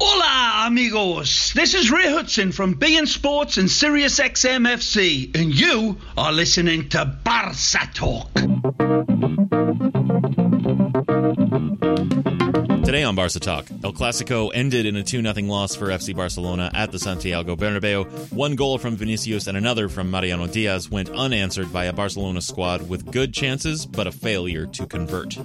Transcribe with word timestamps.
Hola, 0.00 0.66
amigos. 0.66 1.52
This 1.54 1.72
is 1.74 1.88
Ray 1.88 2.10
Hudson 2.10 2.50
from 2.50 2.74
beIN 2.74 3.06
Sports 3.06 3.58
and 3.58 3.70
Sirius 3.70 4.18
XMFC, 4.18 5.32
and 5.36 5.54
you 5.54 5.98
are 6.16 6.32
listening 6.32 6.88
to 6.88 7.04
Barca 7.04 7.54
Talk. 7.94 8.28
Today 12.84 13.04
on 13.04 13.14
Barca 13.14 13.38
Talk, 13.38 13.66
El 13.84 13.92
Clasico 13.92 14.50
ended 14.52 14.84
in 14.84 14.96
a 14.96 15.04
2 15.04 15.22
0 15.22 15.34
loss 15.46 15.76
for 15.76 15.86
FC 15.86 16.14
Barcelona 16.14 16.72
at 16.74 16.90
the 16.90 16.98
Santiago 16.98 17.54
Bernabeu. 17.54 18.32
One 18.32 18.56
goal 18.56 18.78
from 18.78 18.96
Vinicius 18.96 19.46
and 19.46 19.56
another 19.56 19.88
from 19.88 20.10
Mariano 20.10 20.48
Diaz 20.48 20.90
went 20.90 21.08
unanswered 21.10 21.72
by 21.72 21.84
a 21.84 21.92
Barcelona 21.92 22.40
squad 22.40 22.88
with 22.88 23.12
good 23.12 23.32
chances, 23.32 23.86
but 23.86 24.08
a 24.08 24.12
failure 24.12 24.66
to 24.66 24.86
convert. 24.86 25.38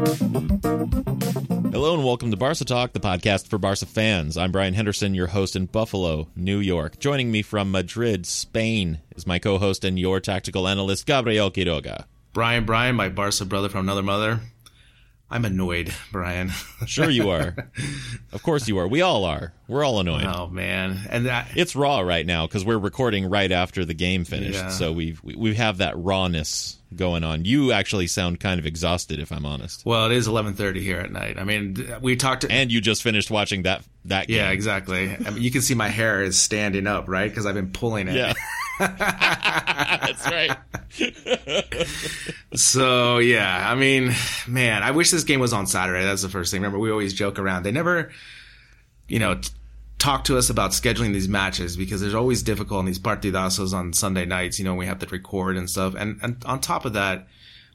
Hello 0.00 1.92
and 1.94 2.02
welcome 2.02 2.30
to 2.30 2.36
Barca 2.38 2.64
Talk, 2.64 2.94
the 2.94 3.00
podcast 3.00 3.48
for 3.48 3.58
Barca 3.58 3.84
fans. 3.84 4.38
I'm 4.38 4.50
Brian 4.50 4.72
Henderson, 4.72 5.14
your 5.14 5.26
host 5.26 5.56
in 5.56 5.66
Buffalo, 5.66 6.28
New 6.34 6.58
York. 6.58 6.98
Joining 6.98 7.30
me 7.30 7.42
from 7.42 7.70
Madrid, 7.70 8.24
Spain, 8.24 9.00
is 9.14 9.26
my 9.26 9.38
co-host 9.38 9.84
and 9.84 9.98
your 9.98 10.18
tactical 10.18 10.66
analyst, 10.66 11.04
Gabriel 11.04 11.50
Quiroga. 11.50 12.04
Brian, 12.32 12.64
Brian, 12.64 12.96
my 12.96 13.10
Barca 13.10 13.44
brother 13.44 13.68
from 13.68 13.80
another 13.80 14.02
mother. 14.02 14.40
I'm 15.30 15.44
annoyed, 15.44 15.94
Brian. 16.12 16.50
Sure 16.86 17.08
you 17.08 17.30
are. 17.30 17.54
of 18.32 18.42
course 18.42 18.66
you 18.68 18.78
are. 18.78 18.88
We 18.88 19.00
all 19.02 19.24
are. 19.24 19.52
We're 19.68 19.84
all 19.84 20.00
annoyed. 20.00 20.24
Oh 20.24 20.48
man, 20.48 20.98
and 21.08 21.26
that, 21.26 21.48
it's 21.54 21.76
raw 21.76 22.00
right 22.00 22.26
now 22.26 22.46
because 22.46 22.64
we're 22.64 22.78
recording 22.78 23.30
right 23.30 23.52
after 23.52 23.84
the 23.84 23.94
game 23.94 24.24
finished, 24.24 24.54
Yeah. 24.58 24.70
so 24.70 24.92
we 24.92 25.16
we 25.22 25.54
have 25.54 25.78
that 25.78 25.96
rawness 25.96 26.76
going 26.96 27.22
on. 27.22 27.44
You 27.44 27.70
actually 27.70 28.08
sound 28.08 28.40
kind 28.40 28.58
of 28.58 28.66
exhausted, 28.66 29.20
if 29.20 29.30
I'm 29.30 29.46
honest. 29.46 29.86
well, 29.86 30.06
it 30.06 30.12
is 30.16 30.26
11:30 30.26 30.80
here 30.82 30.98
at 30.98 31.12
night. 31.12 31.38
I 31.38 31.44
mean, 31.44 31.76
we 32.02 32.16
talked 32.16 32.40
to 32.42 32.50
And 32.50 32.72
you 32.72 32.80
just 32.80 33.02
finished 33.04 33.30
watching 33.30 33.62
that 33.62 33.84
that 34.06 34.26
game. 34.26 34.38
yeah, 34.38 34.50
exactly. 34.50 35.10
I 35.24 35.30
mean, 35.30 35.42
you 35.42 35.52
can 35.52 35.62
see 35.62 35.74
my 35.74 35.88
hair 35.88 36.22
is 36.24 36.36
standing 36.38 36.88
up, 36.88 37.08
right? 37.08 37.30
Because 37.30 37.46
I've 37.46 37.54
been 37.54 37.70
pulling 37.70 38.08
it. 38.08 38.16
Yeah. 38.16 38.32
That's 38.80 40.26
right. 40.26 40.56
So 42.52 43.18
yeah, 43.18 43.70
I 43.70 43.76
mean, 43.76 44.12
man, 44.48 44.82
I 44.82 44.90
wish 44.90 45.10
this 45.10 45.22
game 45.24 45.38
was 45.38 45.52
on 45.52 45.66
Saturday. 45.68 46.04
That's 46.04 46.22
the 46.22 46.28
first 46.28 46.50
thing. 46.50 46.60
Remember, 46.62 46.78
we 46.80 46.90
always 46.90 47.14
joke 47.14 47.38
around. 47.38 47.62
They 47.62 47.70
never, 47.70 48.10
you 49.06 49.20
know, 49.20 49.36
t- 49.36 49.50
talk 49.98 50.24
to 50.24 50.36
us 50.36 50.50
about 50.50 50.72
scheduling 50.72 51.12
these 51.12 51.28
matches 51.28 51.76
because 51.76 52.00
there's 52.00 52.14
always 52.14 52.42
difficult 52.42 52.80
in 52.80 52.86
these 52.86 52.98
partidazos 52.98 53.72
on 53.72 53.92
Sunday 53.92 54.24
nights. 54.24 54.58
You 54.58 54.64
know, 54.64 54.74
we 54.74 54.86
have 54.86 54.98
to 54.98 55.06
record 55.06 55.56
and 55.56 55.70
stuff. 55.70 55.94
And 55.94 56.18
and 56.22 56.42
on 56.44 56.60
top 56.60 56.84
of 56.84 56.94
that, 56.94 57.28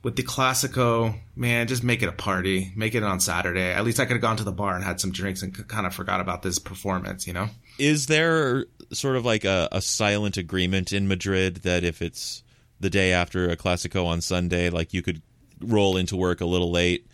with 0.03 0.17
the 0.17 0.23
Clasico, 0.23 1.15
man, 1.35 1.67
just 1.67 1.83
make 1.83 2.03
it 2.03 2.09
a 2.09 2.11
party. 2.11 2.73
Make 2.75 2.95
it 2.95 3.03
on 3.03 3.21
Saturday. 3.21 3.71
At 3.71 3.85
least 3.85 3.99
I 4.01 4.05
could 4.05 4.13
have 4.13 4.21
gone 4.21 4.37
to 4.37 4.43
the 4.43 4.51
bar 4.51 4.75
and 4.75 4.83
had 4.83 4.99
some 4.99 5.11
drinks 5.11 5.41
and 5.41 5.67
kind 5.69 5.87
of 5.87 5.95
forgot 5.95 6.19
about 6.19 6.41
this 6.41 6.59
performance. 6.59 7.25
You 7.27 7.33
know. 7.33 7.47
Is 7.79 8.07
there 8.07 8.65
sort 8.91 9.15
of 9.15 9.25
like 9.25 9.43
a, 9.43 9.67
a 9.71 9.81
silent 9.81 10.37
agreement 10.37 10.91
in 10.91 11.07
Madrid 11.07 11.57
that 11.57 11.83
if 11.83 12.01
it's 12.01 12.43
the 12.79 12.89
day 12.89 13.11
after 13.11 13.49
a 13.49 13.57
Clasico 13.57 14.05
on 14.05 14.21
Sunday, 14.21 14.69
like 14.69 14.93
you 14.93 15.01
could 15.01 15.21
roll 15.59 15.97
into 15.97 16.15
work 16.15 16.41
a 16.41 16.45
little 16.45 16.71
late 16.71 17.07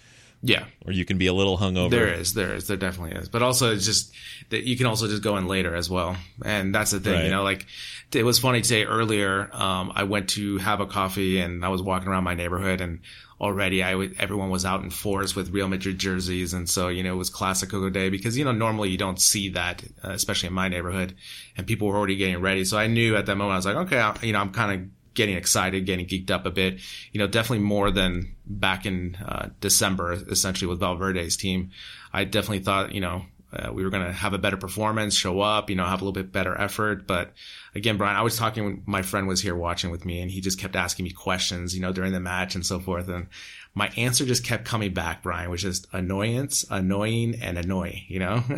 Yeah. 0.44 0.66
or 0.86 0.92
you 0.92 1.06
can 1.06 1.18
be 1.18 1.28
a 1.28 1.34
little 1.34 1.58
hungover? 1.58 1.92
There 1.92 2.08
is, 2.14 2.34
there 2.34 2.54
is, 2.56 2.68
there 2.68 2.78
definitely 2.78 3.20
is. 3.20 3.30
But 3.30 3.42
also, 3.44 3.74
it's 3.74 3.86
just 3.86 4.12
that 4.50 4.64
you 4.64 4.76
can 4.76 4.86
also 4.88 5.08
just 5.08 5.22
go 5.22 5.38
in 5.38 5.48
later 5.48 5.76
as 5.76 5.90
well, 5.90 6.16
and 6.44 6.74
that's 6.74 6.92
the 6.92 7.00
thing, 7.00 7.14
Right. 7.14 7.26
you 7.26 7.30
know. 7.32 7.44
Like 7.44 7.66
it 8.14 8.24
was 8.26 8.40
funny 8.40 8.62
today 8.62 8.84
earlier. 8.86 9.50
Um, 9.54 9.92
I 9.96 10.04
went 10.04 10.30
to 10.32 10.58
have 10.58 10.80
a 10.80 10.86
coffee, 10.88 11.40
and 11.40 11.64
I 11.64 11.70
was 11.70 11.82
walking 11.82 12.08
around 12.10 12.24
my 12.24 12.34
neighborhood, 12.34 12.82
and 12.82 13.00
already 13.40 13.82
I 13.82 13.92
w- 13.94 14.14
everyone 14.20 14.50
was 14.50 14.66
out 14.66 14.84
in 14.84 14.90
force 14.90 15.36
with 15.36 15.50
Real 15.52 15.68
Madrid 15.68 15.98
jerseys, 16.00 16.54
and 16.54 16.68
so 16.70 16.88
you 16.90 17.04
know 17.04 17.14
it 17.14 17.18
was 17.18 17.30
classic 17.30 17.70
Clasico 17.70 17.92
day 17.94 18.10
because 18.10 18.38
you 18.38 18.44
know 18.46 18.52
normally 18.52 18.90
you 18.90 18.98
don't 18.98 19.22
see 19.22 19.50
that, 19.50 19.84
uh, 20.04 20.10
especially 20.10 20.48
in 20.48 20.54
my 20.54 20.68
neighborhood, 20.70 21.16
and 21.56 21.68
people 21.68 21.88
were 21.88 21.96
already 21.98 22.16
getting 22.16 22.42
ready. 22.42 22.66
So 22.66 22.78
I 22.78 22.88
knew 22.88 23.16
at 23.16 23.28
that 23.28 23.36
moment 23.36 23.54
I 23.54 23.58
was 23.58 23.66
like, 23.66 23.76
okay, 23.88 24.00
I, 24.00 24.16
you 24.24 24.34
know, 24.34 24.40
I'm 24.40 24.52
kind 24.52 24.82
of 24.82 24.88
getting 25.14 25.36
excited, 25.36 25.86
getting 25.86 26.06
geeked 26.06 26.32
up 26.32 26.46
a 26.46 26.52
bit. 26.52 26.80
You 27.12 27.20
know, 27.20 27.28
definitely 27.28 27.66
more 27.66 27.92
than 27.92 28.36
back 28.46 28.86
in 28.86 29.16
uh, 29.16 29.50
December, 29.60 30.14
essentially 30.14 30.70
with 30.70 30.80
Valverde's 30.80 31.38
team. 31.38 31.72
I 32.14 32.24
definitely 32.24 32.60
thought, 32.60 32.94
you 32.94 33.02
know, 33.02 33.26
uh, 33.54 33.72
we 33.74 33.84
were 33.84 33.90
going 33.90 34.06
to 34.06 34.14
have 34.14 34.34
a 34.34 34.38
better 34.38 34.56
performance, 34.56 35.14
show 35.14 35.42
up, 35.42 35.70
you 35.70 35.76
know, 35.76 35.84
have 35.84 36.02
a 36.02 36.06
little 36.06 36.14
bit 36.14 36.32
better 36.32 36.60
effort. 36.60 37.06
But 37.06 37.34
again, 37.76 37.98
Brian, 37.98 38.16
I 38.16 38.22
was 38.22 38.38
talking 38.38 38.64
when 38.64 38.84
my 38.86 39.02
friend 39.02 39.28
was 39.28 39.42
here 39.42 39.56
watching 39.56 39.92
with 39.92 40.06
me 40.06 40.22
and 40.22 40.32
he 40.32 40.40
just 40.40 40.60
kept 40.60 40.76
asking 40.76 41.04
me 41.04 41.12
questions, 41.12 41.76
you 41.76 41.82
know, 41.82 41.92
during 41.92 42.14
the 42.14 42.22
match 42.22 42.56
and 42.56 42.66
so 42.66 42.80
forth. 42.80 43.10
And 43.10 43.28
my 43.74 43.90
answer 43.98 44.26
just 44.26 44.46
kept 44.46 44.64
coming 44.64 44.94
back, 44.94 45.24
Brian, 45.24 45.50
which 45.50 45.66
is 45.66 45.86
annoyance, 45.92 46.66
annoying, 46.70 47.36
and 47.42 47.58
annoy, 47.58 48.04
you 48.08 48.20
know? 48.20 48.42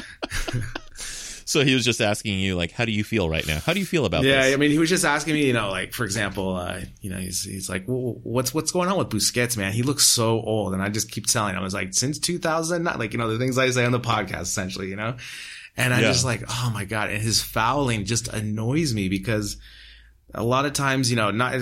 So 1.50 1.64
he 1.64 1.74
was 1.74 1.84
just 1.84 2.00
asking 2.00 2.38
you, 2.38 2.54
like, 2.54 2.70
how 2.70 2.84
do 2.84 2.92
you 2.92 3.02
feel 3.02 3.28
right 3.28 3.44
now? 3.44 3.58
How 3.58 3.72
do 3.72 3.80
you 3.80 3.84
feel 3.86 4.04
about 4.04 4.22
this? 4.22 4.30
Yeah, 4.30 4.42
this? 4.42 4.54
I 4.54 4.56
mean, 4.56 4.70
he 4.70 4.78
was 4.78 4.88
just 4.88 5.04
asking 5.04 5.34
me, 5.34 5.46
you 5.48 5.52
know, 5.52 5.68
like 5.70 5.92
for 5.92 6.04
example, 6.04 6.54
uh, 6.54 6.82
you 7.00 7.10
know, 7.10 7.16
he's 7.16 7.42
he's 7.42 7.68
like, 7.68 7.88
well, 7.88 8.20
what's 8.22 8.54
what's 8.54 8.70
going 8.70 8.88
on 8.88 8.96
with 8.96 9.08
Busquets, 9.08 9.56
man? 9.56 9.72
He 9.72 9.82
looks 9.82 10.06
so 10.06 10.40
old, 10.40 10.74
and 10.74 10.80
I 10.80 10.90
just 10.90 11.10
keep 11.10 11.26
telling 11.26 11.54
him, 11.54 11.60
I 11.60 11.64
was 11.64 11.74
like, 11.74 11.92
since 11.92 12.20
2000, 12.20 12.84
not 12.84 13.00
like 13.00 13.12
you 13.12 13.18
know 13.18 13.28
the 13.28 13.36
things 13.38 13.58
I 13.58 13.68
say 13.70 13.84
on 13.84 13.90
the 13.90 13.98
podcast, 13.98 14.42
essentially, 14.42 14.90
you 14.90 14.94
know, 14.96 15.16
and 15.76 15.92
I 15.92 16.02
Yeah. 16.02 16.06
just 16.12 16.24
like, 16.24 16.44
oh 16.48 16.70
my 16.72 16.84
god, 16.84 17.10
and 17.10 17.20
his 17.20 17.42
fouling 17.42 18.04
just 18.04 18.28
annoys 18.28 18.94
me 18.94 19.08
because 19.08 19.56
a 20.34 20.44
lot 20.44 20.66
of 20.66 20.72
times, 20.72 21.10
you 21.10 21.16
know, 21.16 21.30
not 21.30 21.60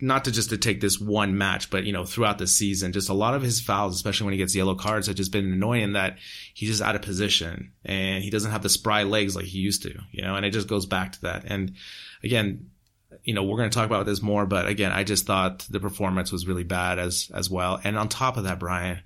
not 0.00 0.24
to 0.24 0.32
just 0.32 0.50
to 0.50 0.58
take 0.58 0.80
this 0.80 1.00
one 1.00 1.38
match, 1.38 1.70
but 1.70 1.84
you 1.84 1.92
know, 1.92 2.04
throughout 2.04 2.38
the 2.38 2.46
season, 2.46 2.92
just 2.92 3.08
a 3.08 3.14
lot 3.14 3.34
of 3.34 3.42
his 3.42 3.60
fouls, 3.60 3.94
especially 3.94 4.26
when 4.26 4.32
he 4.32 4.38
gets 4.38 4.54
yellow 4.54 4.74
cards, 4.74 5.06
have 5.06 5.16
just 5.16 5.32
been 5.32 5.52
annoying. 5.52 5.94
That 5.94 6.18
he's 6.54 6.68
just 6.68 6.82
out 6.82 6.96
of 6.96 7.02
position 7.02 7.72
and 7.84 8.22
he 8.22 8.30
doesn't 8.30 8.50
have 8.50 8.62
the 8.62 8.68
spry 8.68 9.04
legs 9.04 9.34
like 9.34 9.46
he 9.46 9.58
used 9.58 9.82
to, 9.84 9.94
you 10.12 10.22
know. 10.22 10.34
And 10.34 10.44
it 10.44 10.50
just 10.50 10.68
goes 10.68 10.86
back 10.86 11.12
to 11.12 11.20
that. 11.22 11.44
And 11.46 11.74
again, 12.22 12.70
you 13.24 13.34
know, 13.34 13.42
we're 13.42 13.56
going 13.56 13.70
to 13.70 13.74
talk 13.74 13.86
about 13.86 14.06
this 14.06 14.22
more, 14.22 14.46
but 14.46 14.66
again, 14.66 14.92
I 14.92 15.04
just 15.04 15.26
thought 15.26 15.66
the 15.70 15.80
performance 15.80 16.30
was 16.30 16.46
really 16.46 16.64
bad 16.64 16.98
as 16.98 17.30
as 17.34 17.48
well. 17.48 17.80
And 17.82 17.96
on 17.96 18.08
top 18.08 18.36
of 18.36 18.44
that, 18.44 18.58
Brian, 18.58 19.00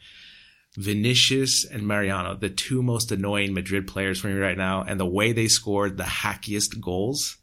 Vinicius 0.76 1.64
and 1.64 1.86
Mariano, 1.86 2.34
the 2.34 2.50
two 2.50 2.82
most 2.82 3.12
annoying 3.12 3.54
Madrid 3.54 3.86
players 3.86 4.20
for 4.20 4.26
me 4.26 4.34
right 4.34 4.58
now, 4.58 4.82
and 4.82 4.98
the 4.98 5.06
way 5.06 5.32
they 5.32 5.46
scored 5.46 5.96
the 5.96 6.04
hackiest 6.04 6.80
goals 6.80 7.36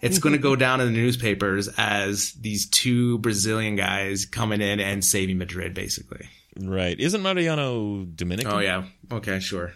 it's 0.00 0.16
mm-hmm. 0.18 0.22
going 0.22 0.32
to 0.34 0.42
go 0.42 0.56
down 0.56 0.80
in 0.80 0.86
the 0.86 0.92
newspapers 0.92 1.68
as 1.76 2.32
these 2.32 2.68
two 2.68 3.18
Brazilian 3.18 3.76
guys 3.76 4.24
coming 4.24 4.60
in 4.60 4.80
and 4.80 5.04
saving 5.04 5.38
Madrid, 5.38 5.74
basically. 5.74 6.28
Right. 6.60 6.98
Isn't 6.98 7.22
Mariano 7.22 8.04
Dominican? 8.04 8.52
Oh 8.52 8.58
yeah, 8.58 8.84
okay, 9.12 9.38
sure, 9.40 9.72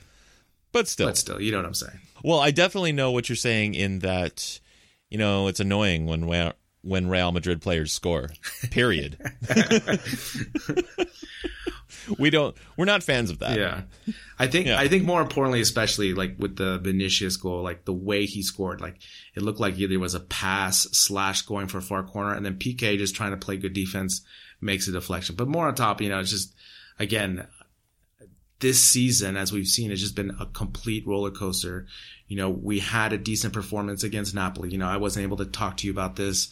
But 0.72 0.88
still. 0.88 1.06
but 1.06 1.16
still, 1.16 1.40
you 1.40 1.52
know 1.52 1.58
what 1.58 1.66
I'm 1.66 1.74
saying. 1.74 1.98
Well, 2.24 2.40
I 2.40 2.50
definitely 2.50 2.92
know 2.92 3.10
what 3.10 3.28
you're 3.28 3.36
saying 3.36 3.74
in 3.74 4.00
that, 4.00 4.60
you 5.10 5.18
know, 5.18 5.48
it's 5.48 5.60
annoying 5.60 6.06
when 6.06 6.52
when 6.82 7.08
Real 7.08 7.32
Madrid 7.32 7.60
players 7.62 7.92
score. 7.92 8.30
Period. 8.70 9.18
we 12.18 12.30
don't. 12.30 12.56
We're 12.76 12.84
not 12.84 13.02
fans 13.02 13.30
of 13.30 13.38
that. 13.40 13.58
Yeah, 13.58 13.82
I 14.38 14.46
think 14.46 14.66
Yeah. 14.66 14.78
I 14.78 14.88
think 14.88 15.04
more 15.04 15.20
importantly, 15.20 15.60
especially 15.60 16.14
like 16.14 16.36
with 16.38 16.56
the 16.56 16.78
Vinicius 16.78 17.36
goal, 17.36 17.62
like 17.62 17.84
the 17.84 17.92
way 17.92 18.26
he 18.26 18.42
scored, 18.42 18.80
like 18.80 18.96
it 19.34 19.42
looked 19.42 19.60
like 19.60 19.78
either 19.78 19.94
it 19.94 19.98
was 19.98 20.14
a 20.14 20.20
pass 20.20 20.82
slash 20.92 21.42
going 21.42 21.68
for 21.68 21.78
a 21.78 21.82
far 21.82 22.02
corner, 22.02 22.34
and 22.34 22.44
then 22.44 22.56
PK 22.56 22.98
just 22.98 23.14
trying 23.14 23.32
to 23.32 23.36
play 23.36 23.56
good 23.56 23.72
defense 23.72 24.22
makes 24.60 24.88
a 24.88 24.92
deflection. 24.92 25.34
But 25.36 25.48
more 25.48 25.66
on 25.66 25.74
top, 25.74 26.00
you 26.00 26.08
know, 26.08 26.20
it's 26.20 26.30
just 26.30 26.54
again, 26.98 27.46
this 28.60 28.82
season, 28.82 29.36
as 29.36 29.52
we've 29.52 29.66
seen, 29.66 29.90
has 29.90 30.00
just 30.00 30.14
been 30.14 30.36
a 30.40 30.46
complete 30.46 31.06
roller 31.06 31.32
coaster. 31.32 31.86
You 32.28 32.36
know, 32.36 32.48
we 32.48 32.78
had 32.78 33.12
a 33.12 33.18
decent 33.18 33.52
performance 33.52 34.04
against 34.04 34.34
Napoli. 34.34 34.70
You 34.70 34.78
know, 34.78 34.88
I 34.88 34.96
wasn't 34.96 35.24
able 35.24 35.36
to 35.38 35.44
talk 35.44 35.78
to 35.78 35.86
you 35.86 35.92
about 35.92 36.16
this, 36.16 36.48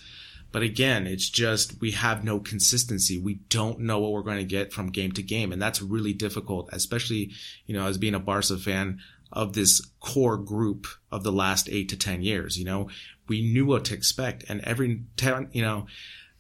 but 0.52 0.62
again, 0.62 1.06
it's 1.06 1.29
just 1.29 1.81
we 1.81 1.93
have 1.93 2.25
no 2.25 2.41
consistency. 2.41 3.19
We 3.19 3.35
don't 3.35 3.81
know 3.81 3.99
what 3.99 4.12
we're 4.12 4.23
going 4.23 4.38
to 4.38 4.44
get 4.44 4.73
from 4.73 4.91
game 4.91 5.12
to 5.12 5.23
game, 5.23 5.52
and 5.52 5.61
that's 5.61 5.82
really 5.82 6.12
difficult, 6.12 6.69
especially 6.73 7.32
you 7.67 7.75
know, 7.75 7.87
as 7.87 7.99
being 7.99 8.14
a 8.14 8.20
Barca 8.20 8.58
fan 8.58 9.00
of 9.32 9.52
this 9.52 9.81
core 10.00 10.37
group 10.37 10.87
of 11.12 11.23
the 11.23 11.32
last 11.32 11.69
eight 11.69 11.88
to 11.91 11.97
ten 11.97 12.23
years. 12.23 12.58
You 12.58 12.64
know, 12.64 12.88
we 13.29 13.43
knew 13.43 13.67
what 13.67 13.85
to 13.87 13.94
expect, 13.94 14.44
and 14.49 14.61
every 14.62 15.02
time, 15.17 15.49
you 15.52 15.62
know. 15.62 15.87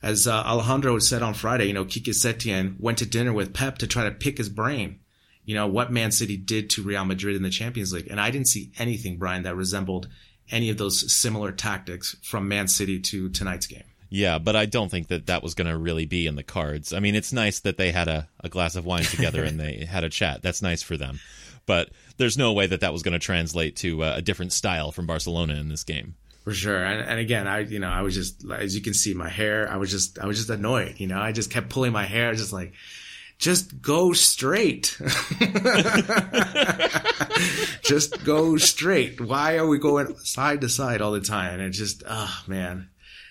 As 0.02 0.26
uh, 0.26 0.32
Alejandro 0.46 0.98
said 0.98 1.20
on 1.20 1.34
Friday, 1.34 1.66
you 1.66 1.74
know, 1.74 1.84
Quique 1.84 2.14
Setien 2.14 2.80
went 2.80 2.96
to 2.96 3.04
dinner 3.04 3.34
with 3.34 3.52
Pep 3.52 3.76
to 3.76 3.86
try 3.86 4.04
to 4.04 4.10
pick 4.10 4.38
his 4.38 4.48
brain 4.48 5.00
you 5.44 5.54
know, 5.54 5.66
what 5.66 5.90
Man 5.90 6.12
City 6.12 6.36
did 6.36 6.70
to 6.70 6.82
Real 6.82 7.04
Madrid 7.04 7.34
in 7.34 7.42
the 7.42 7.50
Champions 7.50 7.92
League. 7.92 8.06
And 8.08 8.20
I 8.20 8.30
didn't 8.30 8.48
see 8.48 8.70
anything, 8.78 9.18
Brian, 9.18 9.42
that 9.42 9.56
resembled 9.56 10.08
any 10.50 10.70
of 10.70 10.78
those 10.78 11.12
similar 11.12 11.52
tactics 11.52 12.16
from 12.22 12.48
Man 12.48 12.68
City 12.68 13.00
to 13.00 13.28
tonight's 13.30 13.66
game. 13.66 13.82
Yeah, 14.10 14.38
but 14.38 14.56
I 14.56 14.66
don't 14.66 14.90
think 14.90 15.08
that 15.08 15.26
that 15.26 15.42
was 15.42 15.54
going 15.54 15.68
to 15.68 15.78
really 15.78 16.04
be 16.04 16.26
in 16.26 16.34
the 16.34 16.42
cards. 16.42 16.92
I 16.92 16.98
mean, 16.98 17.14
it's 17.14 17.32
nice 17.32 17.60
that 17.60 17.76
they 17.76 17.92
had 17.92 18.08
a, 18.08 18.28
a 18.40 18.48
glass 18.48 18.74
of 18.74 18.84
wine 18.84 19.04
together 19.04 19.44
and 19.44 19.58
they 19.58 19.84
had 19.84 20.04
a 20.04 20.10
chat. 20.10 20.42
That's 20.42 20.60
nice 20.60 20.82
for 20.82 20.96
them. 20.96 21.20
But 21.64 21.90
there's 22.16 22.36
no 22.36 22.52
way 22.52 22.66
that 22.66 22.80
that 22.80 22.92
was 22.92 23.02
going 23.02 23.12
to 23.12 23.20
translate 23.20 23.76
to 23.76 24.02
uh, 24.02 24.14
a 24.16 24.22
different 24.22 24.52
style 24.52 24.90
from 24.90 25.06
Barcelona 25.06 25.54
in 25.54 25.68
this 25.68 25.84
game. 25.84 26.16
For 26.42 26.52
sure, 26.52 26.82
and, 26.82 27.06
and 27.06 27.20
again, 27.20 27.46
I 27.46 27.60
you 27.60 27.78
know 27.78 27.90
I 27.90 28.00
was 28.00 28.14
just 28.14 28.44
as 28.50 28.74
you 28.74 28.80
can 28.80 28.94
see 28.94 29.12
my 29.12 29.28
hair, 29.28 29.70
I 29.70 29.76
was 29.76 29.90
just 29.90 30.18
I 30.18 30.26
was 30.26 30.38
just 30.38 30.48
annoyed. 30.48 30.94
You 30.96 31.06
know, 31.06 31.20
I 31.20 31.32
just 31.32 31.50
kept 31.50 31.68
pulling 31.68 31.92
my 31.92 32.06
hair, 32.06 32.32
just 32.34 32.50
like 32.50 32.72
just 33.40 33.80
go 33.80 34.12
straight. 34.12 34.98
just 37.82 38.22
go 38.24 38.58
straight. 38.58 39.18
Why 39.20 39.56
are 39.56 39.66
we 39.66 39.78
going 39.78 40.14
side 40.18 40.60
to 40.60 40.68
side 40.68 41.00
all 41.00 41.12
the 41.12 41.22
time? 41.22 41.54
And 41.54 41.62
it 41.62 41.70
just, 41.70 42.02
oh 42.06 42.42
man. 42.46 42.90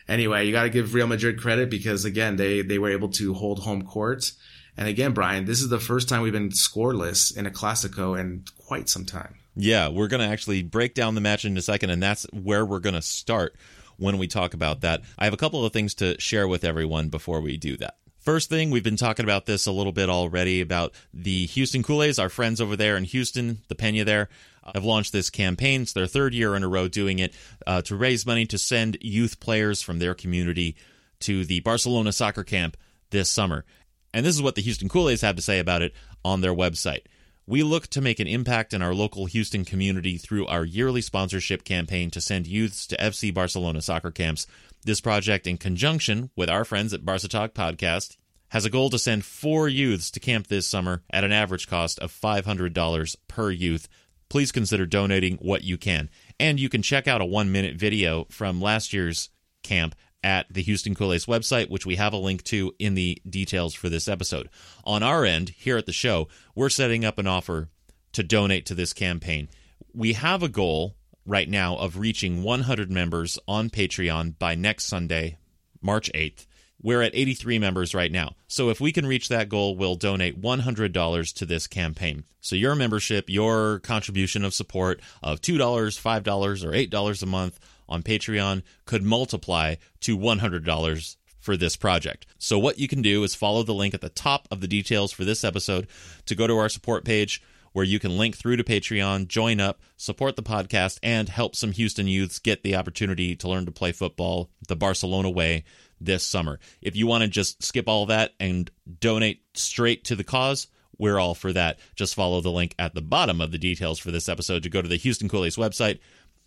Anyway, 0.09 0.45
you 0.45 0.51
got 0.51 0.63
to 0.63 0.69
give 0.69 0.95
Real 0.95 1.07
Madrid 1.07 1.39
credit 1.39 1.69
because 1.69 2.03
again, 2.03 2.35
they, 2.35 2.63
they 2.63 2.79
were 2.79 2.89
able 2.89 3.09
to 3.09 3.33
hold 3.35 3.59
home 3.59 3.83
court. 3.83 4.31
And 4.75 4.88
again, 4.88 5.13
Brian, 5.13 5.45
this 5.45 5.61
is 5.61 5.69
the 5.69 5.79
first 5.79 6.09
time 6.09 6.21
we've 6.21 6.33
been 6.33 6.50
scoreless 6.50 7.35
in 7.38 7.45
a 7.45 7.51
Clasico 7.51 8.19
in 8.19 8.44
quite 8.57 8.89
some 8.89 9.06
time. 9.06 9.35
Yeah, 9.56 9.89
we're 9.89 10.07
going 10.07 10.21
to 10.21 10.33
actually 10.33 10.63
break 10.63 10.95
down 10.95 11.15
the 11.15 11.21
match 11.21 11.45
in 11.45 11.56
a 11.57 11.61
second, 11.61 11.89
and 11.91 12.01
that's 12.01 12.25
where 12.31 12.65
we're 12.65 12.79
going 12.79 12.95
to 12.95 13.01
start 13.01 13.56
when 13.97 14.17
we 14.17 14.27
talk 14.27 14.53
about 14.53 14.81
that. 14.81 15.01
I 15.17 15.25
have 15.25 15.33
a 15.33 15.38
couple 15.38 15.63
of 15.63 15.73
things 15.73 15.94
to 15.95 16.19
share 16.19 16.47
with 16.47 16.63
everyone 16.63 17.09
before 17.09 17.41
we 17.41 17.57
do 17.57 17.77
that. 17.77 17.97
First 18.19 18.50
thing, 18.50 18.69
we've 18.69 18.83
been 18.83 18.95
talking 18.95 19.25
about 19.25 19.45
this 19.45 19.65
a 19.65 19.71
little 19.71 19.91
bit 19.91 20.09
already 20.09 20.61
about 20.61 20.94
the 21.13 21.45
Houston 21.47 21.83
Culés, 21.83 22.21
our 22.21 22.29
friends 22.29 22.59
over 22.59 22.75
there 22.75 22.97
in 22.97 23.03
Houston, 23.06 23.59
the 23.67 23.75
Pena 23.75 24.03
there, 24.03 24.29
have 24.74 24.86
launched 24.86 25.12
this 25.12 25.30
campaign. 25.30 25.83
It's 25.83 25.94
their 25.94 26.07
third 26.07 26.33
year 26.33 26.56
in 26.56 26.63
a 26.63 26.68
row 26.68 26.88
doing 26.88 27.19
it 27.19 27.33
uh, 27.66 27.81
to 27.83 27.95
raise 27.95 28.25
money 28.25 28.45
to 28.48 28.57
send 28.57 28.98
youth 29.01 29.39
players 29.39 29.81
from 29.81 30.00
their 30.00 30.13
community 30.13 30.75
to 31.21 31.45
the 31.45 31.60
Barcelona 31.62 32.12
soccer 32.12 32.44
camp 32.44 32.77
this 33.10 33.30
summer. 33.30 33.66
And 34.13 34.25
this 34.25 34.36
is 34.36 34.42
what 34.42 34.56
the 34.56 34.62
Houston 34.62 34.89
Culés 34.89 35.21
have 35.21 35.36
to 35.36 35.42
say 35.42 35.60
about 35.60 35.81
it 35.81 35.94
on 36.24 36.42
their 36.42 36.54
website. 36.54 37.04
We 37.45 37.63
look 37.63 37.88
to 37.88 38.01
make 38.01 38.19
an 38.19 38.27
impact 38.27 38.74
in 38.74 38.81
our 38.83 38.94
local 38.94 39.25
Houston 39.25 39.66
community 39.66 40.18
through 40.18 40.45
our 40.45 40.63
yearly 40.63 41.01
sponsorship 41.01 41.63
campaign 41.63 42.12
to 42.12 42.21
send 42.21 42.45
youths 42.45 42.86
to 42.88 42.98
FC 42.98 43.33
Barcelona 43.33 43.81
soccer 43.81 44.12
camps 44.12 44.45
this 44.86 45.01
project, 45.01 45.45
in 45.45 45.57
conjunction 45.57 46.30
with 46.36 46.50
our 46.50 46.63
friends 46.63 46.94
at 46.94 47.04
Barca 47.04 47.27
Talk 47.27 47.54
Podcast, 47.54 48.16
has 48.50 48.66
a 48.66 48.69
goal 48.69 48.89
to 48.89 48.98
send 48.98 49.25
four 49.25 49.68
youths 49.68 50.10
to 50.12 50.19
camp 50.19 50.48
this 50.48 50.66
summer 50.68 51.04
at 51.12 51.24
an 51.24 51.31
average 51.31 51.68
cost 51.68 52.00
of 52.00 52.12
$500 52.12 53.16
per 53.27 53.51
youth. 53.51 53.89
Please 54.29 54.51
consider 54.51 54.85
donating 54.85 55.37
what 55.37 55.63
you 55.63 55.77
can. 55.77 56.09
And 56.39 56.59
you 56.59 56.69
can 56.69 56.81
check 56.81 57.07
out 57.07 57.21
a 57.21 57.25
one 57.25 57.51
minute 57.51 57.75
video 57.75 58.25
from 58.29 58.61
last 58.61 58.93
year's 58.93 59.29
camp 59.63 59.95
at 60.23 60.51
the 60.51 60.61
Houston 60.61 60.95
Culés 60.95 61.27
website, 61.27 61.69
which 61.69 61.85
we 61.85 61.95
have 61.95 62.13
a 62.13 62.17
link 62.17 62.43
to 62.45 62.73
in 62.77 62.93
the 62.93 63.21
details 63.27 63.73
for 63.73 63.89
this 63.89 64.07
episode. 64.07 64.49
On 64.83 65.01
our 65.01 65.25
end, 65.25 65.49
here 65.49 65.77
at 65.77 65.85
the 65.85 65.93
show, 65.93 66.27
we're 66.55 66.69
setting 66.69 67.05
up 67.05 67.17
an 67.17 67.27
offer 67.27 67.69
to 68.13 68.23
donate 68.23 68.65
to 68.65 68.75
this 68.75 68.93
campaign. 68.93 69.49
We 69.93 70.13
have 70.13 70.43
a 70.43 70.49
goal 70.49 70.95
right 71.25 71.49
now 71.49 71.77
of 71.77 71.97
reaching 71.97 72.43
100 72.43 72.91
members 72.91 73.39
on 73.47 73.69
Patreon 73.69 74.37
by 74.37 74.55
next 74.55 74.85
Sunday, 74.85 75.37
March 75.81 76.11
8th. 76.13 76.45
We're 76.81 77.01
at 77.01 77.13
83 77.13 77.59
members 77.59 77.93
right 77.93 78.11
now. 78.11 78.35
So 78.47 78.69
if 78.69 78.79
we 78.79 78.91
can 78.91 79.05
reach 79.05 79.27
that 79.29 79.49
goal, 79.49 79.75
we'll 79.75 79.95
donate 79.95 80.41
$100 80.41 81.33
to 81.33 81.45
this 81.45 81.67
campaign. 81.67 82.23
So 82.41 82.55
your 82.55 82.75
membership, 82.75 83.29
your 83.29 83.79
contribution 83.79 84.45
of 84.45 84.53
support 84.53 85.01
of 85.21 85.41
$2, 85.41 85.57
$5, 85.57 86.63
or 86.63 86.71
$8 86.71 87.23
a 87.23 87.25
month 87.25 87.59
on 87.89 88.03
Patreon 88.03 88.63
could 88.85 89.03
multiply 89.03 89.75
to 90.01 90.17
$100 90.17 91.15
for 91.39 91.57
this 91.57 91.75
project. 91.75 92.25
So 92.37 92.59
what 92.59 92.79
you 92.79 92.87
can 92.87 93.01
do 93.01 93.23
is 93.23 93.35
follow 93.35 93.63
the 93.63 93.73
link 93.73 93.93
at 93.93 94.01
the 94.01 94.09
top 94.09 94.47
of 94.51 94.61
the 94.61 94.67
details 94.67 95.11
for 95.11 95.25
this 95.25 95.43
episode 95.43 95.87
to 96.27 96.35
go 96.35 96.47
to 96.47 96.57
our 96.57 96.69
support 96.69 97.03
page 97.03 97.41
where 97.74 97.86
you 97.86 98.00
can 98.00 98.18
link 98.18 98.36
through 98.36 98.57
to 98.57 98.63
Patreon, 98.63 99.27
join 99.27 99.60
up, 99.60 99.81
support 99.98 100.36
the 100.36 100.44
podcast, 100.44 101.00
and 101.04 101.30
help 101.30 101.56
some 101.56 101.71
Houston 101.71 102.07
youths 102.07 102.39
get 102.39 102.63
the 102.63 102.75
opportunity 102.75 103.36
to 103.36 103.48
learn 103.48 103.66
to 103.66 103.71
play 103.71 103.92
football 103.92 104.50
the 104.68 104.75
Barcelona 104.75 105.30
way 105.30 105.63
this 106.00 106.24
summer. 106.24 106.60
If 106.81 106.95
you 106.95 107.07
want 107.07 107.24
to 107.24 107.27
just 107.27 107.63
skip 107.63 107.88
all 107.88 108.06
that 108.07 108.33
and 108.39 108.69
donate 109.00 109.44
straight 109.54 110.04
to 110.06 110.16
the 110.16 110.24
cause, 110.24 110.68
we're 110.98 111.19
all 111.19 111.33
for 111.33 111.54
that. 111.54 111.80
Just 111.95 112.16
follow 112.16 112.42
the 112.42 112.51
link 112.51 112.75
at 112.77 112.94
the 112.94 113.01
bottom 113.01 113.42
of 113.42 113.51
the 113.51 113.57
details 113.57 114.00
for 114.00 114.12
this 114.12 114.30
episode 114.30 114.63
to 114.63 114.69
go 114.69 114.81
to 114.81 114.88
the 114.88 114.98
Houston 114.98 115.30
Culés 115.30 115.57
website 115.57 116.00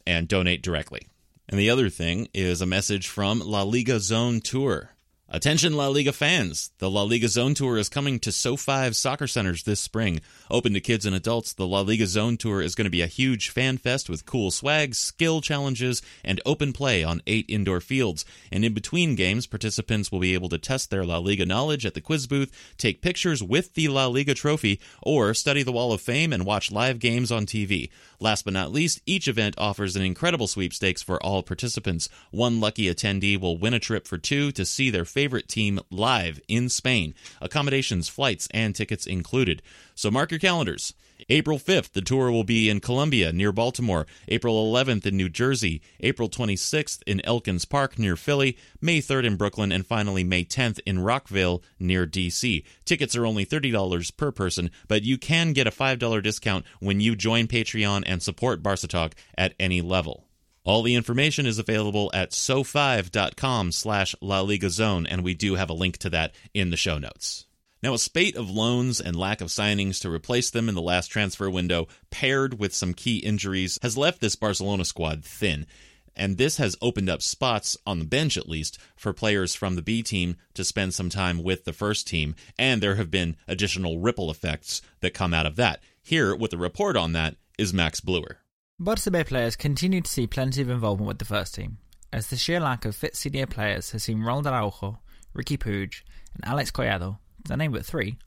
and 0.06 0.28
donate 0.28 0.62
directly. 0.62 1.08
And 1.48 1.58
the 1.58 1.70
other 1.70 1.88
thing 1.88 2.28
is 2.32 2.60
a 2.60 2.66
message 2.66 3.08
from 3.08 3.40
La 3.40 3.62
Liga 3.62 3.98
Zone 3.98 4.40
Tour. 4.40 4.91
Attention 5.34 5.72
La 5.72 5.88
Liga 5.88 6.12
fans! 6.12 6.72
The 6.76 6.90
La 6.90 7.04
Liga 7.04 7.26
Zone 7.26 7.54
Tour 7.54 7.78
is 7.78 7.88
coming 7.88 8.18
to 8.18 8.28
SoFive 8.28 8.94
soccer 8.94 9.26
centers 9.26 9.62
this 9.62 9.80
spring. 9.80 10.20
Open 10.50 10.74
to 10.74 10.80
kids 10.80 11.06
and 11.06 11.16
adults, 11.16 11.54
the 11.54 11.66
La 11.66 11.80
Liga 11.80 12.06
Zone 12.06 12.36
Tour 12.36 12.60
is 12.60 12.74
going 12.74 12.84
to 12.84 12.90
be 12.90 13.00
a 13.00 13.06
huge 13.06 13.48
fan 13.48 13.78
fest 13.78 14.10
with 14.10 14.26
cool 14.26 14.50
swags, 14.50 14.98
skill 14.98 15.40
challenges, 15.40 16.02
and 16.22 16.42
open 16.44 16.74
play 16.74 17.02
on 17.02 17.22
eight 17.26 17.46
indoor 17.48 17.80
fields. 17.80 18.26
And 18.52 18.62
in 18.62 18.74
between 18.74 19.14
games, 19.14 19.46
participants 19.46 20.12
will 20.12 20.20
be 20.20 20.34
able 20.34 20.50
to 20.50 20.58
test 20.58 20.90
their 20.90 21.02
La 21.02 21.16
Liga 21.16 21.46
knowledge 21.46 21.86
at 21.86 21.94
the 21.94 22.02
quiz 22.02 22.26
booth, 22.26 22.52
take 22.76 23.00
pictures 23.00 23.42
with 23.42 23.72
the 23.72 23.88
La 23.88 24.08
Liga 24.08 24.34
trophy, 24.34 24.80
or 25.02 25.32
study 25.32 25.62
the 25.62 25.72
Wall 25.72 25.94
of 25.94 26.02
Fame 26.02 26.34
and 26.34 26.44
watch 26.44 26.70
live 26.70 26.98
games 26.98 27.32
on 27.32 27.46
TV. 27.46 27.88
Last 28.20 28.44
but 28.44 28.52
not 28.52 28.70
least, 28.70 29.00
each 29.06 29.28
event 29.28 29.54
offers 29.56 29.96
an 29.96 30.02
incredible 30.02 30.46
sweepstakes 30.46 31.00
for 31.00 31.20
all 31.22 31.42
participants. 31.42 32.10
One 32.32 32.60
lucky 32.60 32.84
attendee 32.84 33.40
will 33.40 33.56
win 33.56 33.72
a 33.72 33.80
trip 33.80 34.06
for 34.06 34.18
two 34.18 34.52
to 34.52 34.66
see 34.66 34.90
their 34.90 35.06
favorite 35.06 35.21
team 35.28 35.80
live 35.90 36.40
in 36.48 36.68
Spain. 36.68 37.14
Accommodations, 37.40 38.08
flights, 38.08 38.48
and 38.52 38.74
tickets 38.74 39.06
included. 39.06 39.62
So 39.94 40.10
mark 40.10 40.30
your 40.30 40.40
calendars. 40.40 40.94
April 41.28 41.58
5th, 41.58 41.92
the 41.92 42.00
tour 42.00 42.30
will 42.30 42.44
be 42.44 42.68
in 42.68 42.80
Columbia 42.80 43.32
near 43.32 43.52
Baltimore. 43.52 44.06
April 44.28 44.72
11th 44.72 45.06
in 45.06 45.16
New 45.16 45.28
Jersey. 45.28 45.80
April 46.00 46.28
26th 46.28 47.02
in 47.06 47.24
Elkins 47.24 47.64
Park 47.64 47.98
near 47.98 48.16
Philly. 48.16 48.56
May 48.80 49.00
3rd 49.00 49.24
in 49.24 49.36
Brooklyn. 49.36 49.72
And 49.72 49.86
finally, 49.86 50.24
May 50.24 50.44
10th 50.44 50.80
in 50.84 51.00
Rockville 51.00 51.62
near 51.78 52.06
DC. 52.06 52.64
Tickets 52.84 53.16
are 53.16 53.26
only 53.26 53.46
$30 53.46 54.16
per 54.16 54.32
person, 54.32 54.70
but 54.88 55.02
you 55.02 55.18
can 55.18 55.52
get 55.52 55.66
a 55.66 55.70
$5 55.70 56.22
discount 56.22 56.64
when 56.80 57.00
you 57.00 57.14
join 57.14 57.46
Patreon 57.46 58.02
and 58.06 58.22
support 58.22 58.62
Barca 58.62 58.88
Talk 58.88 59.14
at 59.36 59.54
any 59.60 59.80
level. 59.80 60.26
All 60.64 60.82
the 60.82 60.94
information 60.94 61.44
is 61.44 61.58
available 61.58 62.08
at 62.14 62.30
so5.com 62.30 63.72
slash 63.72 64.14
La 64.20 64.40
Liga 64.42 64.70
Zone, 64.70 65.06
and 65.06 65.24
we 65.24 65.34
do 65.34 65.56
have 65.56 65.68
a 65.68 65.74
link 65.74 65.96
to 65.98 66.10
that 66.10 66.34
in 66.54 66.70
the 66.70 66.76
show 66.76 66.98
notes. 66.98 67.46
Now, 67.82 67.94
a 67.94 67.98
spate 67.98 68.36
of 68.36 68.48
loans 68.48 69.00
and 69.00 69.16
lack 69.16 69.40
of 69.40 69.48
signings 69.48 70.00
to 70.02 70.10
replace 70.10 70.50
them 70.50 70.68
in 70.68 70.76
the 70.76 70.80
last 70.80 71.08
transfer 71.08 71.50
window, 71.50 71.88
paired 72.10 72.60
with 72.60 72.72
some 72.72 72.94
key 72.94 73.16
injuries, 73.16 73.76
has 73.82 73.98
left 73.98 74.20
this 74.20 74.36
Barcelona 74.36 74.84
squad 74.84 75.24
thin. 75.24 75.66
And 76.14 76.38
this 76.38 76.58
has 76.58 76.76
opened 76.80 77.10
up 77.10 77.22
spots, 77.22 77.76
on 77.84 77.98
the 77.98 78.04
bench 78.04 78.36
at 78.36 78.48
least, 78.48 78.78
for 78.94 79.12
players 79.12 79.56
from 79.56 79.74
the 79.74 79.82
B 79.82 80.00
team 80.00 80.36
to 80.54 80.62
spend 80.62 80.94
some 80.94 81.08
time 81.08 81.42
with 81.42 81.64
the 81.64 81.72
first 81.72 82.06
team. 82.06 82.36
And 82.56 82.80
there 82.80 82.94
have 82.94 83.10
been 83.10 83.34
additional 83.48 83.98
ripple 83.98 84.30
effects 84.30 84.80
that 85.00 85.12
come 85.12 85.34
out 85.34 85.46
of 85.46 85.56
that. 85.56 85.82
Here, 86.00 86.36
with 86.36 86.52
a 86.52 86.58
report 86.58 86.96
on 86.96 87.14
that, 87.14 87.34
is 87.58 87.74
Max 87.74 87.98
Bluer. 87.98 88.41
Barca 88.82 89.12
B 89.12 89.22
players 89.22 89.54
continue 89.54 90.00
to 90.00 90.10
see 90.10 90.26
plenty 90.26 90.60
of 90.60 90.68
involvement 90.68 91.06
with 91.06 91.20
the 91.20 91.24
first 91.24 91.54
team, 91.54 91.78
as 92.12 92.26
the 92.26 92.36
sheer 92.36 92.58
lack 92.58 92.84
of 92.84 92.96
fit 92.96 93.14
senior 93.14 93.46
players 93.46 93.92
has 93.92 94.02
seen 94.02 94.22
Ronald 94.22 94.48
Araujo, 94.48 94.98
Riqui 95.36 95.56
Puig, 95.56 96.02
and 96.34 96.44
Alex 96.44 96.72
Collado, 96.72 97.18
to 97.44 97.56
name 97.56 97.70
but 97.70 97.86
three, 97.86 98.18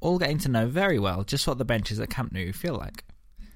all 0.00 0.18
getting 0.18 0.38
to 0.38 0.48
know 0.48 0.66
very 0.66 0.98
well 0.98 1.22
just 1.22 1.46
what 1.46 1.58
the 1.58 1.64
benches 1.64 2.00
at 2.00 2.10
Camp 2.10 2.32
Nou 2.32 2.52
feel 2.52 2.74
like. 2.74 3.04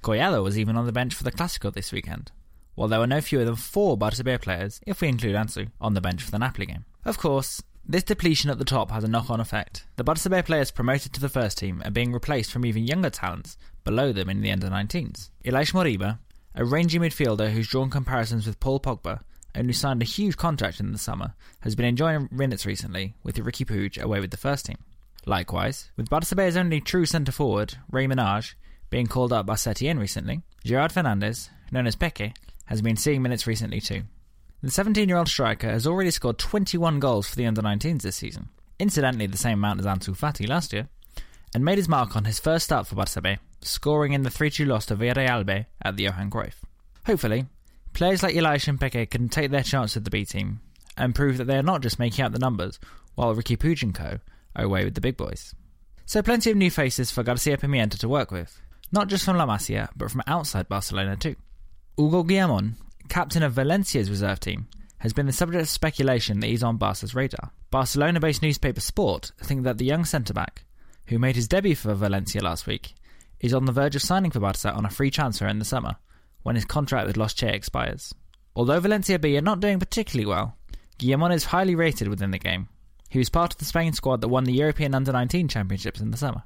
Collado 0.04 0.44
was 0.44 0.56
even 0.56 0.76
on 0.76 0.86
the 0.86 0.92
bench 0.92 1.12
for 1.12 1.24
the 1.24 1.32
Clasico 1.32 1.74
this 1.74 1.90
weekend, 1.90 2.30
while 2.76 2.86
there 2.86 3.00
were 3.00 3.08
no 3.08 3.20
fewer 3.20 3.44
than 3.44 3.56
four 3.56 3.98
Barca 3.98 4.22
B 4.22 4.38
players, 4.38 4.80
if 4.86 5.00
we 5.00 5.08
include 5.08 5.34
Ansu, 5.34 5.72
on 5.80 5.94
the 5.94 6.00
bench 6.00 6.22
for 6.22 6.30
the 6.30 6.38
Napoli 6.38 6.66
game. 6.66 6.84
Of 7.04 7.18
course, 7.18 7.64
This 7.86 8.02
depletion 8.02 8.48
at 8.48 8.58
the 8.58 8.64
top 8.64 8.90
has 8.92 9.04
a 9.04 9.08
knock 9.08 9.28
on 9.28 9.40
effect. 9.40 9.84
The 9.96 10.04
Barça 10.04 10.30
B 10.30 10.40
players 10.40 10.70
promoted 10.70 11.12
to 11.12 11.20
the 11.20 11.28
first 11.28 11.58
team 11.58 11.82
are 11.84 11.90
being 11.90 12.12
replaced 12.14 12.50
from 12.50 12.64
even 12.64 12.86
younger 12.86 13.10
talents 13.10 13.58
below 13.84 14.10
them 14.10 14.30
in 14.30 14.40
the 14.40 14.50
under 14.50 14.68
19s. 14.68 15.28
Ilaix 15.44 15.72
Moriba, 15.72 16.18
a 16.54 16.64
rangy 16.64 16.98
midfielder 16.98 17.50
who's 17.50 17.68
drawn 17.68 17.90
comparisons 17.90 18.46
with 18.46 18.60
Paul 18.60 18.80
Pogba 18.80 19.20
and 19.54 19.66
who 19.66 19.72
signed 19.72 20.02
a 20.02 20.06
huge 20.06 20.36
contract 20.36 20.80
in 20.80 20.92
the 20.92 20.98
summer, 20.98 21.34
has 21.60 21.74
been 21.74 21.86
enjoying 21.86 22.28
minutes 22.30 22.66
recently 22.66 23.14
with 23.22 23.36
Riqui 23.36 23.66
Puig 23.66 24.00
away 24.00 24.20
with 24.20 24.30
the 24.30 24.36
first 24.36 24.66
team. 24.66 24.78
Likewise, 25.26 25.90
with 25.96 26.10
Barça 26.10 26.56
only 26.56 26.80
true 26.80 27.06
centre 27.06 27.32
forward, 27.32 27.76
Rey 27.90 28.06
Manaj, 28.06 28.54
being 28.90 29.06
called 29.06 29.32
up 29.32 29.46
by 29.46 29.54
Setien 29.54 29.98
recently, 29.98 30.42
Gerard 30.64 30.92
Fernandez, 30.92 31.50
known 31.70 31.86
as 31.86 31.96
Peque, 31.96 32.34
has 32.66 32.82
been 32.82 32.96
seeing 32.96 33.22
minutes 33.22 33.46
recently 33.46 33.80
too. 33.80 34.02
The 34.62 34.70
17 34.70 35.08
year 35.08 35.18
old 35.18 35.28
striker 35.28 35.70
has 35.70 35.86
already 35.86 36.10
scored 36.10 36.38
21 36.38 36.98
goals 36.98 37.28
for 37.28 37.36
the 37.36 37.46
under 37.46 37.62
19s 37.62 38.02
this 38.02 38.16
season, 38.16 38.48
incidentally 38.78 39.26
the 39.26 39.36
same 39.36 39.58
amount 39.58 39.80
as 39.80 39.86
Ansu 39.86 40.16
Fati 40.16 40.48
last 40.48 40.72
year, 40.72 40.88
and 41.54 41.64
made 41.64 41.78
his 41.78 41.88
mark 41.88 42.16
on 42.16 42.24
his 42.24 42.40
first 42.40 42.64
start 42.64 42.86
for 42.86 42.96
Barça 42.96 43.22
B, 43.22 43.36
scoring 43.64 44.12
in 44.12 44.22
the 44.22 44.30
3 44.30 44.50
2 44.50 44.64
loss 44.64 44.86
to 44.86 44.96
Villarreal 44.96 45.66
at 45.82 45.96
the 45.96 46.04
Johan 46.04 46.30
Cruyff. 46.30 46.54
Hopefully, 47.06 47.46
players 47.92 48.22
like 48.22 48.36
Elias 48.36 48.68
and 48.68 48.80
Peque 48.80 49.10
can 49.10 49.28
take 49.28 49.50
their 49.50 49.62
chance 49.62 49.94
with 49.94 50.04
the 50.04 50.10
B 50.10 50.24
team 50.24 50.60
and 50.96 51.14
prove 51.14 51.38
that 51.38 51.44
they 51.44 51.56
are 51.56 51.62
not 51.62 51.82
just 51.82 51.98
making 51.98 52.24
out 52.24 52.32
the 52.32 52.38
numbers, 52.38 52.78
while 53.14 53.34
Riqui 53.34 53.94
co 53.94 54.18
are 54.56 54.64
away 54.64 54.84
with 54.84 54.94
the 54.94 55.00
big 55.00 55.16
boys. 55.16 55.54
So 56.06 56.22
plenty 56.22 56.50
of 56.50 56.56
new 56.56 56.70
faces 56.70 57.10
for 57.10 57.22
Garcia 57.22 57.56
Pimienta 57.56 57.98
to 57.98 58.08
work 58.08 58.30
with, 58.30 58.60
not 58.92 59.08
just 59.08 59.24
from 59.24 59.36
La 59.36 59.46
Masia, 59.46 59.88
but 59.96 60.10
from 60.10 60.22
outside 60.26 60.68
Barcelona 60.68 61.16
too. 61.16 61.36
Hugo 61.96 62.22
Guillamon, 62.22 62.74
captain 63.08 63.42
of 63.42 63.54
Valencia's 63.54 64.10
reserve 64.10 64.40
team, 64.40 64.66
has 64.98 65.12
been 65.12 65.26
the 65.26 65.32
subject 65.32 65.62
of 65.62 65.68
speculation 65.68 66.40
that 66.40 66.46
he's 66.46 66.62
on 66.62 66.76
Barca's 66.76 67.14
radar. 67.14 67.50
Barcelona 67.70 68.20
based 68.20 68.42
newspaper 68.42 68.80
Sport 68.80 69.32
think 69.42 69.64
that 69.64 69.78
the 69.78 69.84
young 69.84 70.04
centre 70.04 70.34
back, 70.34 70.64
who 71.06 71.18
made 71.18 71.36
his 71.36 71.48
debut 71.48 71.74
for 71.74 71.94
Valencia 71.94 72.42
last 72.42 72.66
week, 72.66 72.94
is 73.44 73.52
on 73.52 73.66
the 73.66 73.72
verge 73.72 73.94
of 73.94 74.00
signing 74.00 74.30
for 74.30 74.40
Barca 74.40 74.72
on 74.72 74.86
a 74.86 74.90
free 74.90 75.10
transfer 75.10 75.46
in 75.46 75.58
the 75.58 75.66
summer, 75.66 75.96
when 76.44 76.54
his 76.54 76.64
contract 76.64 77.06
with 77.06 77.18
Los 77.18 77.34
Che 77.34 77.50
expires. 77.50 78.14
Although 78.56 78.80
Valencia 78.80 79.18
B 79.18 79.36
are 79.36 79.42
not 79.42 79.60
doing 79.60 79.78
particularly 79.78 80.24
well, 80.24 80.56
Guillamon 80.98 81.34
is 81.34 81.44
highly 81.44 81.74
rated 81.74 82.08
within 82.08 82.30
the 82.30 82.38
game. 82.38 82.70
He 83.10 83.18
was 83.18 83.28
part 83.28 83.52
of 83.52 83.58
the 83.58 83.66
Spain 83.66 83.92
squad 83.92 84.22
that 84.22 84.28
won 84.28 84.44
the 84.44 84.54
European 84.54 84.94
Under 84.94 85.12
19 85.12 85.48
Championships 85.48 86.00
in 86.00 86.10
the 86.10 86.16
summer. 86.16 86.44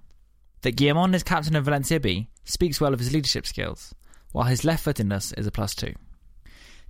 That 0.62 0.74
Guillamon 0.74 1.14
is 1.14 1.22
captain 1.22 1.54
of 1.54 1.66
Valencia 1.66 2.00
B 2.00 2.30
speaks 2.44 2.80
well 2.80 2.92
of 2.92 2.98
his 2.98 3.12
leadership 3.12 3.46
skills, 3.46 3.94
while 4.32 4.46
his 4.46 4.64
left 4.64 4.82
footedness 4.82 5.32
is 5.34 5.46
a 5.46 5.52
plus 5.52 5.76
two. 5.76 5.94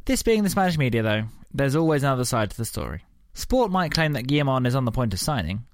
This 0.07 0.23
being 0.23 0.43
the 0.43 0.49
Spanish 0.49 0.79
media, 0.79 1.03
though, 1.03 1.25
there's 1.53 1.77
always 1.77 2.03
another 2.03 2.25
side 2.25 2.50
to 2.50 2.57
the 2.57 2.65
story. 2.65 3.05
Sport 3.35 3.71
might 3.71 3.93
claim 3.93 4.15
that 4.15 4.27
Guillamon 4.27 4.67
is 4.67 4.75
on 4.75 4.87
the 4.87 4.91
point 4.91 5.12
of 5.12 5.21
signing, 5.21 5.67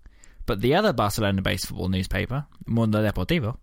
but 0.45 0.61
the 0.61 0.75
other 0.75 0.93
Barcelona 0.93 1.41
based 1.41 1.67
football 1.67 1.89
newspaper, 1.89 2.47
Mundo 2.67 3.01
Deportivo, 3.01 3.59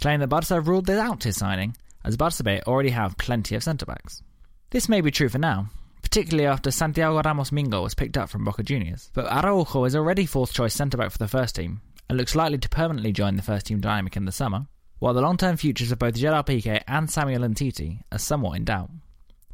claim 0.00 0.20
that 0.20 0.28
Barca 0.28 0.54
have 0.54 0.66
ruled 0.66 0.86
this 0.86 0.98
out 0.98 1.24
his 1.24 1.36
signing, 1.36 1.76
as 2.04 2.16
Barca 2.16 2.42
B 2.42 2.60
already 2.66 2.90
have 2.90 3.18
plenty 3.18 3.54
of 3.54 3.62
centre 3.62 3.86
backs. 3.86 4.22
This 4.70 4.88
may 4.88 5.00
be 5.02 5.10
true 5.10 5.28
for 5.28 5.38
now, 5.38 5.68
particularly 6.02 6.46
after 6.46 6.70
Santiago 6.70 7.20
Ramos 7.20 7.52
Mingo 7.52 7.82
was 7.82 7.94
picked 7.94 8.16
up 8.16 8.30
from 8.30 8.44
Boca 8.44 8.62
Juniors, 8.62 9.10
but 9.14 9.30
Araujo 9.30 9.84
is 9.84 9.94
already 9.94 10.26
fourth 10.26 10.52
choice 10.52 10.74
centre 10.74 10.96
back 10.96 11.10
for 11.10 11.18
the 11.18 11.28
first 11.28 11.54
team 11.54 11.82
and 12.08 12.18
looks 12.18 12.34
likely 12.34 12.58
to 12.58 12.68
permanently 12.68 13.12
join 13.12 13.36
the 13.36 13.42
first 13.42 13.66
team 13.66 13.80
dynamic 13.80 14.16
in 14.16 14.24
the 14.24 14.32
summer, 14.32 14.66
while 14.98 15.14
the 15.14 15.20
long 15.20 15.36
term 15.36 15.56
futures 15.56 15.92
of 15.92 15.98
both 15.98 16.16
Gerard 16.16 16.46
Piqué 16.46 16.82
and 16.88 17.10
Samuel 17.10 17.42
Umtiti 17.42 18.00
are 18.10 18.18
somewhat 18.18 18.56
in 18.56 18.64
doubt. 18.64 18.90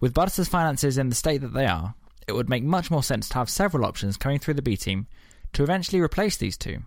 With 0.01 0.15
Barca's 0.15 0.49
finances 0.49 0.97
in 0.97 1.09
the 1.09 1.15
state 1.15 1.41
that 1.41 1.53
they 1.53 1.67
are, 1.67 1.95
it 2.27 2.33
would 2.33 2.49
make 2.49 2.65
much 2.65 2.91
more 2.91 3.03
sense 3.03 3.29
to 3.29 3.35
have 3.35 3.51
several 3.51 3.85
options 3.85 4.17
coming 4.17 4.39
through 4.39 4.55
the 4.55 4.63
B 4.63 4.77
team 4.77 5.07
to 5.53 5.63
eventually 5.63 6.01
replace 6.01 6.37
these 6.37 6.57
two, 6.57 6.79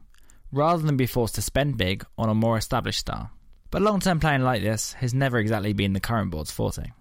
rather 0.51 0.81
than 0.81 0.97
be 0.97 1.05
forced 1.05 1.35
to 1.35 1.41
spend 1.41 1.77
big 1.77 2.05
on 2.17 2.29
a 2.29 2.35
more 2.35 2.57
established 2.57 2.99
star. 2.99 3.31
But 3.71 3.81
long 3.83 3.99
term 3.99 4.19
playing 4.19 4.41
like 4.41 4.63
this 4.63 4.93
has 4.93 5.13
never 5.13 5.38
exactly 5.38 5.73
been 5.73 5.93
the 5.93 5.99
current 5.99 6.31
board's 6.31 6.51
forte. 6.51 6.91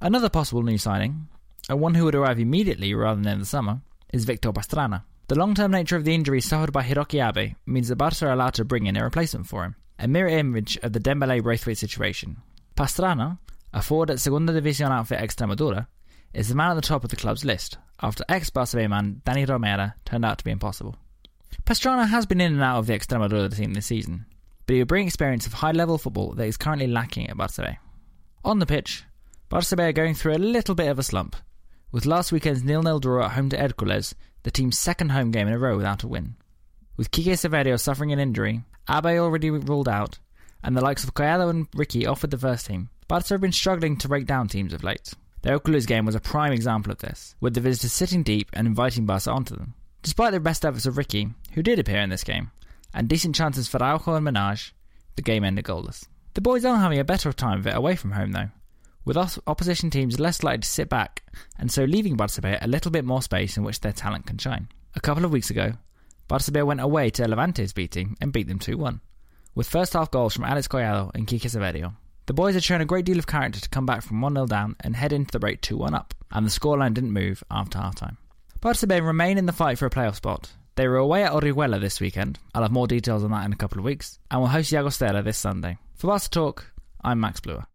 Another 0.00 0.28
possible 0.28 0.62
new 0.62 0.78
signing, 0.78 1.28
and 1.68 1.80
one 1.80 1.94
who 1.94 2.04
would 2.04 2.14
arrive 2.14 2.38
immediately 2.38 2.92
rather 2.94 3.20
than 3.20 3.32
in 3.32 3.38
the 3.38 3.46
summer, 3.46 3.80
is 4.12 4.24
Victor 4.24 4.52
Pastrana. 4.52 5.04
The 5.28 5.38
long 5.38 5.54
term 5.54 5.70
nature 5.70 5.96
of 5.96 6.04
the 6.04 6.14
injury 6.14 6.42
suffered 6.42 6.72
by 6.72 6.82
Hiroki 6.82 7.26
Abe 7.26 7.54
means 7.64 7.88
that 7.88 7.96
Barca 7.96 8.26
are 8.26 8.32
allowed 8.32 8.54
to 8.54 8.64
bring 8.64 8.86
in 8.86 8.96
a 8.96 9.04
replacement 9.04 9.46
for 9.46 9.64
him, 9.64 9.76
a 9.98 10.06
mirror 10.06 10.28
image 10.28 10.76
of 10.82 10.92
the 10.92 11.00
Dembele 11.00 11.42
Braithwaite 11.42 11.78
situation. 11.78 12.42
Pastrana, 12.76 13.38
a 13.72 13.80
forward 13.80 14.10
at 14.10 14.20
Segunda 14.20 14.52
División 14.52 14.90
outfit 14.90 15.20
Extremadura, 15.20 15.86
is 16.34 16.48
the 16.48 16.54
man 16.54 16.72
at 16.72 16.74
the 16.74 16.82
top 16.82 17.04
of 17.04 17.10
the 17.10 17.16
club's 17.16 17.44
list, 17.44 17.78
after 18.02 18.24
ex 18.28 18.50
Barca 18.50 18.86
man 18.88 19.22
Dani 19.24 19.46
Romera 19.46 19.94
turned 20.04 20.24
out 20.26 20.38
to 20.38 20.44
be 20.44 20.50
impossible. 20.50 20.96
Pastrana 21.64 22.08
has 22.08 22.26
been 22.26 22.40
in 22.40 22.52
and 22.52 22.62
out 22.62 22.80
of 22.80 22.86
the 22.86 22.98
Extremadura 22.98 23.54
team 23.56 23.72
this 23.72 23.86
season, 23.86 24.26
but 24.66 24.74
he 24.74 24.80
will 24.80 24.86
bring 24.86 25.06
experience 25.06 25.46
of 25.46 25.54
high 25.54 25.72
level 25.72 25.98
football 25.98 26.32
that 26.32 26.46
is 26.46 26.56
currently 26.56 26.86
lacking 26.86 27.28
at 27.28 27.36
Barca. 27.36 27.78
On 28.44 28.58
the 28.58 28.66
pitch, 28.66 29.04
Barca 29.48 29.82
are 29.82 29.92
going 29.92 30.14
through 30.14 30.34
a 30.34 30.38
little 30.38 30.74
bit 30.74 30.88
of 30.88 30.98
a 30.98 31.02
slump, 31.02 31.36
with 31.90 32.06
last 32.06 32.32
weekend's 32.32 32.64
nil-nil 32.64 33.00
draw 33.00 33.26
at 33.26 33.32
home 33.32 33.50
to 33.50 33.58
Hercules 33.58 34.14
the 34.42 34.50
team's 34.50 34.78
second 34.78 35.10
home 35.10 35.30
game 35.30 35.46
in 35.46 35.54
a 35.54 35.58
row 35.58 35.76
without 35.76 36.02
a 36.02 36.08
win. 36.08 36.34
With 36.96 37.10
Quique 37.10 37.36
Saverio 37.36 37.78
suffering 37.78 38.12
an 38.12 38.18
injury, 38.18 38.62
Abe 38.90 39.18
already 39.18 39.50
ruled 39.50 39.88
out, 39.88 40.18
and 40.62 40.76
the 40.76 40.80
likes 40.80 41.04
of 41.04 41.14
Collado 41.14 41.50
and 41.50 41.70
Riqui 41.72 42.08
offered 42.08 42.30
the 42.30 42.38
first 42.38 42.66
team, 42.66 42.88
Barca 43.08 43.34
have 43.34 43.40
been 43.40 43.52
struggling 43.52 43.96
to 43.98 44.08
break 44.08 44.26
down 44.26 44.48
teams 44.48 44.72
of 44.72 44.84
late. 44.84 45.12
The 45.42 45.50
Hercules 45.50 45.86
game 45.86 46.06
was 46.06 46.14
a 46.14 46.20
prime 46.20 46.52
example 46.52 46.92
of 46.92 46.98
this, 46.98 47.34
with 47.40 47.54
the 47.54 47.60
visitors 47.60 47.92
sitting 47.92 48.22
deep 48.22 48.48
and 48.52 48.66
inviting 48.66 49.06
Barca 49.06 49.30
onto 49.30 49.56
them. 49.56 49.74
Despite 50.02 50.32
the 50.32 50.40
best 50.40 50.64
efforts 50.64 50.86
of 50.86 50.94
Riqui, 50.94 51.34
who 51.52 51.62
did 51.62 51.78
appear 51.78 51.98
in 51.98 52.10
this 52.10 52.24
game, 52.24 52.50
and 52.94 53.08
decent 53.08 53.34
chances 53.34 53.68
for 53.68 53.82
Araujo 53.82 54.14
and 54.14 54.26
Manaj, 54.26 54.72
the 55.16 55.22
game 55.22 55.44
ended 55.44 55.64
goalless. 55.64 56.06
The 56.34 56.40
boys 56.40 56.64
are 56.64 56.76
having 56.76 56.98
a 56.98 57.04
better 57.04 57.32
time 57.32 57.58
of 57.58 57.66
it 57.66 57.74
away 57.74 57.96
from 57.96 58.12
home, 58.12 58.32
though, 58.32 58.48
with 59.04 59.16
opposition 59.46 59.90
teams 59.90 60.18
less 60.20 60.42
likely 60.42 60.62
to 60.62 60.68
sit 60.68 60.88
back, 60.88 61.22
and 61.58 61.70
so 61.70 61.84
leaving 61.84 62.16
Barça 62.16 62.58
a 62.60 62.68
little 62.68 62.90
bit 62.90 63.04
more 63.04 63.22
space 63.22 63.56
in 63.56 63.64
which 63.64 63.80
their 63.80 63.92
talent 63.92 64.26
can 64.26 64.38
shine. 64.38 64.68
A 64.94 65.00
couple 65.00 65.24
of 65.24 65.32
weeks 65.32 65.50
ago, 65.50 65.72
Barça 66.28 66.64
went 66.64 66.80
away 66.80 67.10
to 67.10 67.28
Levante's 67.28 67.72
beating 67.72 68.16
and 68.20 68.32
beat 68.32 68.48
them 68.48 68.58
2 68.58 68.78
1, 68.78 69.00
with 69.54 69.68
first 69.68 69.92
half 69.92 70.10
goals 70.10 70.34
from 70.34 70.44
Alex 70.44 70.68
Collado 70.68 71.10
and 71.14 71.26
Quique 71.26 71.42
Saverio. 71.42 71.94
The 72.26 72.32
boys 72.32 72.54
had 72.54 72.64
shown 72.64 72.80
a 72.80 72.86
great 72.86 73.04
deal 73.04 73.18
of 73.18 73.26
character 73.26 73.60
to 73.60 73.68
come 73.68 73.84
back 73.84 74.02
from 74.02 74.20
1 74.20 74.34
0 74.34 74.46
down 74.46 74.76
and 74.80 74.96
head 74.96 75.12
into 75.12 75.32
the 75.32 75.40
break 75.40 75.60
2 75.60 75.76
1 75.76 75.94
up, 75.94 76.14
and 76.30 76.46
the 76.46 76.50
scoreline 76.50 76.94
didn't 76.94 77.12
move 77.12 77.44
after 77.50 77.78
half 77.78 77.96
time. 77.96 78.16
Barça 78.60 78.88
remain 79.04 79.38
in 79.38 79.46
the 79.46 79.52
fight 79.52 79.76
for 79.76 79.86
a 79.86 79.90
playoff 79.90 80.14
spot. 80.14 80.52
They 80.74 80.88
were 80.88 80.96
away 80.96 81.22
at 81.24 81.32
Orihuela 81.32 81.80
this 81.80 82.00
weekend. 82.00 82.38
I'll 82.54 82.62
have 82.62 82.72
more 82.72 82.86
details 82.86 83.22
on 83.22 83.30
that 83.32 83.44
in 83.44 83.52
a 83.52 83.56
couple 83.56 83.78
of 83.78 83.84
weeks, 83.84 84.18
and 84.30 84.40
we'll 84.40 84.48
host 84.48 84.72
Llagostera 84.72 85.22
this 85.22 85.36
Sunday. 85.36 85.76
For 85.96 86.06
Barca 86.06 86.28
Talk, 86.30 86.72
I'm 87.04 87.20
Max 87.20 87.40
Bluer. 87.40 87.66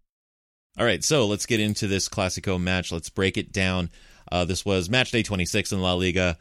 All 0.80 0.86
right, 0.86 1.04
so 1.04 1.28
let's 1.28 1.46
get 1.46 1.60
into 1.60 1.88
this 1.88 2.10
Clasico 2.10 2.60
match. 2.60 2.92
Let's 2.92 3.10
break 3.10 3.38
it 3.38 3.52
down. 3.52 3.92
Uh, 4.32 4.46
this 4.46 4.66
was 4.66 4.90
match 4.90 5.12
day 5.12 5.22
26 5.22 5.74
in 5.74 5.82
La 5.82 5.94
Liga, 5.94 6.38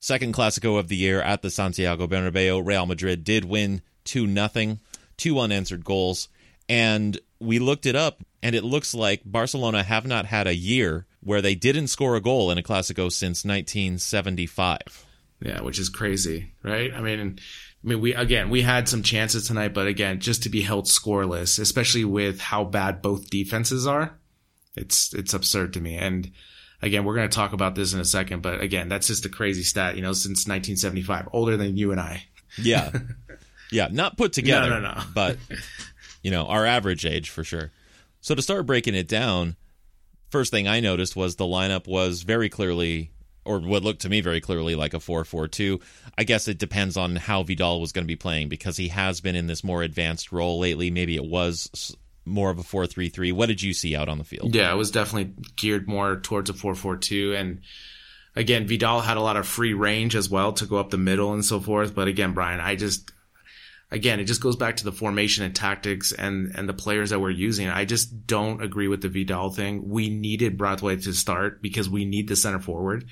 second 0.00 0.34
Clasico 0.34 0.78
of 0.78 0.88
the 0.88 0.96
year 0.96 1.22
at 1.22 1.40
the 1.40 1.50
Santiago 1.50 2.06
Bernabeu. 2.06 2.64
Real 2.64 2.86
Madrid 2.86 3.24
did 3.24 3.44
win 3.46 3.80
2 4.04 4.26
nothing, 4.26 4.80
two 5.16 5.38
unanswered 5.38 5.84
goals. 5.84 6.28
And 6.68 7.18
we 7.40 7.58
looked 7.58 7.86
it 7.86 7.96
up, 7.96 8.22
and 8.42 8.54
it 8.54 8.64
looks 8.64 8.94
like 8.94 9.22
Barcelona 9.24 9.82
have 9.82 10.06
not 10.06 10.26
had 10.26 10.46
a 10.46 10.54
year 10.54 11.06
where 11.20 11.42
they 11.42 11.54
didn't 11.54 11.88
score 11.88 12.16
a 12.16 12.20
goal 12.20 12.50
in 12.50 12.58
a 12.58 12.62
Clasico 12.62 13.10
since 13.10 13.44
1975. 13.44 15.06
Yeah, 15.40 15.62
which 15.62 15.78
is 15.78 15.88
crazy, 15.88 16.52
right? 16.62 16.92
I 16.92 17.00
mean, 17.00 17.38
I 17.82 17.86
mean, 17.86 18.00
we 18.00 18.14
again 18.14 18.50
we 18.50 18.62
had 18.62 18.88
some 18.88 19.02
chances 19.02 19.46
tonight, 19.46 19.72
but 19.72 19.86
again, 19.86 20.20
just 20.20 20.42
to 20.42 20.50
be 20.50 20.60
held 20.60 20.84
scoreless, 20.84 21.58
especially 21.58 22.04
with 22.04 22.40
how 22.40 22.64
bad 22.64 23.00
both 23.00 23.30
defenses 23.30 23.86
are, 23.86 24.18
it's 24.76 25.14
it's 25.14 25.32
absurd 25.32 25.72
to 25.74 25.80
me. 25.80 25.96
And 25.96 26.30
again, 26.82 27.04
we're 27.04 27.14
going 27.14 27.28
to 27.28 27.34
talk 27.34 27.54
about 27.54 27.74
this 27.74 27.94
in 27.94 28.00
a 28.00 28.04
second, 28.04 28.42
but 28.42 28.60
again, 28.60 28.88
that's 28.88 29.06
just 29.06 29.24
a 29.24 29.30
crazy 29.30 29.62
stat. 29.62 29.96
You 29.96 30.02
know, 30.02 30.12
since 30.12 30.46
1975, 30.46 31.28
older 31.32 31.56
than 31.56 31.76
you 31.76 31.90
and 31.92 32.00
I. 32.00 32.24
Yeah, 32.58 32.90
yeah, 33.70 33.88
not 33.90 34.18
put 34.18 34.34
together, 34.34 34.68
no, 34.70 34.80
no, 34.80 34.92
no. 34.94 35.02
but 35.14 35.38
you 36.22 36.30
know, 36.30 36.46
our 36.46 36.66
average 36.66 37.06
age 37.06 37.30
for 37.30 37.44
sure. 37.44 37.70
So 38.20 38.34
to 38.34 38.42
start 38.42 38.66
breaking 38.66 38.94
it 38.94 39.08
down, 39.08 39.56
first 40.28 40.50
thing 40.50 40.68
I 40.68 40.80
noticed 40.80 41.16
was 41.16 41.36
the 41.36 41.44
lineup 41.44 41.86
was 41.86 42.22
very 42.22 42.50
clearly 42.50 43.10
or 43.44 43.60
what 43.60 43.82
looked 43.82 44.02
to 44.02 44.08
me 44.08 44.20
very 44.20 44.40
clearly 44.40 44.74
like 44.74 44.94
a 44.94 44.98
4-4-2. 44.98 45.80
I 46.18 46.24
guess 46.24 46.48
it 46.48 46.58
depends 46.58 46.96
on 46.96 47.16
how 47.16 47.42
Vidal 47.42 47.80
was 47.80 47.92
going 47.92 48.04
to 48.04 48.08
be 48.08 48.16
playing 48.16 48.48
because 48.48 48.76
he 48.76 48.88
has 48.88 49.20
been 49.20 49.36
in 49.36 49.46
this 49.46 49.64
more 49.64 49.82
advanced 49.82 50.32
role 50.32 50.58
lately. 50.58 50.90
Maybe 50.90 51.16
it 51.16 51.24
was 51.24 51.96
more 52.24 52.50
of 52.50 52.58
a 52.58 52.62
4-3-3. 52.62 53.32
What 53.32 53.46
did 53.46 53.62
you 53.62 53.72
see 53.72 53.96
out 53.96 54.08
on 54.08 54.18
the 54.18 54.24
field? 54.24 54.54
Yeah, 54.54 54.72
it 54.72 54.76
was 54.76 54.90
definitely 54.90 55.34
geared 55.56 55.88
more 55.88 56.16
towards 56.16 56.50
a 56.50 56.52
4-4-2 56.52 57.38
and 57.38 57.60
again, 58.36 58.66
Vidal 58.66 59.00
had 59.00 59.16
a 59.16 59.22
lot 59.22 59.36
of 59.36 59.46
free 59.46 59.74
range 59.74 60.14
as 60.14 60.30
well 60.30 60.52
to 60.54 60.66
go 60.66 60.76
up 60.76 60.90
the 60.90 60.98
middle 60.98 61.32
and 61.32 61.44
so 61.44 61.60
forth, 61.60 61.94
but 61.94 62.08
again, 62.08 62.32
Brian, 62.32 62.60
I 62.60 62.76
just 62.76 63.10
again, 63.90 64.20
it 64.20 64.24
just 64.24 64.40
goes 64.40 64.56
back 64.56 64.76
to 64.76 64.84
the 64.84 64.92
formation 64.92 65.44
and 65.44 65.54
tactics 65.54 66.12
and, 66.12 66.52
and 66.54 66.68
the 66.68 66.74
players 66.74 67.10
that 67.10 67.20
we're 67.20 67.30
using. 67.30 67.68
I 67.68 67.84
just 67.84 68.26
don't 68.26 68.62
agree 68.62 68.88
with 68.88 69.02
the 69.02 69.08
Vidal 69.08 69.50
thing. 69.50 69.88
We 69.88 70.10
needed 70.10 70.56
Braithwaite 70.56 71.02
to 71.02 71.12
start 71.12 71.60
because 71.62 71.88
we 71.88 72.04
need 72.04 72.28
the 72.28 72.36
center 72.36 72.60
forward. 72.60 73.06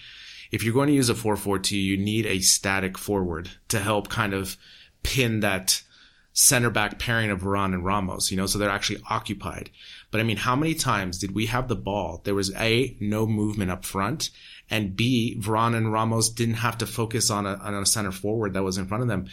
if 0.51 0.63
you're 0.63 0.75
going 0.75 0.89
to 0.89 0.95
use 0.95 1.11
a 1.11 1.15
4-4-2, 1.15 1.73
you 1.73 1.97
need 1.97 2.27
a 2.27 2.41
static 2.41 2.97
forward 2.97 3.51
to 3.69 3.81
help 3.81 4.09
kind 4.09 4.33
of 4.33 4.57
pin 5.03 5.41
that 5.41 5.83
center 6.33 6.71
back 6.71 7.01
pairing 7.01 7.31
of 7.31 7.41
Varane 7.41 7.75
and 7.75 7.85
Ramos, 7.85 8.31
you 8.31 8.37
know, 8.37 8.47
so 8.47 8.59
they're 8.59 8.71
actually 8.71 9.03
occupied. 9.11 9.71
But 10.13 10.21
I 10.21 10.25
mean, 10.25 10.37
how 10.37 10.55
many 10.55 10.75
times 10.75 11.19
did 11.19 11.35
we 11.35 11.47
have 11.47 11.67
the 11.67 11.75
ball? 11.75 12.23
There 12.25 12.35
was 12.35 12.55
A, 12.55 12.97
no 13.01 13.27
movement 13.27 13.73
up 13.73 13.85
front, 13.85 14.31
and 14.71 14.95
B, 14.95 15.37
Varane 15.41 15.77
and 15.77 15.93
Ramos 15.93 16.31
didn't 16.31 16.55
have 16.55 16.79
to 16.79 16.87
focus 16.87 17.29
on 17.29 17.45
a, 17.45 17.55
on 17.55 17.75
a 17.75 17.85
center 17.85 18.13
forward 18.13 18.55
that 18.55 18.63
was 18.63 18.79
in 18.79 18.87
front 18.87 19.03
of 19.03 19.09
them. 19.09 19.27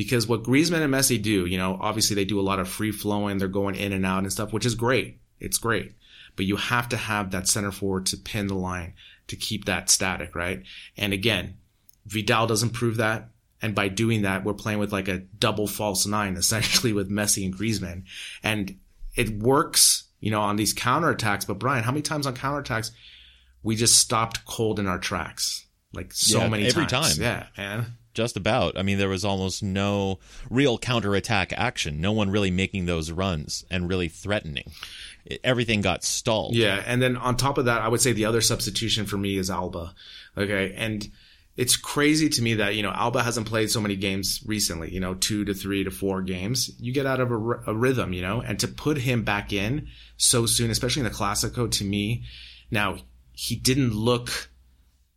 Because 0.00 0.26
what 0.26 0.44
Griezmann 0.44 0.80
and 0.80 0.94
Messi 0.94 1.20
do, 1.20 1.44
you 1.44 1.58
know, 1.58 1.76
obviously 1.78 2.16
they 2.16 2.24
do 2.24 2.40
a 2.40 2.48
lot 2.50 2.58
of 2.58 2.70
free 2.70 2.90
flowing, 2.90 3.36
they're 3.36 3.48
going 3.48 3.74
in 3.74 3.92
and 3.92 4.06
out 4.06 4.22
and 4.22 4.32
stuff, 4.32 4.50
which 4.50 4.64
is 4.64 4.74
great. 4.74 5.20
It's 5.38 5.58
great. 5.58 5.92
But 6.36 6.46
you 6.46 6.56
have 6.56 6.88
to 6.88 6.96
have 6.96 7.32
that 7.32 7.46
center 7.46 7.70
forward 7.70 8.06
to 8.06 8.16
pin 8.16 8.46
the 8.46 8.54
line 8.54 8.94
to 9.26 9.36
keep 9.36 9.66
that 9.66 9.90
static, 9.90 10.34
right? 10.34 10.62
And 10.96 11.12
again, 11.12 11.58
Vidal 12.06 12.46
doesn't 12.46 12.70
prove 12.70 12.96
that. 12.96 13.28
And 13.60 13.74
by 13.74 13.88
doing 13.88 14.22
that, 14.22 14.42
we're 14.42 14.54
playing 14.54 14.78
with 14.78 14.90
like 14.90 15.06
a 15.08 15.18
double 15.18 15.66
false 15.66 16.06
nine, 16.06 16.34
essentially 16.38 16.94
with 16.94 17.10
Messi 17.10 17.44
and 17.44 17.54
Griezmann. 17.54 18.04
And 18.42 18.78
it 19.14 19.28
works, 19.28 20.04
you 20.18 20.30
know, 20.30 20.40
on 20.40 20.56
these 20.56 20.72
counterattacks. 20.72 21.46
But 21.46 21.58
Brian, 21.58 21.84
how 21.84 21.92
many 21.92 22.00
times 22.00 22.26
on 22.26 22.34
counterattacks 22.34 22.90
we 23.62 23.76
just 23.76 23.98
stopped 23.98 24.46
cold 24.46 24.78
in 24.78 24.86
our 24.86 24.98
tracks? 24.98 25.66
Like 25.92 26.14
so 26.14 26.38
Yeah, 26.38 26.48
many 26.48 26.68
every 26.68 26.86
times. 26.86 27.18
Every 27.18 27.24
time. 27.26 27.46
Yeah, 27.58 27.76
man. 27.76 27.86
Just 28.12 28.36
about. 28.36 28.76
I 28.76 28.82
mean, 28.82 28.98
there 28.98 29.08
was 29.08 29.24
almost 29.24 29.62
no 29.62 30.18
real 30.50 30.78
counterattack 30.78 31.52
action. 31.52 32.00
No 32.00 32.12
one 32.12 32.30
really 32.30 32.50
making 32.50 32.86
those 32.86 33.12
runs 33.12 33.64
and 33.70 33.88
really 33.88 34.08
threatening. 34.08 34.72
Everything 35.44 35.80
got 35.80 36.02
stalled. 36.02 36.56
Yeah, 36.56 36.82
and 36.86 37.00
then 37.00 37.16
on 37.16 37.36
top 37.36 37.56
of 37.56 37.66
that, 37.66 37.82
I 37.82 37.88
would 37.88 38.00
say 38.00 38.12
the 38.12 38.24
other 38.24 38.40
substitution 38.40 39.06
for 39.06 39.16
me 39.16 39.36
is 39.36 39.48
Alba. 39.48 39.94
Okay, 40.36 40.74
and 40.76 41.08
it's 41.56 41.76
crazy 41.76 42.28
to 42.28 42.42
me 42.42 42.54
that 42.54 42.74
you 42.74 42.82
know 42.82 42.90
Alba 42.90 43.22
hasn't 43.22 43.46
played 43.46 43.70
so 43.70 43.80
many 43.80 43.94
games 43.94 44.42
recently. 44.44 44.92
You 44.92 45.00
know, 45.00 45.14
two 45.14 45.44
to 45.44 45.54
three 45.54 45.84
to 45.84 45.90
four 45.90 46.22
games. 46.22 46.70
You 46.80 46.92
get 46.92 47.06
out 47.06 47.20
of 47.20 47.30
a 47.30 47.36
rhythm, 47.74 48.12
you 48.12 48.22
know, 48.22 48.40
and 48.40 48.58
to 48.60 48.68
put 48.68 48.98
him 48.98 49.22
back 49.22 49.52
in 49.52 49.88
so 50.16 50.46
soon, 50.46 50.70
especially 50.70 51.00
in 51.00 51.08
the 51.08 51.14
Clasico, 51.14 51.70
to 51.70 51.84
me, 51.84 52.24
now 52.70 52.98
he 53.32 53.56
didn't 53.56 53.94
look 53.94 54.49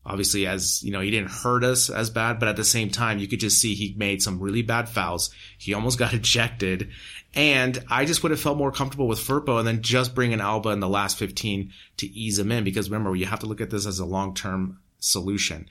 obviously 0.05 0.45
as 0.45 0.83
you 0.83 0.91
know 0.91 1.00
he 1.00 1.12
didn't 1.12 1.31
hurt 1.31 1.63
us 1.63 1.89
as 1.89 2.10
bad 2.10 2.39
but 2.39 2.50
at 2.50 2.55
the 2.55 2.63
same 2.63 2.89
time 2.89 3.19
you 3.19 3.27
could 3.27 3.39
just 3.39 3.60
see 3.60 3.74
he 3.74 3.93
made 3.98 4.22
some 4.22 4.39
really 4.39 4.62
bad 4.62 4.89
fouls. 4.89 5.29
He 5.57 5.74
almost 5.74 6.00
got 6.03 6.13
ejected. 6.13 6.89
And 7.36 7.83
i 7.89 8.05
just 8.05 8.22
would 8.22 8.31
have 8.31 8.39
felt 8.39 8.57
more 8.57 8.72
comfortable 8.72 9.07
with 9.07 9.19
Firpo 9.19 9.57
and 9.57 9.67
then 9.67 9.81
just 9.81 10.13
bring 10.13 10.33
in 10.33 10.41
alba 10.41 10.69
in 10.69 10.79
the 10.79 10.89
last 10.89 11.17
15 11.17 11.72
to 11.98 12.07
ease 12.07 12.38
him 12.38 12.51
in. 12.51 12.63
Because 12.63 12.89
remember 12.89 13.15
you 13.15 13.25
have 13.25 13.39
to 13.39 13.48
look 13.48 13.62
at 13.62 13.69
this 13.69 13.86
as 13.86 14.00
a 14.00 14.05
long-term 14.05 14.79
solution. 15.00 15.67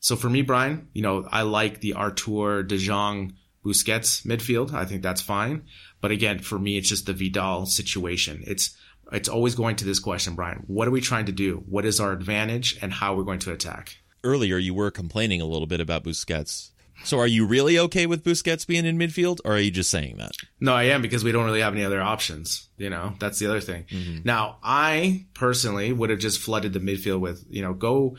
So 0.00 0.16
for 0.16 0.30
me 0.30 0.42
brian 0.42 0.88
you 0.92 1.02
know 1.02 1.26
i 1.30 1.42
like 1.42 1.80
the 1.80 1.94
artur 1.94 2.62
de 2.62 2.78
jong 2.78 3.34
busquets 3.64 4.24
midfield. 4.26 4.72
I 4.72 4.84
think 4.84 5.02
that's 5.02 5.20
fine. 5.20 5.64
But 6.00 6.12
again 6.12 6.38
for 6.38 6.58
me 6.58 6.78
it's 6.78 6.88
just 6.88 7.06
the 7.06 7.12
vidal 7.12 7.66
situation. 7.66 8.44
It's 8.46 8.76
it's 9.12 9.28
always 9.28 9.54
going 9.54 9.76
to 9.76 9.84
this 9.84 10.00
question, 10.00 10.34
Brian. 10.34 10.64
What 10.66 10.88
are 10.88 10.92
we 10.92 11.00
trying 11.00 11.26
to 11.26 11.32
do? 11.32 11.62
What 11.68 11.84
is 11.84 12.00
our 12.00 12.12
advantage 12.12 12.78
and 12.82 12.92
how 12.92 13.14
we're 13.14 13.24
going 13.24 13.40
to 13.40 13.52
attack? 13.52 13.98
Earlier, 14.24 14.56
you 14.58 14.74
were 14.74 14.90
complaining 14.90 15.40
a 15.40 15.46
little 15.46 15.66
bit 15.66 15.80
about 15.80 16.04
Busquets. 16.04 16.70
So, 17.04 17.18
are 17.18 17.26
you 17.26 17.46
really 17.46 17.78
okay 17.78 18.06
with 18.06 18.22
Busquets 18.22 18.66
being 18.66 18.86
in 18.86 18.96
midfield, 18.96 19.40
or 19.44 19.52
are 19.52 19.58
you 19.58 19.70
just 19.70 19.90
saying 19.90 20.18
that? 20.18 20.32
No, 20.60 20.72
I 20.72 20.84
am 20.84 21.02
because 21.02 21.24
we 21.24 21.32
don't 21.32 21.44
really 21.44 21.60
have 21.60 21.74
any 21.74 21.84
other 21.84 22.00
options. 22.00 22.68
You 22.76 22.90
know, 22.90 23.14
that's 23.18 23.38
the 23.38 23.46
other 23.46 23.60
thing. 23.60 23.84
Mm-hmm. 23.90 24.20
Now, 24.24 24.58
I 24.62 25.26
personally 25.34 25.92
would 25.92 26.10
have 26.10 26.20
just 26.20 26.40
flooded 26.40 26.72
the 26.72 26.80
midfield 26.80 27.20
with, 27.20 27.44
you 27.48 27.62
know, 27.62 27.74
go, 27.74 28.16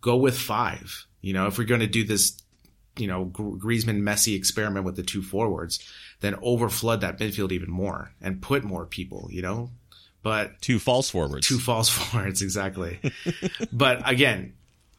go 0.00 0.16
with 0.16 0.36
five. 0.36 1.06
You 1.20 1.32
know, 1.32 1.46
if 1.46 1.58
we're 1.58 1.64
going 1.64 1.80
to 1.80 1.86
do 1.86 2.04
this, 2.04 2.36
you 2.96 3.06
know, 3.06 3.26
Griezmann 3.26 4.02
Messi 4.02 4.36
experiment 4.36 4.84
with 4.84 4.96
the 4.96 5.02
two 5.02 5.22
forwards, 5.22 5.88
then 6.20 6.34
overflood 6.36 7.00
that 7.00 7.18
midfield 7.18 7.52
even 7.52 7.70
more 7.70 8.12
and 8.20 8.42
put 8.42 8.64
more 8.64 8.86
people, 8.86 9.28
you 9.30 9.42
know, 9.42 9.70
but 10.24 10.60
Two 10.60 10.80
false 10.80 11.08
forwards. 11.08 11.46
two 11.46 11.60
false 11.60 11.88
forwards 11.96 12.42
exactly. 12.42 12.98
But 13.72 14.08
again 14.10 14.54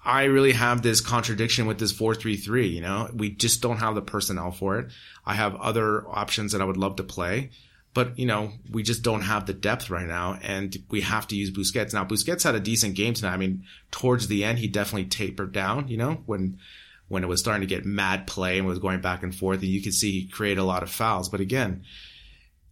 i 0.07 0.25
really 0.25 0.51
have 0.51 0.83
this 0.83 1.01
contradiction 1.01 1.65
with 1.65 1.79
this 1.79 1.91
4-3-3 1.91 2.71
you 2.71 2.79
know? 2.81 3.09
We 3.13 3.31
just 3.31 3.61
don't 3.61 3.77
have 3.77 3.95
the 3.95 4.03
personnel 4.03 4.51
for 4.51 4.77
it. 4.79 4.91
I 5.25 5.33
have 5.33 5.55
other 5.55 6.07
options 6.07 6.51
that 6.53 6.61
i 6.61 6.63
would 6.63 6.77
love 6.77 6.95
to 6.97 7.03
play 7.03 7.49
but 7.95 8.19
you 8.19 8.25
know 8.27 8.51
we 8.71 8.83
just 8.83 9.01
don't 9.03 9.21
have 9.21 9.45
the 9.47 9.53
depth 9.53 9.89
right 9.89 10.05
now 10.05 10.37
and 10.43 10.77
we 10.89 11.01
have 11.01 11.27
to 11.29 11.35
use 11.35 11.49
busquets. 11.49 11.93
Now 11.93 12.05
busquets 12.05 12.43
had 12.43 12.53
a 12.53 12.59
decent 12.59 12.93
game 12.95 13.13
tonight. 13.15 13.33
I 13.33 13.37
mean 13.37 13.63
towards 13.89 14.27
the 14.27 14.43
end 14.43 14.59
he 14.59 14.67
definitely 14.67 15.05
tapered 15.09 15.51
down 15.53 15.87
you 15.87 15.97
know 15.97 16.21
when 16.27 16.59
when 17.07 17.23
it 17.23 17.27
was 17.27 17.39
starting 17.39 17.61
to 17.67 17.73
get 17.75 17.85
mad 17.85 18.27
play 18.27 18.57
and 18.57 18.67
was 18.67 18.79
going 18.79 18.99
back 19.01 19.23
and 19.23 19.33
forth 19.33 19.59
and 19.61 19.69
you 19.69 19.81
could 19.81 19.93
see 19.93 20.11
he 20.11 20.27
created 20.27 20.59
a 20.59 20.65
lot 20.65 20.83
of 20.83 20.91
fouls. 20.91 21.29
But 21.29 21.39
again 21.39 21.83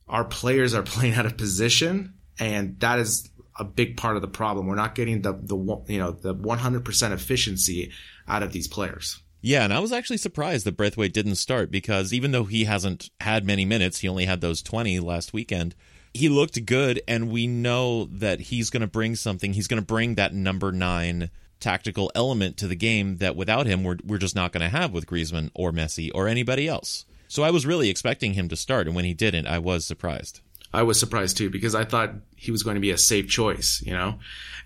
our 0.08 0.26
players 0.26 0.74
are 0.76 0.84
playing 0.94 1.16
out 1.16 1.26
of 1.26 1.38
position 1.38 2.14
and 2.40 2.80
that 2.80 3.00
is 3.00 3.30
a 3.60 3.64
big 3.64 3.98
part 3.98 4.16
of 4.16 4.22
the 4.22 4.28
problem. 4.28 4.68
We're 4.68 4.76
not 4.76 4.96
getting 4.96 5.22
the 5.22 5.34
the 5.34 5.56
you 5.88 6.00
know 6.00 6.12
the 6.12 6.36
100% 6.36 7.12
efficiency 7.12 7.92
out 8.28 8.44
of 8.44 8.52
these 8.52 8.68
players. 8.68 9.22
Yeah, 9.42 9.66
and 9.66 9.74
I 9.74 9.80
was 9.80 9.92
actually 9.92 10.18
surprised 10.18 10.66
that 10.66 10.78
Braithwaite 10.78 11.14
didn't 11.14 11.36
start 11.36 11.70
because 11.70 12.14
even 12.14 12.32
though 12.32 12.46
he 12.46 12.64
hasn't 12.64 13.10
had 13.20 13.46
many 13.46 13.66
minutes, 13.66 14.00
he 14.00 14.08
only 14.08 14.24
had 14.24 14.40
those 14.40 14.62
20 14.62 15.02
last 15.02 15.34
weekend. 15.34 15.76
He 16.14 16.30
looked 16.30 16.66
good, 16.66 17.02
and 17.10 17.30
we 17.30 17.46
know 17.46 18.06
that 18.06 18.40
he's 18.40 18.70
going 18.70 18.82
to 18.82 18.88
bring 18.88 19.16
something. 19.16 19.52
He's 19.52 19.68
going 19.68 19.82
to 19.82 19.86
bring 19.86 20.16
that 20.16 20.34
number 20.34 20.72
nine 20.72 21.30
tactical 21.60 22.10
element 22.16 22.56
to 22.58 22.68
the 22.68 22.76
game 22.76 23.18
that 23.18 23.36
without 23.36 23.66
him, 23.66 23.84
we're, 23.84 23.98
we're 24.06 24.18
just 24.18 24.36
not 24.36 24.54
going 24.54 24.62
to 24.62 24.70
have 24.70 24.94
with 24.94 25.08
Griezmann 25.08 25.50
or 25.54 25.72
Messi 25.72 26.10
or 26.14 26.28
anybody 26.28 26.68
else. 26.68 27.06
So 27.28 27.44
I 27.44 27.52
was 27.52 27.66
really 27.66 27.90
expecting 27.90 28.34
him 28.36 28.48
to 28.50 28.56
start, 28.56 28.86
and 28.88 28.96
when 28.96 29.06
he 29.06 29.14
didn't, 29.14 29.48
I 29.48 29.60
was 29.60 29.86
surprised. 29.86 30.40
I 30.74 30.84
was 30.84 31.00
surprised 31.00 31.38
too 31.38 31.50
because 31.50 31.76
I 31.76 31.86
thought 31.86 32.16
he 32.36 32.52
was 32.52 32.64
going 32.64 32.76
to 32.76 32.82
be 32.82 32.92
a 32.92 32.98
safe 32.98 33.30
choice, 33.30 33.82
you 33.86 33.94
know. 33.94 34.20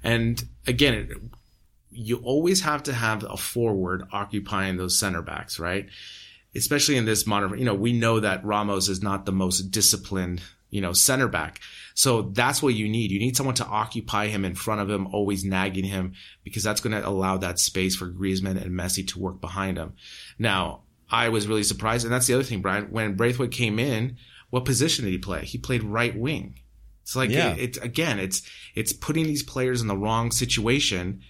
And 0.03 0.43
again, 0.65 0.93
it, 0.93 1.17
you 1.91 2.17
always 2.17 2.61
have 2.61 2.83
to 2.83 2.93
have 2.93 3.23
a 3.23 3.37
forward 3.37 4.03
occupying 4.11 4.77
those 4.77 4.97
center 4.97 5.21
backs, 5.21 5.59
right? 5.59 5.87
Especially 6.55 6.95
in 6.95 7.05
this 7.05 7.27
modern, 7.27 7.57
you 7.57 7.65
know, 7.65 7.73
we 7.73 7.91
know 7.91 8.19
that 8.19 8.45
Ramos 8.45 8.87
is 8.87 9.01
not 9.01 9.25
the 9.25 9.31
most 9.31 9.71
disciplined, 9.71 10.41
you 10.69 10.79
know, 10.79 10.93
center 10.93 11.27
back. 11.27 11.59
So 11.93 12.21
that's 12.21 12.61
what 12.61 12.75
you 12.75 12.87
need. 12.87 13.11
You 13.11 13.19
need 13.19 13.35
someone 13.35 13.55
to 13.55 13.65
occupy 13.65 14.27
him 14.27 14.45
in 14.45 14.53
front 14.53 14.81
of 14.81 14.89
him, 14.89 15.07
always 15.07 15.43
nagging 15.43 15.85
him, 15.85 16.13
because 16.43 16.63
that's 16.63 16.81
going 16.81 16.99
to 16.99 17.07
allow 17.07 17.37
that 17.37 17.59
space 17.59 17.95
for 17.95 18.07
Griezmann 18.07 18.61
and 18.61 18.71
Messi 18.71 19.07
to 19.09 19.19
work 19.19 19.41
behind 19.41 19.77
him. 19.77 19.93
Now, 20.37 20.81
I 21.09 21.29
was 21.29 21.47
really 21.47 21.63
surprised, 21.63 22.05
and 22.05 22.13
that's 22.13 22.27
the 22.27 22.35
other 22.35 22.43
thing, 22.43 22.61
Brian. 22.61 22.91
When 22.91 23.15
Braithwaite 23.15 23.51
came 23.51 23.79
in, 23.79 24.17
what 24.49 24.65
position 24.65 25.05
did 25.05 25.11
he 25.11 25.17
play? 25.17 25.43
He 25.45 25.57
played 25.57 25.83
right 25.83 26.17
wing. 26.17 26.59
It's 27.03 27.15
like 27.15 27.29
Yeah. 27.29 27.53
it, 27.53 27.59
it's 27.59 27.77
again, 27.77 28.19
it's 28.19 28.41
it's 28.75 28.93
putting 28.93 29.25
these 29.25 29.43
players 29.43 29.81
in 29.81 29.87
the 29.87 29.97
wrong 29.97 30.31
situation, 30.31 31.21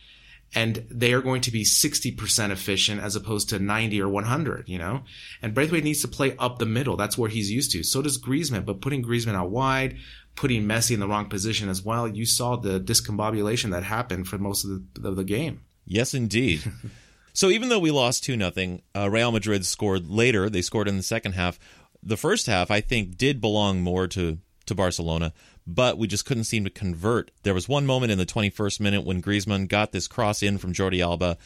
and 0.55 0.85
they 0.89 1.13
are 1.13 1.21
going 1.21 1.41
to 1.41 1.51
be 1.51 1.63
sixty 1.63 2.11
percent 2.11 2.51
efficient 2.51 3.01
as 3.01 3.15
opposed 3.15 3.49
to 3.49 3.59
ninety 3.59 4.01
or 4.01 4.07
one 4.09 4.23
hundred. 4.23 4.67
You 4.69 4.79
know, 4.79 5.03
and 5.41 5.53
Braithwaite 5.53 5.83
needs 5.83 6.01
to 6.01 6.07
play 6.07 6.35
up 6.37 6.57
the 6.57 6.65
middle. 6.65 6.95
That's 6.97 7.17
where 7.17 7.29
he's 7.29 7.51
used 7.51 7.71
to. 7.73 7.83
So 7.83 8.01
does 8.01 8.19
Griezmann, 8.21 8.65
but 8.65 8.81
putting 8.81 9.03
Griezmann 9.03 9.35
out 9.35 9.51
wide, 9.51 9.97
putting 10.35 10.63
Messi 10.63 10.91
in 10.91 10.99
the 10.99 11.07
wrong 11.07 11.29
position 11.29 11.69
as 11.69 11.83
well. 11.83 12.07
You 12.07 12.25
saw 12.25 12.55
the 12.55 12.79
discombobulation 12.79 13.71
that 13.71 13.83
happened 13.83 14.27
for 14.27 14.37
most 14.37 14.63
of 14.65 14.81
the, 14.93 15.07
of 15.07 15.15
the 15.15 15.23
game. 15.23 15.61
Yes, 15.85 16.13
indeed. 16.13 16.61
so 17.33 17.49
even 17.49 17.69
though 17.69 17.79
we 17.79 17.91
lost 17.91 18.23
2 18.25 18.35
nothing, 18.35 18.81
uh, 18.95 19.09
Real 19.09 19.31
Madrid 19.31 19.65
scored 19.65 20.07
later. 20.09 20.49
They 20.49 20.61
scored 20.61 20.87
in 20.87 20.97
the 20.97 21.03
second 21.03 21.33
half. 21.33 21.59
The 22.03 22.17
first 22.17 22.47
half, 22.47 22.71
I 22.71 22.81
think, 22.81 23.17
did 23.17 23.41
belong 23.41 23.81
more 23.81 24.07
to, 24.07 24.37
to 24.65 24.75
Barcelona, 24.75 25.33
but 25.65 25.97
we 25.97 26.07
just 26.07 26.25
couldn't 26.25 26.45
seem 26.45 26.63
to 26.63 26.69
convert. 26.69 27.31
There 27.43 27.53
was 27.53 27.67
one 27.67 27.85
moment 27.85 28.11
in 28.11 28.17
the 28.17 28.25
21st 28.25 28.79
minute 28.79 29.03
when 29.03 29.21
Griezmann 29.21 29.67
got 29.67 29.91
this 29.91 30.07
cross 30.07 30.41
in 30.41 30.57
from 30.57 30.73
Jordi 30.73 31.01
Alba. 31.01 31.37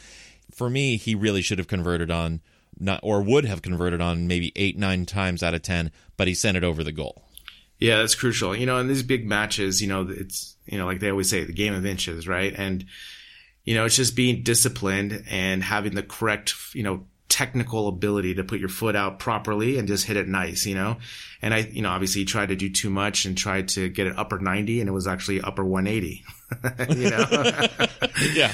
For 0.51 0.69
me, 0.69 0.97
he 0.97 1.15
really 1.15 1.41
should 1.41 1.57
have 1.57 1.67
converted 1.67 2.11
on, 2.11 2.41
not 2.79 2.99
or 3.03 3.21
would 3.21 3.45
have 3.45 3.61
converted 3.61 4.01
on 4.01 4.27
maybe 4.27 4.51
eight, 4.55 4.77
nine 4.77 5.05
times 5.05 5.41
out 5.41 5.53
of 5.53 5.61
10, 5.61 5.91
but 6.17 6.27
he 6.27 6.33
sent 6.33 6.57
it 6.57 6.63
over 6.63 6.83
the 6.83 6.91
goal. 6.91 7.23
Yeah, 7.79 7.97
that's 7.97 8.13
crucial. 8.13 8.55
You 8.55 8.67
know, 8.67 8.77
in 8.77 8.87
these 8.87 9.01
big 9.01 9.27
matches, 9.27 9.81
you 9.81 9.87
know, 9.87 10.07
it's, 10.07 10.55
you 10.67 10.77
know, 10.77 10.85
like 10.85 10.99
they 10.99 11.09
always 11.09 11.29
say, 11.29 11.43
the 11.43 11.51
game 11.51 11.73
of 11.73 11.83
inches, 11.83 12.27
right? 12.27 12.53
And, 12.55 12.85
you 13.63 13.73
know, 13.73 13.85
it's 13.85 13.95
just 13.95 14.15
being 14.15 14.43
disciplined 14.43 15.23
and 15.29 15.63
having 15.63 15.95
the 15.95 16.03
correct, 16.03 16.53
you 16.73 16.83
know, 16.83 17.07
technical 17.31 17.87
ability 17.87 18.35
to 18.35 18.43
put 18.43 18.59
your 18.59 18.67
foot 18.67 18.93
out 18.93 19.17
properly 19.17 19.77
and 19.77 19.87
just 19.87 20.05
hit 20.05 20.17
it 20.17 20.27
nice, 20.27 20.65
you 20.65 20.75
know? 20.75 20.97
And 21.41 21.53
I, 21.53 21.59
you 21.59 21.81
know, 21.81 21.89
obviously 21.89 22.21
he 22.21 22.25
tried 22.25 22.49
to 22.49 22.57
do 22.57 22.69
too 22.69 22.89
much 22.89 23.23
and 23.25 23.37
tried 23.37 23.69
to 23.69 23.87
get 23.87 24.05
it 24.05 24.17
upper 24.17 24.37
90 24.37 24.81
and 24.81 24.89
it 24.89 24.91
was 24.91 25.07
actually 25.07 25.39
upper 25.39 25.63
180, 25.63 26.23
you 26.99 27.09
know? 27.09 27.87
Yeah. 28.33 28.51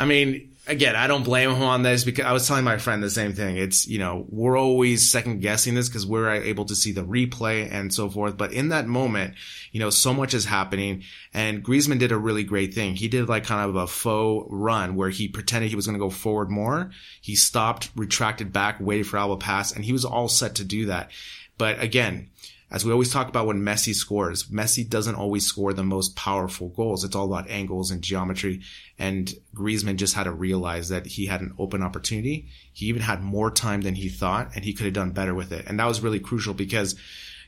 I 0.00 0.06
mean, 0.06 0.50
again, 0.68 0.94
I 0.94 1.06
don't 1.06 1.24
blame 1.24 1.50
him 1.50 1.62
on 1.62 1.82
this 1.82 2.04
because 2.04 2.26
I 2.26 2.32
was 2.32 2.46
telling 2.46 2.64
my 2.64 2.76
friend 2.76 3.02
the 3.02 3.10
same 3.10 3.32
thing. 3.32 3.56
It's, 3.56 3.88
you 3.88 3.98
know, 3.98 4.26
we're 4.28 4.58
always 4.58 5.10
second 5.10 5.40
guessing 5.40 5.74
this 5.74 5.88
because 5.88 6.06
we're 6.06 6.30
able 6.30 6.66
to 6.66 6.76
see 6.76 6.92
the 6.92 7.04
replay 7.04 7.72
and 7.72 7.92
so 7.92 8.08
forth. 8.08 8.36
But 8.36 8.52
in 8.52 8.68
that 8.68 8.86
moment, 8.86 9.34
you 9.72 9.80
know, 9.80 9.90
so 9.90 10.12
much 10.12 10.34
is 10.34 10.44
happening 10.44 11.02
and 11.32 11.64
Griezmann 11.64 11.98
did 11.98 12.12
a 12.12 12.18
really 12.18 12.44
great 12.44 12.74
thing. 12.74 12.94
He 12.94 13.08
did 13.08 13.28
like 13.28 13.44
kind 13.44 13.68
of 13.68 13.76
a 13.76 13.86
faux 13.86 14.46
run 14.50 14.94
where 14.94 15.10
he 15.10 15.26
pretended 15.26 15.70
he 15.70 15.76
was 15.76 15.86
going 15.86 15.98
to 15.98 16.04
go 16.04 16.10
forward 16.10 16.50
more. 16.50 16.90
He 17.20 17.34
stopped, 17.34 17.90
retracted 17.96 18.52
back, 18.52 18.78
waited 18.78 19.06
for 19.06 19.16
Alba 19.16 19.38
pass, 19.38 19.72
and 19.72 19.84
he 19.84 19.92
was 19.92 20.04
all 20.04 20.28
set 20.28 20.56
to 20.56 20.64
do 20.64 20.86
that. 20.86 21.10
But 21.56 21.80
again, 21.80 22.28
as 22.70 22.84
we 22.84 22.92
always 22.92 23.10
talk 23.10 23.28
about 23.28 23.46
when 23.46 23.62
Messi 23.62 23.94
scores, 23.94 24.44
Messi 24.48 24.86
doesn't 24.88 25.14
always 25.14 25.46
score 25.46 25.72
the 25.72 25.82
most 25.82 26.16
powerful 26.16 26.68
goals. 26.68 27.02
It's 27.02 27.16
all 27.16 27.24
about 27.32 27.48
angles 27.48 27.90
and 27.90 28.02
geometry. 28.02 28.60
And 28.98 29.32
Griezmann 29.54 29.96
just 29.96 30.14
had 30.14 30.24
to 30.24 30.32
realize 30.32 30.90
that 30.90 31.06
he 31.06 31.26
had 31.26 31.40
an 31.40 31.54
open 31.58 31.82
opportunity. 31.82 32.48
He 32.74 32.86
even 32.86 33.00
had 33.00 33.22
more 33.22 33.50
time 33.50 33.80
than 33.80 33.94
he 33.94 34.08
thought 34.10 34.50
and 34.54 34.64
he 34.64 34.74
could 34.74 34.84
have 34.84 34.92
done 34.94 35.12
better 35.12 35.34
with 35.34 35.50
it. 35.52 35.64
And 35.66 35.80
that 35.80 35.86
was 35.86 36.02
really 36.02 36.20
crucial 36.20 36.52
because, 36.52 36.94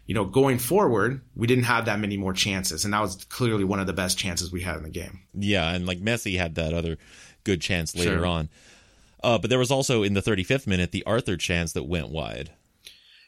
you 0.07 0.15
know, 0.15 0.25
going 0.25 0.59
forward, 0.59 1.21
we 1.37 1.47
didn't 1.47 1.65
have 1.65 1.85
that 1.85 2.01
many 2.01 2.17
more 2.17 2.33
chances. 2.33 2.87
And 2.87 2.95
that 2.95 3.01
was 3.03 3.25
clearly 3.29 3.65
one 3.65 3.79
of 3.79 3.87
the 3.87 3.93
best 3.93 4.17
chances 4.17 4.51
we 4.51 4.63
had 4.63 4.79
in 4.79 4.85
the 4.85 4.91
game. 4.91 5.21
Yeah. 5.35 5.71
And 5.71 5.87
like 5.87 6.01
Messi 6.01 6.39
had 6.39 6.55
that 6.55 6.73
other 6.73 6.97
good 7.45 7.61
chance 7.61 7.95
later 7.95 8.19
Sure. 8.19 8.27
on. 8.27 8.49
Uh, 9.23 9.37
but 9.37 9.51
there 9.51 9.59
was 9.59 9.71
also 9.71 10.03
in 10.03 10.15
the 10.15 10.23
35th 10.23 10.67
minute 10.67 10.93
the 10.93 11.05
Arthur 11.05 11.37
chance 11.37 11.75
that 11.75 11.83
went 11.85 12.09
wide. 12.09 12.53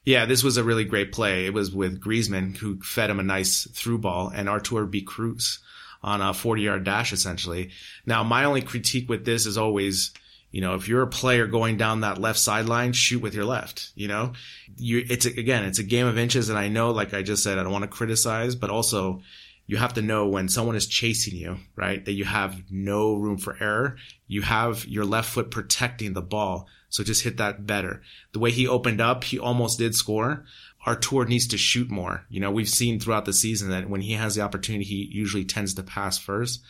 Yeah, 0.04 0.26
this 0.26 0.42
was 0.42 0.56
a 0.56 0.64
really 0.64 0.84
great 0.84 1.12
play. 1.12 1.46
It 1.46 1.54
was 1.54 1.72
with 1.72 2.00
Griezmann 2.00 2.56
who 2.56 2.80
fed 2.80 3.10
him 3.10 3.20
a 3.20 3.24
nice 3.24 3.68
through 3.72 3.98
ball 3.98 4.32
and 4.34 4.48
Arthur 4.48 4.84
beat 4.84 5.06
Kroos 5.06 5.58
on 6.02 6.20
a 6.20 6.34
40 6.34 6.62
yard 6.62 6.84
dash 6.84 7.12
essentially. 7.12 7.70
Now, 8.04 8.24
my 8.24 8.44
only 8.44 8.62
critique 8.62 9.08
with 9.08 9.24
this 9.24 9.46
is 9.46 9.56
always, 9.56 10.12
you 10.50 10.60
know, 10.60 10.74
if 10.74 10.88
you're 10.88 11.02
a 11.02 11.08
player 11.08 11.46
going 11.46 11.76
down 11.76 12.00
that 12.00 12.20
left 12.20 12.40
sideline, 12.40 12.92
shoot 12.92 13.22
with 13.22 13.34
your 13.34 13.44
left, 13.44 13.92
you 13.94 14.08
know, 14.08 14.32
you, 14.76 15.04
it's 15.08 15.26
again, 15.26 15.64
it's 15.64 15.78
a 15.78 15.84
game 15.84 16.06
of 16.06 16.18
inches. 16.18 16.48
And 16.48 16.58
I 16.58 16.68
know, 16.68 16.90
like 16.90 17.14
I 17.14 17.22
just 17.22 17.44
said, 17.44 17.58
I 17.58 17.62
don't 17.62 17.72
want 17.72 17.84
to 17.84 17.88
criticize, 17.88 18.56
but 18.56 18.70
also 18.70 19.22
you 19.66 19.76
have 19.76 19.94
to 19.94 20.02
know 20.02 20.26
when 20.26 20.48
someone 20.48 20.76
is 20.76 20.86
chasing 20.86 21.36
you, 21.36 21.58
right? 21.76 22.04
That 22.04 22.12
you 22.12 22.24
have 22.24 22.60
no 22.70 23.14
room 23.14 23.38
for 23.38 23.56
error. 23.60 23.96
You 24.26 24.42
have 24.42 24.84
your 24.86 25.04
left 25.04 25.30
foot 25.30 25.50
protecting 25.50 26.12
the 26.12 26.22
ball. 26.22 26.66
So 26.92 27.02
just 27.02 27.22
hit 27.22 27.38
that 27.38 27.66
better. 27.66 28.02
The 28.32 28.38
way 28.38 28.50
he 28.50 28.68
opened 28.68 29.00
up, 29.00 29.24
he 29.24 29.38
almost 29.38 29.78
did 29.78 29.94
score. 29.94 30.44
Arthur 30.84 31.24
needs 31.24 31.46
to 31.46 31.56
shoot 31.56 31.90
more. 31.90 32.26
You 32.28 32.38
know, 32.38 32.50
we've 32.50 32.68
seen 32.68 33.00
throughout 33.00 33.24
the 33.24 33.32
season 33.32 33.70
that 33.70 33.88
when 33.88 34.02
he 34.02 34.12
has 34.12 34.34
the 34.34 34.42
opportunity, 34.42 34.84
he 34.84 35.08
usually 35.10 35.46
tends 35.46 35.72
to 35.72 35.82
pass 35.82 36.18
first, 36.18 36.62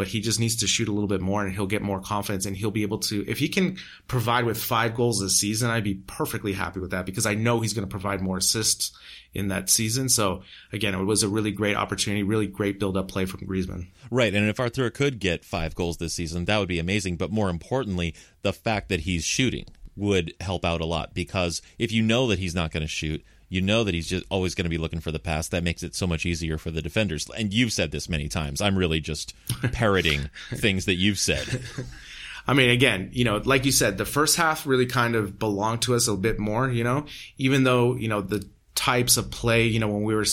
but 0.00 0.08
he 0.08 0.22
just 0.22 0.40
needs 0.40 0.56
to 0.56 0.66
shoot 0.66 0.88
a 0.88 0.92
little 0.92 1.06
bit 1.06 1.20
more 1.20 1.44
and 1.44 1.54
he'll 1.54 1.66
get 1.66 1.82
more 1.82 2.00
confidence 2.00 2.46
and 2.46 2.56
he'll 2.56 2.70
be 2.70 2.80
able 2.80 2.96
to, 2.96 3.22
if 3.28 3.38
he 3.38 3.50
can 3.50 3.76
provide 4.08 4.46
with 4.46 4.56
five 4.56 4.94
goals 4.94 5.20
this 5.20 5.38
season, 5.38 5.68
I'd 5.68 5.84
be 5.84 5.96
perfectly 6.06 6.54
happy 6.54 6.80
with 6.80 6.92
that 6.92 7.04
because 7.04 7.26
I 7.26 7.34
know 7.34 7.60
he's 7.60 7.74
going 7.74 7.86
to 7.86 7.90
provide 7.90 8.22
more 8.22 8.38
assists 8.38 8.96
in 9.34 9.48
that 9.48 9.68
season. 9.68 10.08
So 10.08 10.40
again, 10.72 10.94
it 10.94 11.04
was 11.04 11.22
a 11.22 11.28
really 11.28 11.50
great 11.52 11.76
opportunity, 11.76 12.22
really 12.22 12.46
great 12.46 12.80
build 12.80 12.96
up 12.96 13.08
play 13.08 13.26
from 13.26 13.40
Griezmann. 13.40 13.88
Right. 14.10 14.34
And 14.34 14.48
if 14.48 14.58
Arthur 14.58 14.88
could 14.88 15.18
get 15.18 15.44
five 15.44 15.74
goals 15.74 15.98
this 15.98 16.14
season, 16.14 16.46
that 16.46 16.56
would 16.56 16.68
be 16.68 16.78
amazing. 16.78 17.16
But 17.16 17.30
more 17.30 17.50
importantly, 17.50 18.14
the 18.40 18.54
fact 18.54 18.88
that 18.88 19.00
he's 19.00 19.26
shooting 19.26 19.66
would 19.96 20.32
help 20.40 20.64
out 20.64 20.80
a 20.80 20.86
lot 20.86 21.12
because 21.12 21.60
if 21.78 21.92
you 21.92 22.02
know 22.02 22.26
that 22.28 22.38
he's 22.38 22.54
not 22.54 22.70
going 22.70 22.80
to 22.80 22.88
shoot, 22.88 23.22
you 23.50 23.60
know 23.60 23.84
that 23.84 23.94
he's 23.94 24.08
just 24.08 24.24
always 24.30 24.54
going 24.54 24.64
to 24.64 24.70
be 24.70 24.78
looking 24.78 25.00
for 25.00 25.10
the 25.10 25.18
pass. 25.18 25.48
That 25.48 25.64
makes 25.64 25.82
it 25.82 25.94
so 25.94 26.06
much 26.06 26.24
easier 26.24 26.56
for 26.56 26.70
the 26.70 26.80
defenders. 26.80 27.28
And 27.36 27.52
you've 27.52 27.72
said 27.72 27.90
this 27.90 28.08
many 28.08 28.28
times. 28.28 28.60
I'm 28.60 28.78
really 28.78 29.00
just 29.00 29.34
parroting 29.72 30.30
things 30.54 30.86
that 30.86 30.94
you've 30.94 31.18
said. 31.18 31.62
I 32.46 32.54
mean, 32.54 32.70
again, 32.70 33.10
you 33.12 33.24
know, 33.24 33.36
like 33.44 33.66
you 33.66 33.72
said, 33.72 33.98
the 33.98 34.04
first 34.04 34.36
half 34.36 34.66
really 34.66 34.86
kind 34.86 35.16
of 35.16 35.38
belonged 35.38 35.82
to 35.82 35.94
us 35.94 36.08
a 36.08 36.14
bit 36.14 36.38
more, 36.38 36.70
you 36.70 36.84
know, 36.84 37.06
even 37.38 37.64
though, 37.64 37.96
you 37.96 38.08
know, 38.08 38.20
the 38.20 38.48
types 38.74 39.16
of 39.16 39.30
play, 39.30 39.66
you 39.66 39.80
know, 39.80 39.88
when 39.88 40.04
we 40.04 40.14
were, 40.14 40.24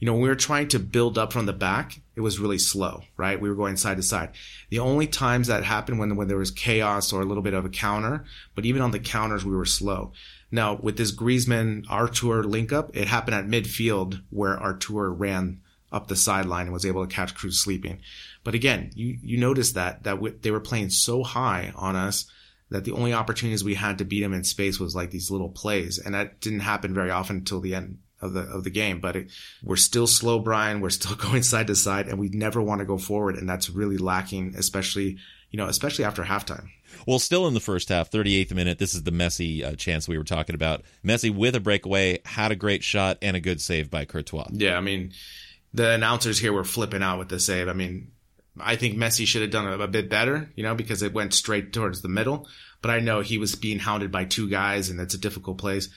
you 0.00 0.06
know, 0.06 0.12
when 0.12 0.22
we 0.22 0.28
were 0.28 0.34
trying 0.34 0.68
to 0.68 0.78
build 0.80 1.16
up 1.16 1.32
from 1.32 1.46
the 1.46 1.52
back, 1.52 2.00
it 2.16 2.20
was 2.20 2.40
really 2.40 2.58
slow, 2.58 3.02
right? 3.16 3.40
We 3.40 3.48
were 3.48 3.54
going 3.54 3.76
side 3.76 3.96
to 3.96 4.02
side. 4.02 4.30
The 4.70 4.80
only 4.80 5.06
times 5.06 5.46
that 5.46 5.62
happened 5.62 6.00
when, 6.00 6.16
when 6.16 6.26
there 6.26 6.36
was 6.36 6.50
chaos 6.50 7.12
or 7.12 7.20
a 7.20 7.24
little 7.24 7.42
bit 7.42 7.54
of 7.54 7.64
a 7.64 7.70
counter, 7.70 8.24
but 8.56 8.66
even 8.66 8.82
on 8.82 8.90
the 8.90 8.98
counters, 8.98 9.44
we 9.44 9.54
were 9.54 9.64
slow. 9.64 10.12
Now, 10.50 10.78
with 10.80 10.96
this 10.96 11.14
Griezmann 11.14 11.84
Arthur 11.90 12.42
link 12.42 12.72
up, 12.72 12.96
it 12.96 13.08
happened 13.08 13.34
at 13.34 13.46
midfield 13.46 14.22
where 14.30 14.58
Arthur 14.58 15.12
ran 15.12 15.60
up 15.92 16.08
the 16.08 16.16
sideline 16.16 16.66
and 16.66 16.72
was 16.72 16.86
able 16.86 17.06
to 17.06 17.14
catch 17.14 17.34
Kroos 17.34 17.54
sleeping. 17.54 18.00
But 18.44 18.54
again, 18.54 18.90
you, 18.94 19.18
you 19.22 19.38
notice 19.38 19.72
that, 19.72 20.04
that 20.04 20.42
they 20.42 20.50
were 20.50 20.60
playing 20.60 20.90
so 20.90 21.22
high 21.22 21.72
on 21.76 21.96
us 21.96 22.30
that 22.70 22.84
the 22.84 22.92
only 22.92 23.14
opportunities 23.14 23.64
we 23.64 23.74
had 23.74 23.98
to 23.98 24.04
beat 24.04 24.20
them 24.20 24.34
in 24.34 24.44
space 24.44 24.78
was 24.78 24.94
like 24.94 25.10
these 25.10 25.30
little 25.30 25.48
plays. 25.48 25.98
And 25.98 26.14
that 26.14 26.40
didn't 26.40 26.60
happen 26.60 26.92
very 26.92 27.10
often 27.10 27.36
until 27.36 27.60
the 27.60 27.74
end 27.74 27.98
of 28.20 28.34
the, 28.34 28.42
of 28.42 28.64
the 28.64 28.70
game. 28.70 29.00
But 29.00 29.16
it, 29.16 29.30
we're 29.62 29.76
still 29.76 30.06
slow, 30.06 30.38
Brian. 30.38 30.80
We're 30.80 30.90
still 30.90 31.16
going 31.30 31.42
side 31.42 31.68
to 31.68 31.74
side 31.74 32.08
and 32.08 32.18
we 32.18 32.28
never 32.28 32.60
want 32.60 32.80
to 32.80 32.86
go 32.86 32.98
forward. 32.98 33.36
And 33.36 33.48
that's 33.48 33.70
really 33.70 33.96
lacking, 33.96 34.54
especially, 34.56 35.18
you 35.50 35.56
know, 35.56 35.66
especially 35.66 36.04
after 36.04 36.22
halftime. 36.24 36.68
Well, 37.06 37.18
still 37.18 37.46
in 37.46 37.54
the 37.54 37.60
first 37.60 37.88
half, 37.88 38.10
38th 38.10 38.54
minute, 38.54 38.78
this 38.78 38.94
is 38.94 39.02
the 39.02 39.10
Messi 39.10 39.64
uh, 39.64 39.74
chance 39.74 40.08
we 40.08 40.18
were 40.18 40.24
talking 40.24 40.54
about. 40.54 40.82
Messi 41.04 41.34
with 41.34 41.54
a 41.54 41.60
breakaway, 41.60 42.20
had 42.24 42.52
a 42.52 42.56
great 42.56 42.82
shot 42.82 43.18
and 43.22 43.36
a 43.36 43.40
good 43.40 43.60
save 43.60 43.90
by 43.90 44.04
Courtois. 44.04 44.48
Yeah. 44.52 44.76
I 44.76 44.80
mean, 44.80 45.12
the 45.72 45.90
announcers 45.90 46.38
here 46.38 46.52
were 46.52 46.64
flipping 46.64 47.02
out 47.02 47.18
with 47.18 47.28
the 47.28 47.40
save. 47.40 47.68
I 47.68 47.72
mean, 47.72 48.12
I 48.60 48.76
think 48.76 48.96
Messi 48.96 49.26
should 49.26 49.42
have 49.42 49.50
done 49.50 49.66
a, 49.66 49.78
a 49.78 49.88
bit 49.88 50.08
better, 50.08 50.50
you 50.54 50.62
know, 50.62 50.74
because 50.74 51.02
it 51.02 51.12
went 51.12 51.34
straight 51.34 51.72
towards 51.72 52.02
the 52.02 52.08
middle. 52.08 52.48
But 52.80 52.90
I 52.90 53.00
know 53.00 53.20
he 53.20 53.38
was 53.38 53.54
being 53.54 53.78
hounded 53.78 54.12
by 54.12 54.24
two 54.24 54.48
guys, 54.48 54.88
and 54.88 54.98
that's 54.98 55.14
a 55.14 55.18
difficult 55.18 55.58
place. 55.58 55.88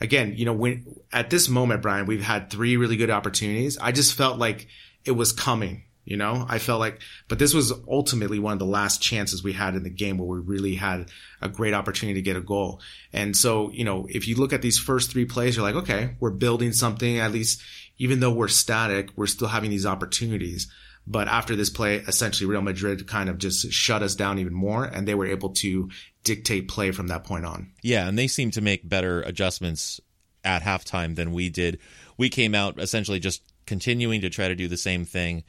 Again, 0.00 0.34
you 0.36 0.44
know, 0.44 0.52
when 0.52 0.86
at 1.12 1.30
this 1.30 1.48
moment, 1.48 1.82
Brian, 1.82 2.06
we've 2.06 2.22
had 2.22 2.50
three 2.50 2.76
really 2.76 2.96
good 2.96 3.10
opportunities. 3.10 3.78
I 3.78 3.90
just 3.92 4.14
felt 4.14 4.38
like 4.38 4.68
it 5.04 5.12
was 5.12 5.32
coming. 5.32 5.84
You 6.08 6.16
know, 6.16 6.46
I 6.48 6.58
felt 6.58 6.80
like, 6.80 7.02
but 7.28 7.38
this 7.38 7.52
was 7.52 7.70
ultimately 7.86 8.38
one 8.38 8.54
of 8.54 8.58
the 8.58 8.64
last 8.64 9.02
chances 9.02 9.44
we 9.44 9.52
had 9.52 9.74
in 9.74 9.82
the 9.82 9.90
game 9.90 10.16
where 10.16 10.26
we 10.26 10.38
really 10.38 10.74
had 10.74 11.10
a 11.42 11.50
great 11.50 11.74
opportunity 11.74 12.18
to 12.18 12.24
get 12.24 12.34
a 12.34 12.40
goal. 12.40 12.80
And 13.12 13.36
so, 13.36 13.70
you 13.72 13.84
know, 13.84 14.06
if 14.08 14.26
you 14.26 14.36
look 14.36 14.54
at 14.54 14.62
these 14.62 14.78
first 14.78 15.10
three 15.10 15.26
plays, 15.26 15.54
you're 15.54 15.66
like, 15.66 15.74
okay, 15.74 16.16
we're 16.18 16.30
building 16.30 16.72
something. 16.72 17.18
At 17.18 17.32
least, 17.32 17.60
even 17.98 18.20
though 18.20 18.32
we're 18.32 18.48
static, 18.48 19.10
we're 19.16 19.26
still 19.26 19.48
having 19.48 19.68
these 19.68 19.84
opportunities. 19.84 20.72
But 21.06 21.28
after 21.28 21.54
this 21.54 21.68
play, 21.68 21.96
essentially 21.96 22.48
Real 22.48 22.62
Madrid 22.62 23.06
kind 23.06 23.28
of 23.28 23.36
just 23.36 23.70
shut 23.70 24.02
us 24.02 24.14
down 24.14 24.38
even 24.38 24.54
more 24.54 24.86
and 24.86 25.06
they 25.06 25.14
were 25.14 25.26
able 25.26 25.50
to 25.56 25.90
dictate 26.24 26.68
play 26.68 26.90
from 26.90 27.08
that 27.08 27.24
point 27.24 27.44
on. 27.44 27.70
Yeah, 27.82 28.08
and 28.08 28.18
they 28.18 28.28
seemed 28.28 28.54
to 28.54 28.62
make 28.62 28.88
better 28.88 29.20
adjustments 29.20 30.00
at 30.42 30.62
halftime 30.62 31.16
than 31.16 31.32
we 31.32 31.50
did. 31.50 31.80
We 32.16 32.30
came 32.30 32.54
out 32.54 32.80
essentially 32.80 33.20
just 33.20 33.42
continuing 33.66 34.22
to 34.22 34.30
try 34.30 34.48
to 34.48 34.54
do 34.54 34.68
the 34.68 34.78
same 34.78 35.04
thing. 35.04 35.44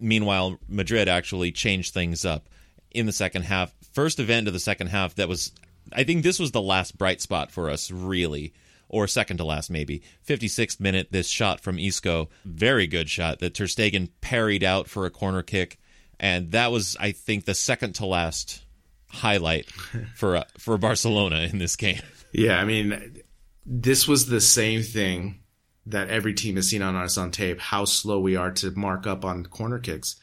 Meanwhile, 0.00 0.58
Madrid 0.68 1.08
actually 1.08 1.52
changed 1.52 1.94
things 1.94 2.24
up 2.24 2.48
in 2.90 3.06
the 3.06 3.12
second 3.12 3.42
half. 3.42 3.74
First 3.92 4.18
event 4.18 4.46
of 4.46 4.52
the 4.54 4.60
second 4.60 4.88
half 4.88 5.14
that 5.16 5.28
was 5.28 5.52
I 5.92 6.04
think 6.04 6.22
this 6.22 6.38
was 6.38 6.52
the 6.52 6.62
last 6.62 6.96
bright 6.96 7.20
spot 7.20 7.50
for 7.50 7.70
us 7.70 7.90
really 7.90 8.52
or 8.88 9.06
second 9.06 9.38
to 9.38 9.44
last 9.44 9.70
maybe. 9.70 10.02
56th 10.26 10.80
minute 10.80 11.08
this 11.10 11.28
shot 11.28 11.60
from 11.60 11.78
Isco, 11.78 12.28
very 12.44 12.86
good 12.86 13.08
shot 13.08 13.40
that 13.40 13.54
Ter 13.54 13.64
Stegen 13.64 14.10
parried 14.20 14.62
out 14.64 14.88
for 14.88 15.06
a 15.06 15.10
corner 15.10 15.42
kick 15.42 15.78
and 16.20 16.52
that 16.52 16.72
was 16.72 16.96
I 16.98 17.12
think 17.12 17.44
the 17.44 17.54
second 17.54 17.94
to 17.96 18.06
last 18.06 18.64
highlight 19.08 19.66
for 20.14 20.36
uh, 20.36 20.44
for 20.58 20.78
Barcelona 20.78 21.40
in 21.40 21.58
this 21.58 21.76
game. 21.76 22.00
Yeah, 22.32 22.58
I 22.58 22.64
mean, 22.64 23.22
this 23.64 24.08
was 24.08 24.26
the 24.26 24.40
same 24.40 24.82
thing 24.82 25.40
that 25.86 26.08
every 26.08 26.34
team 26.34 26.56
has 26.56 26.68
seen 26.68 26.82
on 26.82 26.96
us 26.96 27.18
on 27.18 27.30
tape, 27.30 27.60
how 27.60 27.84
slow 27.84 28.18
we 28.20 28.36
are 28.36 28.50
to 28.52 28.70
mark 28.72 29.06
up 29.06 29.24
on 29.24 29.44
corner 29.46 29.78
kicks. 29.78 30.16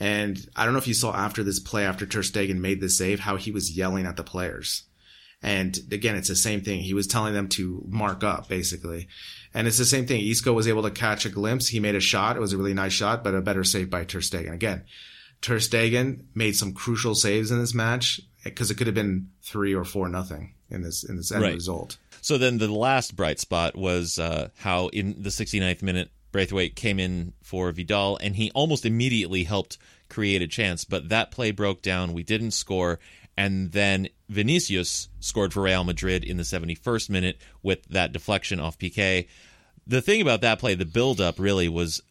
And 0.00 0.44
I 0.56 0.64
don't 0.64 0.72
know 0.74 0.78
if 0.80 0.88
you 0.88 0.94
saw 0.94 1.14
after 1.14 1.44
this 1.44 1.60
play, 1.60 1.84
after 1.84 2.06
Ter 2.06 2.20
Stegen 2.22 2.58
made 2.58 2.80
the 2.80 2.88
save, 2.88 3.20
how 3.20 3.36
he 3.36 3.50
was 3.50 3.76
yelling 3.76 4.06
at 4.06 4.16
the 4.16 4.24
players. 4.24 4.84
And 5.42 5.78
again, 5.90 6.16
it's 6.16 6.28
the 6.28 6.36
same 6.36 6.60
thing. 6.62 6.80
He 6.80 6.94
was 6.94 7.06
telling 7.06 7.34
them 7.34 7.48
to 7.50 7.84
mark 7.88 8.22
up, 8.24 8.48
basically. 8.48 9.08
And 9.52 9.66
it's 9.66 9.78
the 9.78 9.84
same 9.84 10.06
thing. 10.06 10.24
Isco 10.26 10.52
was 10.52 10.68
able 10.68 10.82
to 10.84 10.90
catch 10.90 11.26
a 11.26 11.28
glimpse. 11.30 11.68
He 11.68 11.80
made 11.80 11.94
a 11.96 12.00
shot. 12.00 12.36
It 12.36 12.40
was 12.40 12.52
a 12.52 12.56
really 12.56 12.74
nice 12.74 12.92
shot, 12.92 13.22
but 13.22 13.34
a 13.34 13.40
better 13.42 13.64
save 13.64 13.90
by 13.90 14.04
Ter 14.04 14.20
Stegen. 14.20 14.52
Again, 14.54 14.84
Ter 15.40 15.56
Stegen 15.58 16.24
made 16.34 16.56
some 16.56 16.72
crucial 16.72 17.14
saves 17.14 17.50
in 17.50 17.58
this 17.58 17.74
match 17.74 18.20
because 18.44 18.70
it 18.70 18.76
could 18.76 18.86
have 18.86 18.94
been 18.94 19.30
three 19.42 19.74
or 19.74 19.84
four 19.84 20.08
nothing 20.08 20.54
in 20.70 20.82
this 20.82 21.04
in 21.04 21.16
this 21.16 21.32
end 21.32 21.42
Right. 21.42 21.54
result. 21.54 21.98
So 22.22 22.38
then 22.38 22.58
the 22.58 22.68
last 22.68 23.16
bright 23.16 23.40
spot 23.40 23.76
was 23.76 24.16
uh, 24.16 24.50
how 24.58 24.86
in 24.88 25.22
the 25.22 25.28
69th 25.28 25.82
minute 25.82 26.10
Braithwaite 26.30 26.76
came 26.76 27.00
in 27.00 27.34
for 27.42 27.70
Vidal 27.72 28.16
and 28.22 28.36
he 28.36 28.52
almost 28.52 28.86
immediately 28.86 29.42
helped 29.42 29.76
create 30.08 30.40
a 30.40 30.46
chance, 30.46 30.84
but 30.84 31.08
that 31.08 31.32
play 31.32 31.50
broke 31.50 31.82
down. 31.82 32.12
We 32.12 32.22
didn't 32.22 32.52
score. 32.52 33.00
And 33.36 33.72
then 33.72 34.08
Vinicius 34.28 35.08
scored 35.18 35.52
for 35.52 35.62
Real 35.62 35.82
Madrid 35.82 36.22
in 36.22 36.36
the 36.36 36.44
71st 36.44 37.10
minute 37.10 37.38
with 37.60 37.84
that 37.86 38.12
deflection 38.12 38.60
off 38.60 38.78
Piqué. 38.78 39.26
The 39.86 40.00
thing 40.00 40.22
about 40.22 40.42
that 40.42 40.60
play, 40.60 40.74
the 40.76 40.84
build 40.84 41.20
up 41.20 41.40
really 41.40 41.68
was 41.68 42.02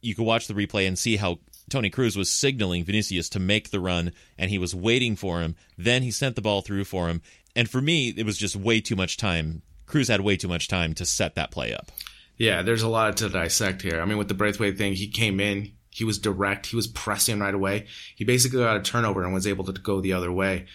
you 0.00 0.14
could 0.14 0.26
watch 0.26 0.46
the 0.46 0.54
replay 0.54 0.86
and 0.86 0.96
see 0.96 1.16
how 1.16 1.40
Toni 1.68 1.90
Kroos 1.90 2.16
was 2.16 2.30
signaling 2.30 2.84
Vinicius 2.84 3.28
to 3.30 3.40
make 3.40 3.70
the 3.70 3.80
run, 3.80 4.12
and 4.38 4.50
he 4.50 4.58
was 4.58 4.74
waiting 4.74 5.16
for 5.16 5.40
him. 5.40 5.56
Then 5.76 6.02
he 6.02 6.12
sent 6.12 6.36
the 6.36 6.42
ball 6.42 6.62
through 6.62 6.84
for 6.84 7.08
him. 7.08 7.22
And 7.56 7.68
for 7.68 7.80
me, 7.80 8.14
it 8.16 8.26
was 8.26 8.36
just 8.36 8.54
way 8.54 8.80
too 8.80 8.94
much 8.94 9.16
time. 9.16 9.62
Kroos 9.86 10.08
had 10.08 10.20
way 10.20 10.36
too 10.36 10.46
much 10.46 10.68
time 10.68 10.94
to 10.94 11.06
set 11.06 11.34
that 11.34 11.50
play 11.50 11.74
up. 11.74 11.90
Yeah, 12.36 12.62
there's 12.62 12.82
a 12.82 12.88
lot 12.88 13.16
to 13.16 13.30
dissect 13.30 13.80
here. 13.80 14.00
I 14.00 14.04
mean, 14.04 14.18
with 14.18 14.28
the 14.28 14.34
Braithwaite 14.34 14.76
thing, 14.76 14.92
he 14.92 15.08
came 15.08 15.40
in, 15.40 15.72
he 15.90 16.04
was 16.04 16.18
direct, 16.18 16.66
he 16.66 16.76
was 16.76 16.86
pressing 16.86 17.40
right 17.40 17.54
away. 17.54 17.86
He 18.14 18.24
basically 18.24 18.58
got 18.58 18.76
a 18.76 18.82
turnover 18.82 19.24
and 19.24 19.32
was 19.32 19.46
able 19.46 19.64
to 19.64 19.72
go 19.72 20.02
the 20.02 20.12
other 20.12 20.30
way. 20.30 20.66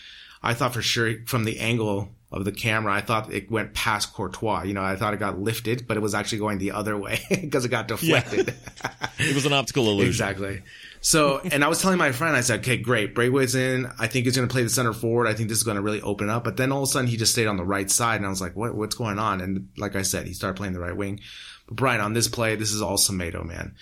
I 0.42 0.56
thought 0.56 0.74
for 0.74 0.82
sure 0.82 1.24
from 1.28 1.44
the 1.44 1.60
angle 1.60 2.10
of 2.32 2.46
the 2.46 2.52
camera, 2.52 2.94
I 2.94 3.02
thought 3.02 3.34
it 3.34 3.52
went 3.52 3.74
past 3.74 4.14
Courtois. 4.14 4.64
You 4.64 4.74
know, 4.74 4.82
I 4.82 4.96
thought 4.96 5.14
it 5.14 5.20
got 5.20 5.40
lifted, 5.40 5.86
but 5.86 5.98
it 5.98 6.00
was 6.00 6.16
actually 6.16 6.38
going 6.38 6.60
the 6.60 6.72
other 6.72 6.98
way 6.98 7.20
because 7.30 7.66
it 7.66 7.70
got 7.70 7.90
deflected. 7.90 8.56
Yeah. 8.84 9.08
it 9.20 9.36
was 9.36 9.46
an 9.46 9.54
optical 9.54 9.90
illusion. 9.90 10.08
exactly. 10.08 10.62
So, 11.02 11.40
and 11.40 11.64
I 11.64 11.68
was 11.68 11.82
telling 11.82 11.98
my 11.98 12.12
friend, 12.12 12.36
I 12.36 12.42
said, 12.42 12.60
okay, 12.60 12.78
great. 12.78 13.16
Braithwaite's 13.16 13.56
in. 13.56 13.92
I 14.00 14.08
think 14.08 14.26
he's 14.26 14.36
going 14.36 14.48
to 14.48 14.52
play 14.52 14.64
the 14.64 14.70
center 14.70 14.94
forward. 14.94 15.28
I 15.28 15.34
think 15.34 15.50
this 15.50 15.58
is 15.58 15.64
going 15.64 15.76
to 15.76 15.82
really 15.82 16.02
open 16.02 16.30
up. 16.30 16.44
But 16.44 16.58
then 16.58 16.72
all 16.72 16.84
of 16.84 16.90
a 16.90 16.92
sudden 16.92 17.08
he 17.08 17.18
just 17.18 17.34
stayed 17.34 17.48
on 17.48 17.58
the 17.58 17.66
right 17.66 17.90
side. 17.90 18.18
And 18.18 18.26
I 18.26 18.30
was 18.30 18.40
like, 18.40 18.56
what, 18.56 18.76
what's 18.76 18.96
going 18.96 19.20
on? 19.20 19.42
And 19.42 19.70
like 19.78 19.96
I 19.96 20.04
said, 20.04 20.28
he 20.28 20.34
started 20.34 20.56
playing 20.56 20.74
the 20.74 20.80
right 20.80 20.96
wing. 20.96 21.20
But 21.68 21.76
Brian, 21.78 22.02
on 22.02 22.14
this 22.14 22.28
play, 22.28 22.56
this 22.56 22.72
is 22.72 22.82
all 22.82 22.98
Semedo, 22.98 23.44
man. 23.44 23.76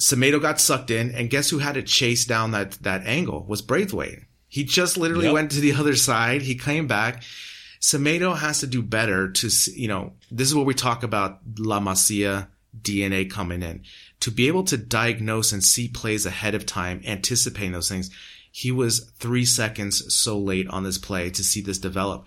Semedo 0.00 0.40
got 0.40 0.60
sucked 0.60 0.90
in. 0.90 1.10
And 1.12 1.30
guess 1.30 1.50
who 1.50 1.58
had 1.58 1.74
to 1.74 1.82
chase 1.82 2.26
down 2.26 2.52
that, 2.52 2.72
that 2.82 3.06
angle 3.06 3.44
was 3.48 3.62
Braithwaite. 3.62 4.20
He 4.46 4.64
just 4.64 4.96
literally 4.96 5.24
yep. 5.24 5.34
went 5.34 5.50
to 5.52 5.60
the 5.60 5.72
other 5.72 5.96
side. 5.96 6.42
He 6.42 6.54
came 6.54 6.86
back. 6.86 7.24
Semedo 7.86 8.36
has 8.36 8.58
to 8.58 8.66
do 8.66 8.82
better 8.82 9.30
to, 9.30 9.48
you 9.72 9.86
know, 9.86 10.14
this 10.28 10.48
is 10.48 10.56
what 10.56 10.66
we 10.66 10.74
talk 10.74 11.04
about 11.04 11.38
La 11.56 11.78
Masia 11.78 12.48
DNA 12.82 13.30
coming 13.30 13.62
in. 13.62 13.84
To 14.20 14.32
be 14.32 14.48
able 14.48 14.64
to 14.64 14.76
diagnose 14.76 15.52
and 15.52 15.62
see 15.62 15.86
plays 15.86 16.26
ahead 16.26 16.56
of 16.56 16.66
time, 16.66 17.00
anticipating 17.06 17.70
those 17.70 17.88
things, 17.88 18.10
he 18.50 18.72
was 18.72 19.12
three 19.20 19.44
seconds 19.44 20.12
so 20.12 20.36
late 20.36 20.66
on 20.66 20.82
this 20.82 20.98
play 20.98 21.30
to 21.30 21.44
see 21.44 21.60
this 21.60 21.78
develop. 21.78 22.26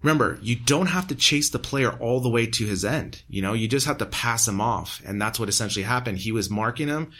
Remember, 0.00 0.38
you 0.40 0.54
don't 0.54 0.86
have 0.86 1.08
to 1.08 1.16
chase 1.16 1.50
the 1.50 1.58
player 1.58 1.90
all 1.98 2.20
the 2.20 2.30
way 2.30 2.46
to 2.46 2.64
his 2.64 2.84
end. 2.84 3.24
You 3.28 3.42
know, 3.42 3.54
you 3.54 3.66
just 3.66 3.86
have 3.86 3.98
to 3.98 4.06
pass 4.06 4.46
him 4.46 4.60
off. 4.60 5.02
And 5.04 5.20
that's 5.20 5.40
what 5.40 5.48
essentially 5.48 5.82
happened. 5.82 6.18
He 6.18 6.30
was 6.30 6.48
marking 6.48 6.86
him. 6.86 7.10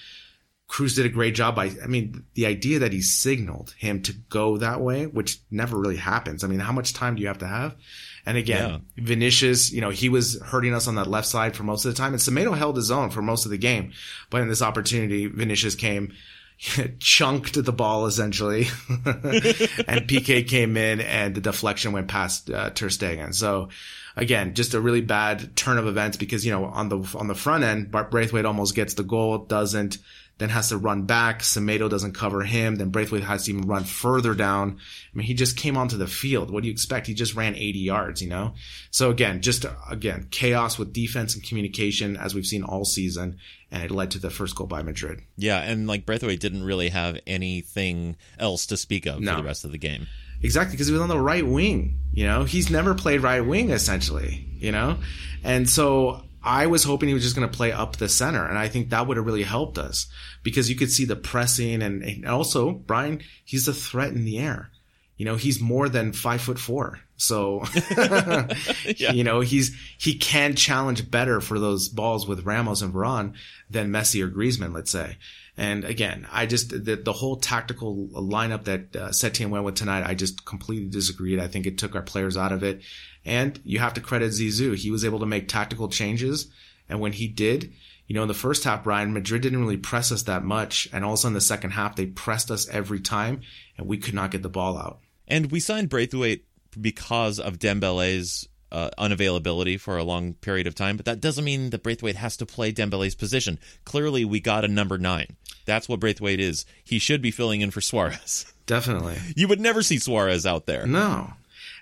Kroos 0.73 0.97
did 0.97 1.05
a 1.05 1.11
great 1.11 1.35
job 1.35 1.55
by, 1.55 1.71
I 1.85 1.87
mean, 1.87 2.25
the 2.33 2.47
idea 2.47 2.79
that 2.79 2.95
he 2.95 3.03
signaled 3.03 3.75
him 3.77 4.01
to 4.03 4.15
go 4.31 4.57
that 4.57 4.81
way, 4.81 5.05
which 5.05 5.39
never 5.51 5.79
really 5.79 5.99
happens. 5.99 6.43
I 6.43 6.49
mean, 6.49 6.61
how 6.61 6.73
much 6.73 6.95
time 6.95 7.15
do 7.15 7.21
you 7.21 7.29
have 7.29 7.39
to 7.39 7.47
have? 7.47 7.77
And 8.25 8.39
again, 8.39 8.83
yeah. 8.97 9.05
Vinicius, 9.05 9.71
you 9.71 9.83
know, 9.83 9.91
he 9.91 10.09
was 10.09 10.41
hurting 10.41 10.73
us 10.73 10.89
on 10.89 10.95
that 10.95 11.09
left 11.09 11.27
side 11.27 11.55
for 11.55 11.63
most 11.63 11.85
of 11.85 11.93
the 11.93 11.99
time. 11.99 12.15
And 12.15 12.23
Semedo 12.23 12.57
held 12.57 12.77
his 12.77 12.91
own 12.91 13.11
for 13.11 13.21
most 13.21 13.45
of 13.45 13.51
the 13.51 13.59
game. 13.59 13.93
But 14.31 14.41
in 14.41 14.49
this 14.49 14.63
opportunity, 14.63 15.27
Vinicius 15.27 15.75
came, 15.75 16.15
chunked 17.01 17.63
the 17.63 17.73
ball 17.73 18.07
essentially. 18.07 18.63
and 18.89 20.09
PK 20.09 20.49
came 20.49 20.79
in 20.79 21.03
and 21.03 21.35
the 21.35 21.43
deflection 21.43 21.93
went 21.93 22.09
past 22.09 22.49
uh, 22.49 22.71
Ter 22.71 22.89
Stegen. 22.89 23.35
So, 23.35 23.69
again, 24.17 24.55
just 24.55 24.73
a 24.73 24.81
really 24.81 25.03
bad 25.03 25.55
turn 25.55 25.77
of 25.77 25.87
events 25.87 26.17
because, 26.17 26.47
you 26.47 26.51
know, 26.53 26.65
on 26.65 26.89
the, 26.89 27.15
on 27.15 27.27
the 27.27 27.35
front 27.35 27.63
end, 27.63 27.91
Braithwaite 27.91 28.47
almost 28.47 28.75
gets 28.75 28.95
the 28.95 29.03
goal, 29.03 29.37
doesn't 29.37 29.99
then 30.43 30.51
has 30.51 30.71
to 30.71 30.77
run 30.77 31.03
back. 31.03 31.41
Semedo 31.41 31.89
doesn't 31.89 32.13
cover 32.13 32.43
him. 32.43 32.77
Then 32.77 32.91
Braithwaite 32.91 33.23
has 33.23 33.45
to 33.45 33.53
even 33.53 33.69
run 33.69 33.85
further 33.85 34.35
down. 34.35 34.79
I 35.13 35.17
mean, 35.17 35.27
he 35.27 35.35
just 35.35 35.57
came 35.57 35.77
onto 35.77 35.97
the 35.97 36.07
field. 36.07 36.51
What 36.51 36.63
do 36.63 36.69
you 36.69 36.73
expect? 36.73 37.07
He 37.07 37.15
just 37.15 37.35
ran 37.35 37.55
80 37.55 37.79
yards, 37.79 38.21
you 38.21 38.29
know? 38.29 38.55
So 38.91 39.11
again, 39.11 39.41
just 39.41 39.65
again, 39.89 40.27
chaos 40.31 40.79
with 40.79 40.93
defense 40.93 41.35
and 41.35 41.45
communication 41.45 42.17
as 42.17 42.35
we've 42.35 42.47
seen 42.47 42.65
all 42.65 42.85
season. 42.85 43.39
And 43.71 43.85
it 43.85 43.91
led 43.91 44.11
to 44.11 44.19
the 44.19 44.31
first 44.31 44.57
goal 44.57 44.67
by 44.67 44.83
Madrid. 44.83 45.21
Yeah. 45.37 45.61
And 45.61 45.87
like 45.87 46.05
Braithwaite 46.05 46.41
didn't 46.41 46.65
really 46.65 46.89
have 46.89 47.19
anything 47.27 48.17
else 48.39 48.67
to 48.67 48.77
speak 48.77 49.07
of 49.07 49.21
no. 49.21 49.33
for 49.33 49.37
the 49.39 49.47
rest 49.47 49.65
of 49.65 49.73
the 49.73 49.79
game. 49.79 50.09
Exactly, 50.43 50.73
because 50.73 50.89
he 50.89 50.93
was 50.93 51.03
on 51.03 51.09
the 51.09 51.19
right 51.19 51.47
wing. 51.47 52.01
You 52.13 52.27
know, 52.27 52.43
he's 52.43 52.69
never 52.69 52.95
played 52.95 53.23
right 53.23 53.41
wing 53.41 53.71
essentially. 53.71 54.45
You 54.59 54.73
know, 54.73 54.99
and 55.45 55.69
so 55.69 56.23
I 56.45 56.67
was 56.67 56.85
hoping 56.85 57.09
he 57.09 57.15
was 57.15 57.23
just 57.23 57.37
going 57.37 57.49
to 57.49 57.57
play 57.57 57.73
up 57.73 57.97
the 57.97 58.09
center, 58.09 58.47
and 58.47 58.59
I 58.59 58.69
think 58.69 58.91
that 58.91 59.07
would 59.07 59.17
have 59.17 59.27
really 59.27 59.45
helped 59.45 59.79
us 59.79 60.07
because 60.43 60.69
you 60.69 60.77
could 60.77 60.91
see 60.91 61.05
the 61.05 61.17
pressing, 61.17 61.83
and, 61.83 62.03
and 62.03 62.27
also 62.27 62.73
Brian, 62.73 63.23
he's 63.45 63.69
a 63.69 63.75
threat 63.75 64.13
in 64.13 64.25
the 64.25 64.39
air. 64.39 64.71
You 65.17 65.27
know, 65.27 65.37
he's 65.37 65.61
more 65.61 65.89
than 65.89 66.13
five 66.13 66.41
foot 66.41 66.59
four, 66.59 66.99
so 67.17 67.63
yeah. 67.97 68.49
you 69.13 69.23
know 69.23 69.41
he's 69.41 69.77
he 69.99 70.19
can 70.19 70.57
challenge 70.57 71.11
better 71.11 71.41
for 71.41 71.61
those 71.61 71.89
balls 71.89 72.27
with 72.27 72.45
Ramos 72.45 72.83
and 72.83 72.93
Varane 72.93 73.35
than 73.71 73.93
Messi 73.93 74.23
or 74.23 74.29
Griezmann, 74.29 74.75
let's 74.75 74.91
say. 74.91 75.19
And 75.57 75.85
again, 75.85 76.27
I 76.33 76.47
just 76.47 76.71
the, 76.71 76.97
the 76.97 77.13
whole 77.13 77.37
tactical 77.37 78.09
lineup 78.15 78.65
that 78.65 78.97
uh, 78.97 79.09
Setien 79.09 79.51
went 79.51 79.65
with 79.65 79.75
tonight, 79.75 80.05
I 80.07 80.15
just 80.15 80.47
completely 80.47 80.89
disagreed. 80.89 81.39
I 81.39 81.49
think 81.49 81.67
it 81.67 81.77
took 81.79 81.95
our 81.95 82.03
players 82.03 82.37
out 82.37 82.53
of 82.53 82.63
it. 82.63 82.83
And 83.25 83.61
you 83.65 83.79
have 83.79 83.95
to 83.95 84.01
credit 84.01 84.31
Zizou. 84.31 84.75
He 84.75 84.91
was 84.91 85.05
able 85.05 85.21
to 85.21 85.27
make 85.27 85.49
tactical 85.49 85.89
changes. 85.89 86.51
And 86.89 87.01
when 87.01 87.13
he 87.13 87.29
did, 87.29 87.73
you 88.07 88.15
know, 88.15 88.23
in 88.23 88.29
the 88.29 88.35
first 88.35 88.65
half, 88.65 88.85
Brian, 88.85 89.13
Madrid 89.13 89.43
didn't 89.43 89.61
really 89.61 89.77
press 89.77 90.11
us 90.11 90.25
that 90.25 90.43
much. 90.43 90.89
And 90.93 91.05
all 91.05 91.13
of 91.13 91.19
a 91.19 91.23
sudden, 91.23 91.35
the 91.35 91.41
second 91.41 91.71
half, 91.71 91.97
they 91.97 92.07
pressed 92.07 92.51
us 92.51 92.69
every 92.69 93.01
time 93.01 93.43
and 93.77 93.87
we 93.87 93.99
could 93.99 94.15
not 94.15 94.31
get 94.31 94.43
the 94.43 94.49
ball 94.49 94.77
out. 94.79 95.01
And 95.29 95.51
we 95.51 95.61
signed 95.61 95.89
Braithwaite 95.89 96.45
because 96.81 97.39
of 97.39 97.59
Dembele's 97.59 98.49
uh, 98.73 98.91
unavailability 98.99 99.79
for 99.79 99.99
a 99.99 100.03
long 100.03 100.35
period 100.35 100.67
of 100.67 100.75
time, 100.75 100.97
but 100.97 101.05
that 101.05 101.21
doesn't 101.21 101.45
mean 101.45 101.71
that 101.71 101.83
Braithwaite 101.83 102.17
has 102.17 102.37
to 102.39 102.47
play 102.47 102.73
Dembele's 102.73 103.15
position. 103.15 103.59
Clearly, 103.85 104.25
we 104.25 104.41
got 104.41 104.65
a 104.65 104.69
number 104.69 104.99
nine. 104.99 105.37
That's 105.67 105.89
what 105.89 106.01
Braithwaite 106.01 106.41
is. 106.41 106.65
He 106.83 106.99
should 106.99 107.23
be 107.23 107.31
filling 107.31 107.61
in 107.61 107.71
for 107.71 107.81
Suarez. 107.81 108.53
Definitely. 108.67 109.19
You 109.37 109.47
would 109.49 109.61
never 109.61 109.83
see 109.83 109.99
Suarez 109.99 110.47
out 110.47 110.67
there. 110.67 110.87
No. 110.87 111.35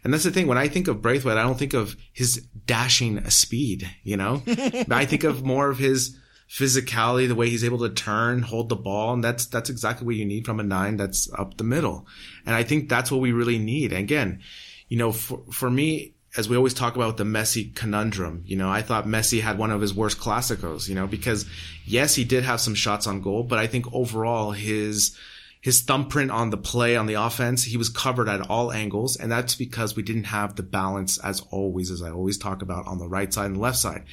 And 0.03 0.13
that's 0.13 0.25
the 0.25 0.31
thing. 0.31 0.47
When 0.47 0.59
I 0.59 0.69
think 0.69 0.89
of 0.89 1.01
Braithwaite, 1.01 1.39
I 1.39 1.43
don't 1.43 1.59
think 1.59 1.75
of 1.75 1.97
his 2.13 2.39
dashing 2.67 3.29
speed, 3.31 3.89
you 4.03 4.17
know? 4.17 4.43
I 4.91 5.05
think 5.05 5.25
of 5.25 5.45
more 5.45 5.71
of 5.71 5.79
his 5.79 6.17
physicality, 6.49 7.29
the 7.29 7.35
way 7.35 7.49
he's 7.49 7.65
able 7.65 7.79
to 7.79 7.91
turn, 7.91 8.43
hold 8.43 8.69
the 8.69 8.77
ball. 8.77 9.13
And 9.13 9.23
that's, 9.23 9.47
that's 9.47 9.71
exactly 9.71 10.07
what 10.07 10.17
you 10.17 10.25
need 10.25 10.47
from 10.47 10.59
a 10.59 10.65
nine 10.65 10.97
that's 10.97 11.31
up 11.35 11.57
the 11.57 11.65
middle. 11.65 12.07
And 12.45 12.57
I 12.57 12.65
think 12.65 12.89
that's 12.89 13.11
what 13.11 13.21
we 13.21 13.33
really 13.33 13.59
need. 13.59 13.93
And 13.93 14.01
again, 14.01 14.41
you 14.89 14.97
know, 14.97 15.13
for, 15.13 15.43
for 15.53 15.71
me, 15.71 16.15
as 16.37 16.49
we 16.49 16.57
always 16.57 16.75
talk 16.75 16.95
about 16.95 17.17
the 17.17 17.25
Messi 17.25 17.75
conundrum, 17.75 18.43
you 18.47 18.57
know, 18.57 18.71
I 18.71 18.83
thought 18.83 19.07
Messi 19.07 19.41
had 19.41 19.59
one 19.59 19.73
of 19.73 19.81
his 19.81 19.95
worst 19.95 20.19
classicos, 20.19 20.89
you 20.89 20.95
know, 20.95 21.07
because 21.07 21.45
yes, 21.85 22.15
he 22.15 22.25
did 22.25 22.45
have 22.45 22.61
some 22.61 22.75
shots 22.75 23.07
on 23.07 23.21
goal, 23.21 23.43
but 23.43 23.59
I 23.59 23.67
think 23.67 23.93
overall 23.93 24.53
his, 24.53 25.17
his 25.61 25.83
thumbprint 25.83 26.31
on 26.31 26.51
the 26.51 26.57
play 26.57 26.97
on 26.97 27.07
the 27.07 27.15
offense, 27.15 27.65
he 27.65 27.77
was 27.77 27.89
covered 27.89 28.29
at 28.29 28.49
all 28.49 28.71
angles. 28.71 29.17
And 29.17 29.31
that's 29.31 29.57
because 29.57 29.97
we 29.97 30.05
didn't 30.05 30.25
have 30.25 30.55
the 30.55 30.63
balance 30.63 31.19
as 31.19 31.41
always, 31.51 31.91
as 31.91 32.01
I 32.01 32.11
always 32.11 32.39
talk 32.39 32.63
about 32.63 32.87
on 32.87 32.99
the 32.99 33.09
right 33.09 33.33
side 33.33 33.47
and 33.47 33.57
the 33.57 33.61
left 33.61 33.79
side. 33.79 34.05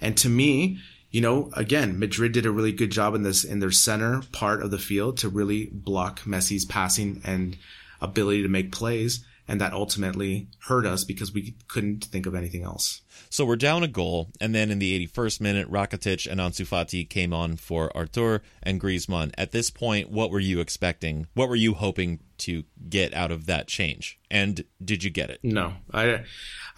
And 0.00 0.16
to 0.18 0.28
me, 0.28 0.78
you 1.10 1.20
know, 1.20 1.50
again, 1.54 1.98
Madrid 1.98 2.32
did 2.32 2.46
a 2.46 2.52
really 2.52 2.72
good 2.72 2.90
job 2.90 3.16
in 3.16 3.22
this, 3.22 3.42
in 3.42 3.58
their 3.58 3.72
center 3.72 4.22
part 4.30 4.62
of 4.62 4.70
the 4.70 4.78
field 4.78 5.18
to 5.18 5.28
really 5.28 5.66
block 5.72 6.20
Messi's 6.20 6.64
passing 6.64 7.20
and 7.24 7.56
ability 8.00 8.42
to 8.42 8.48
make 8.48 8.70
plays 8.70 9.24
and 9.46 9.60
that 9.60 9.72
ultimately 9.72 10.48
hurt 10.68 10.86
us 10.86 11.04
because 11.04 11.32
we 11.32 11.54
couldn't 11.68 12.04
think 12.04 12.26
of 12.26 12.34
anything 12.34 12.62
else. 12.62 13.02
So 13.28 13.44
we're 13.44 13.56
down 13.56 13.82
a 13.82 13.88
goal, 13.88 14.30
and 14.40 14.54
then 14.54 14.70
in 14.70 14.78
the 14.78 15.06
81st 15.06 15.40
minute, 15.40 15.70
Rakitic 15.70 16.30
and 16.30 16.40
Ansu 16.40 16.66
Fati 16.66 17.08
came 17.08 17.32
on 17.32 17.56
for 17.56 17.94
Arthur 17.96 18.42
and 18.62 18.80
Griezmann. 18.80 19.32
At 19.36 19.52
this 19.52 19.70
point, 19.70 20.10
what 20.10 20.30
were 20.30 20.40
you 20.40 20.60
expecting? 20.60 21.26
What 21.34 21.48
were 21.48 21.56
you 21.56 21.74
hoping 21.74 22.20
to 22.38 22.64
get 22.88 23.12
out 23.12 23.30
of 23.30 23.46
that 23.46 23.68
change? 23.68 24.18
And 24.30 24.64
did 24.82 25.04
you 25.04 25.10
get 25.10 25.30
it? 25.30 25.40
No, 25.42 25.74
I, 25.92 26.24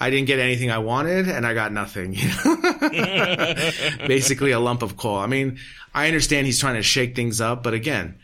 I 0.00 0.10
didn't 0.10 0.26
get 0.26 0.38
anything 0.38 0.70
I 0.70 0.78
wanted, 0.78 1.28
and 1.28 1.46
I 1.46 1.54
got 1.54 1.72
nothing. 1.72 2.12
Basically, 4.06 4.50
a 4.50 4.60
lump 4.60 4.82
of 4.82 4.96
coal. 4.96 5.16
I 5.16 5.26
mean, 5.26 5.58
I 5.94 6.06
understand 6.08 6.46
he's 6.46 6.60
trying 6.60 6.76
to 6.76 6.82
shake 6.82 7.14
things 7.14 7.40
up, 7.40 7.62
but 7.62 7.74
again, 7.74 8.18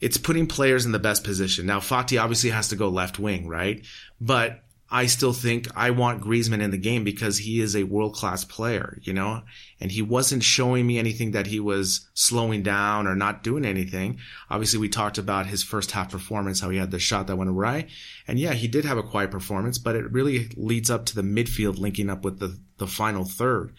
it's 0.00 0.16
putting 0.16 0.46
players 0.46 0.86
in 0.86 0.92
the 0.92 0.98
best 0.98 1.24
position. 1.24 1.66
Now, 1.66 1.80
Fati 1.80 2.20
obviously 2.22 2.50
has 2.50 2.68
to 2.68 2.76
go 2.76 2.88
left 2.88 3.18
wing, 3.18 3.48
right? 3.48 3.84
But 4.20 4.62
I 4.90 5.04
still 5.06 5.34
think 5.34 5.66
I 5.76 5.90
want 5.90 6.22
Griezmann 6.22 6.62
in 6.62 6.70
the 6.70 6.78
game 6.78 7.04
because 7.04 7.36
he 7.36 7.60
is 7.60 7.76
a 7.76 7.82
world 7.82 8.14
class 8.14 8.44
player, 8.44 8.98
you 9.02 9.12
know, 9.12 9.42
and 9.80 9.92
he 9.92 10.00
wasn't 10.00 10.42
showing 10.42 10.86
me 10.86 10.98
anything 10.98 11.32
that 11.32 11.46
he 11.46 11.60
was 11.60 12.08
slowing 12.14 12.62
down 12.62 13.06
or 13.06 13.14
not 13.14 13.42
doing 13.42 13.66
anything. 13.66 14.18
Obviously, 14.48 14.78
we 14.78 14.88
talked 14.88 15.18
about 15.18 15.46
his 15.46 15.62
first 15.62 15.90
half 15.90 16.10
performance, 16.10 16.60
how 16.60 16.70
he 16.70 16.78
had 16.78 16.90
the 16.90 16.98
shot 16.98 17.26
that 17.26 17.36
went 17.36 17.50
awry. 17.50 17.86
And 18.26 18.38
yeah, 18.38 18.54
he 18.54 18.66
did 18.66 18.86
have 18.86 18.96
a 18.96 19.02
quiet 19.02 19.30
performance, 19.30 19.76
but 19.76 19.94
it 19.94 20.10
really 20.10 20.48
leads 20.56 20.90
up 20.90 21.04
to 21.06 21.14
the 21.14 21.22
midfield 21.22 21.78
linking 21.78 22.08
up 22.08 22.24
with 22.24 22.38
the, 22.38 22.58
the 22.78 22.86
final 22.86 23.24
third. 23.24 23.74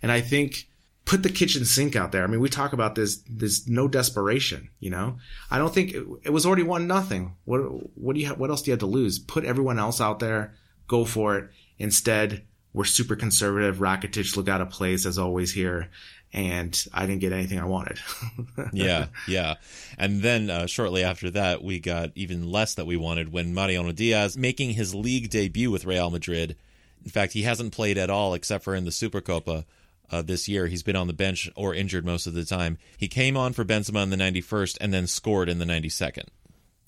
And 0.00 0.12
I 0.12 0.20
think 0.20 0.68
put 1.12 1.22
the 1.22 1.28
kitchen 1.28 1.66
sink 1.66 1.94
out 1.94 2.10
there. 2.10 2.24
I 2.24 2.26
mean, 2.26 2.40
we 2.40 2.48
talk 2.48 2.72
about 2.72 2.94
this. 2.94 3.22
There's 3.28 3.68
no 3.68 3.86
desperation, 3.86 4.70
you 4.80 4.88
know. 4.88 5.18
I 5.50 5.58
don't 5.58 5.72
think 5.72 5.92
it, 5.92 6.06
it 6.22 6.30
was 6.30 6.46
already 6.46 6.62
one 6.62 6.86
nothing. 6.86 7.36
What 7.44 7.60
what 7.98 8.14
do 8.14 8.22
you 8.22 8.28
what 8.30 8.48
else 8.48 8.62
do 8.62 8.70
you 8.70 8.72
have 8.72 8.80
to 8.80 8.86
lose? 8.86 9.18
Put 9.18 9.44
everyone 9.44 9.78
else 9.78 10.00
out 10.00 10.20
there. 10.20 10.54
Go 10.86 11.04
for 11.04 11.36
it. 11.36 11.50
Instead, 11.78 12.46
we're 12.72 12.86
super 12.86 13.14
conservative. 13.14 13.76
Rakitic 13.76 14.34
looked 14.36 14.48
out 14.48 14.62
of 14.62 14.70
place 14.70 15.04
as 15.04 15.18
always 15.18 15.52
here. 15.52 15.90
And 16.32 16.82
I 16.94 17.04
didn't 17.04 17.20
get 17.20 17.34
anything 17.34 17.60
I 17.60 17.66
wanted. 17.66 17.98
yeah, 18.72 19.08
yeah. 19.28 19.56
And 19.98 20.22
then 20.22 20.48
uh, 20.48 20.64
shortly 20.64 21.04
after 21.04 21.28
that, 21.32 21.62
we 21.62 21.78
got 21.78 22.12
even 22.14 22.50
less 22.50 22.74
that 22.76 22.86
we 22.86 22.96
wanted 22.96 23.30
when 23.30 23.52
Mariano 23.52 23.92
Diaz 23.92 24.34
making 24.38 24.70
his 24.70 24.94
league 24.94 25.28
debut 25.28 25.70
with 25.70 25.84
Real 25.84 26.08
Madrid. 26.08 26.56
In 27.04 27.10
fact, 27.10 27.34
he 27.34 27.42
hasn't 27.42 27.74
played 27.74 27.98
at 27.98 28.08
all 28.08 28.32
except 28.32 28.64
for 28.64 28.74
in 28.74 28.86
the 28.86 28.90
Supercopa 28.90 29.66
uh, 30.12 30.22
this 30.22 30.46
year. 30.46 30.66
He's 30.66 30.82
been 30.82 30.94
on 30.94 31.06
the 31.06 31.12
bench 31.12 31.50
or 31.56 31.74
injured 31.74 32.04
most 32.04 32.26
of 32.26 32.34
the 32.34 32.44
time. 32.44 32.78
He 32.96 33.08
came 33.08 33.36
on 33.36 33.54
for 33.54 33.64
Benzema 33.64 34.02
in 34.02 34.10
the 34.10 34.16
91st 34.16 34.78
and 34.80 34.92
then 34.92 35.06
scored 35.06 35.48
in 35.48 35.58
the 35.58 35.64
92nd. 35.64 36.26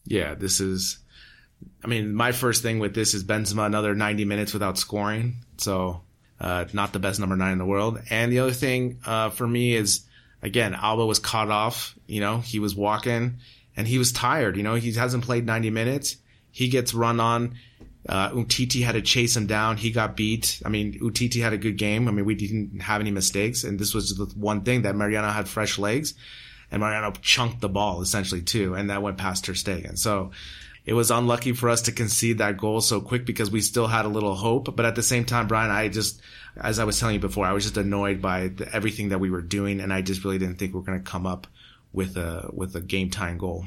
Yeah, 0.05 0.35
this 0.35 0.61
is. 0.61 0.99
I 1.83 1.87
mean, 1.87 2.15
my 2.15 2.33
first 2.33 2.63
thing 2.63 2.79
with 2.79 2.95
this 2.95 3.15
is 3.15 3.25
Benzema 3.25 3.65
another 3.65 3.95
90 3.95 4.27
minutes 4.27 4.53
without 4.53 4.77
scoring. 4.77 5.37
So, 5.57 6.03
uh, 6.39 6.67
not 6.75 6.93
the 6.93 6.99
best 6.99 7.21
number 7.21 7.37
nine 7.37 7.53
in 7.53 7.59
the 7.59 7.65
world. 7.65 8.01
And 8.11 8.31
the 8.31 8.41
other 8.41 8.53
thing 8.53 9.01
uh, 9.07 9.31
for 9.31 9.47
me 9.47 9.75
is, 9.75 10.05
again, 10.43 10.75
Alba 10.75 11.07
was 11.07 11.19
caught 11.19 11.51
off. 11.51 11.95
You 12.07 12.21
know, 12.21 12.39
he 12.39 12.59
was 12.59 12.75
walking 12.75 13.39
and 13.77 13.89
he 13.89 13.99
was 13.99 14.13
tired. 14.13 14.57
You 14.57 14.63
know, 14.63 14.75
he 14.75 14.93
hasn't 14.93 15.25
played 15.25 15.47
90 15.47 15.71
minutes. 15.71 16.17
He 16.51 16.69
gets 16.69 16.93
run 16.93 17.19
on. 17.19 17.55
Uh, 18.07 18.31
Umtiti 18.31 18.85
had 18.85 18.93
to 18.93 19.03
chase 19.03 19.37
him 19.37 19.47
down. 19.47 19.77
He 19.77 19.90
got 19.90 20.17
beat. 20.17 20.61
I 20.64 20.69
mean, 20.69 20.99
Umtiti 21.01 21.43
had 21.43 21.53
a 21.53 21.59
good 21.59 21.79
game. 21.79 22.07
I 22.07 22.11
mean, 22.11 22.25
we 22.25 22.35
didn't 22.35 22.81
have 22.81 23.01
any 23.01 23.11
mistakes. 23.11 23.64
And 23.64 23.79
this 23.79 23.95
was 23.95 24.17
the 24.17 24.27
one 24.38 24.62
thing 24.62 24.83
that 24.83 24.95
Mariano 24.95 25.29
had 25.29 25.49
fresh 25.49 25.79
legs 25.79 26.14
and 26.71 26.81
Mariano 26.81 27.12
chunked 27.23 27.61
the 27.61 27.69
ball 27.69 28.03
essentially 28.03 28.43
too. 28.43 28.75
And 28.75 28.90
that 28.90 29.03
went 29.03 29.17
past 29.17 29.45
Ter 29.45 29.53
Stegen. 29.53 29.99
So 29.99 30.33
it 30.85 30.93
was 30.93 31.11
unlucky 31.11 31.53
for 31.53 31.71
us 31.71 31.83
to 31.83 31.93
concede 31.93 32.38
that 32.38 32.59
goal 32.59 32.81
so 32.83 33.01
quick 33.01 33.25
because 33.25 33.51
we 33.51 33.62
still 33.62 33.87
had 33.87 34.05
a 34.05 34.09
little 34.09 34.35
hope. 34.35 34.75
But 34.77 34.85
at 34.85 34.97
the 34.97 35.03
same 35.03 35.25
time, 35.25 35.49
Brian, 35.49 35.71
I 35.71 35.88
just, 35.88 36.21
as 36.57 36.79
I 36.79 36.85
was 36.85 37.01
telling 37.01 37.14
you 37.14 37.21
before, 37.21 37.47
I 37.47 37.53
was 37.53 37.64
just 37.64 37.79
annoyed 37.79 38.21
by 38.21 38.49
the, 38.49 38.71
everything 38.75 39.09
that 39.11 39.19
we 39.19 39.31
were 39.31 39.40
doing. 39.40 39.81
And 39.81 39.93
I 39.93 40.03
just 40.03 40.25
really 40.25 40.38
didn't 40.38 40.57
think 40.59 40.75
we 40.75 40.81
are 40.81 40.85
going 40.85 41.03
to 41.03 41.11
come 41.11 41.27
up 41.27 41.47
with 41.95 42.19
a, 42.19 42.51
with 42.53 42.77
a 42.77 42.81
game 42.83 43.09
time 43.09 43.38
goal. 43.38 43.64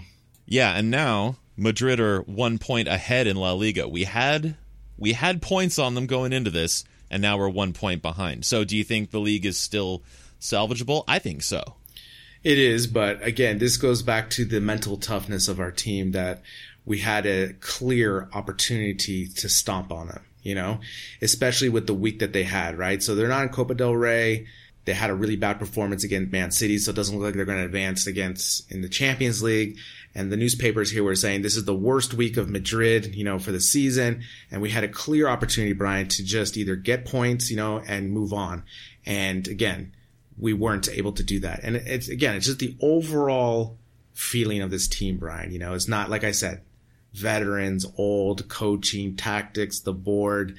Yeah. 0.47 0.75
And 0.75 0.89
now 0.89 1.35
Madrid 1.55 1.99
are 1.99 2.21
one 2.21 2.57
point 2.57 2.87
ahead 2.87 3.27
in 3.27 3.35
La 3.37 3.51
Liga. 3.53 3.87
We 3.87 4.05
had 4.05 4.55
we 4.97 5.13
had 5.13 5.41
points 5.41 5.77
on 5.77 5.93
them 5.93 6.07
going 6.07 6.33
into 6.33 6.49
this, 6.49 6.83
and 7.11 7.21
now 7.21 7.37
we're 7.37 7.49
one 7.49 7.73
point 7.73 8.01
behind. 8.01 8.45
So, 8.45 8.63
do 8.63 8.75
you 8.75 8.83
think 8.83 9.11
the 9.11 9.19
league 9.19 9.45
is 9.45 9.57
still 9.57 10.03
salvageable? 10.39 11.03
I 11.07 11.19
think 11.19 11.43
so. 11.43 11.75
It 12.43 12.59
is, 12.59 12.87
but 12.87 13.21
again, 13.23 13.57
this 13.57 13.77
goes 13.77 14.01
back 14.01 14.29
to 14.31 14.45
the 14.45 14.61
mental 14.61 14.97
toughness 14.97 15.47
of 15.47 15.59
our 15.59 15.71
team 15.71 16.11
that 16.11 16.43
we 16.85 16.99
had 16.99 17.25
a 17.25 17.53
clear 17.59 18.29
opportunity 18.33 19.27
to 19.27 19.49
stomp 19.49 19.91
on 19.91 20.07
them, 20.07 20.23
you 20.43 20.55
know, 20.55 20.79
especially 21.21 21.69
with 21.69 21.87
the 21.87 21.93
week 21.93 22.19
that 22.19 22.33
they 22.33 22.43
had, 22.43 22.77
right? 22.77 23.03
So 23.03 23.15
they're 23.15 23.27
not 23.27 23.43
in 23.43 23.49
Copa 23.49 23.75
del 23.75 23.95
Rey. 23.95 24.47
They 24.85 24.93
had 24.93 25.09
a 25.09 25.15
really 25.15 25.35
bad 25.35 25.59
performance 25.59 26.05
against 26.05 26.31
Man 26.31 26.51
City, 26.51 26.77
so 26.77 26.91
it 26.91 26.95
doesn't 26.95 27.17
look 27.17 27.25
like 27.25 27.33
they're 27.35 27.43
going 27.43 27.57
to 27.57 27.65
advance 27.65 28.07
against 28.07 28.71
in 28.71 28.81
the 28.81 28.87
Champions 28.87 29.43
League. 29.43 29.77
And 30.15 30.31
the 30.31 30.37
newspapers 30.37 30.89
here 30.89 31.03
were 31.03 31.15
saying 31.15 31.41
this 31.41 31.55
is 31.55 31.65
the 31.65 31.75
worst 31.75 32.13
week 32.13 32.37
of 32.37 32.49
Madrid, 32.49 33.15
you 33.15 33.23
know, 33.23 33.37
for 33.37 33.51
the 33.51 33.61
season. 33.61 34.23
And 34.49 34.61
we 34.61 34.71
had 34.71 34.83
a 34.83 34.87
clear 34.87 35.27
opportunity, 35.27 35.73
Brian, 35.73 36.07
to 36.09 36.23
just 36.23 36.57
either 36.57 36.75
get 36.75 37.05
points, 37.05 37.51
you 37.51 37.57
know, 37.57 37.81
and 37.87 38.11
move 38.11 38.33
on. 38.33 38.63
And 39.05 39.47
again, 39.47 39.93
we 40.37 40.53
weren't 40.53 40.89
able 40.89 41.13
to 41.13 41.23
do 41.23 41.39
that. 41.41 41.61
And 41.63 41.75
it's 41.75 42.09
again, 42.09 42.35
it's 42.35 42.47
just 42.47 42.59
the 42.59 42.75
overall 42.81 43.77
feeling 44.13 44.61
of 44.61 44.71
this 44.71 44.87
team, 44.87 45.17
Brian. 45.17 45.51
You 45.51 45.59
know, 45.59 45.73
it's 45.73 45.87
not 45.87 46.09
like 46.09 46.23
I 46.23 46.31
said, 46.31 46.61
veterans, 47.13 47.85
old 47.97 48.47
coaching, 48.49 49.15
tactics, 49.15 49.81
the 49.81 49.93
board 49.93 50.57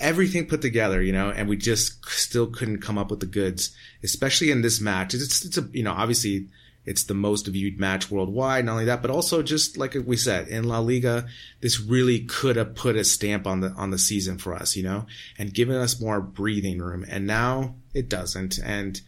everything 0.00 0.46
put 0.46 0.62
together, 0.62 1.02
you 1.02 1.12
know, 1.12 1.30
and 1.30 1.48
we 1.48 1.56
just 1.56 2.04
still 2.06 2.46
couldn't 2.46 2.80
come 2.80 2.98
up 2.98 3.10
with 3.10 3.20
the 3.20 3.26
goods, 3.26 3.74
especially 4.02 4.50
in 4.50 4.62
this 4.62 4.80
match. 4.80 5.14
It's, 5.14 5.44
it's 5.44 5.58
a, 5.58 5.68
you 5.72 5.82
know, 5.82 5.92
obviously 5.92 6.48
it's 6.88 7.04
the 7.04 7.14
most 7.14 7.46
viewed 7.46 7.78
match 7.78 8.10
worldwide. 8.10 8.64
Not 8.64 8.72
only 8.72 8.86
that, 8.86 9.02
but 9.02 9.10
also 9.10 9.42
just 9.42 9.76
like 9.76 9.94
we 10.06 10.16
said 10.16 10.48
in 10.48 10.64
La 10.64 10.78
Liga, 10.78 11.26
this 11.60 11.78
really 11.78 12.20
could 12.20 12.56
have 12.56 12.74
put 12.74 12.96
a 12.96 13.04
stamp 13.04 13.46
on 13.46 13.60
the, 13.60 13.70
on 13.72 13.90
the 13.90 13.98
season 13.98 14.38
for 14.38 14.54
us, 14.54 14.74
you 14.74 14.82
know, 14.82 15.04
and 15.38 15.52
given 15.52 15.76
us 15.76 16.00
more 16.00 16.22
breathing 16.22 16.78
room. 16.78 17.04
And 17.06 17.26
now 17.26 17.74
it 17.92 18.08
doesn't. 18.08 18.58
And 18.58 18.98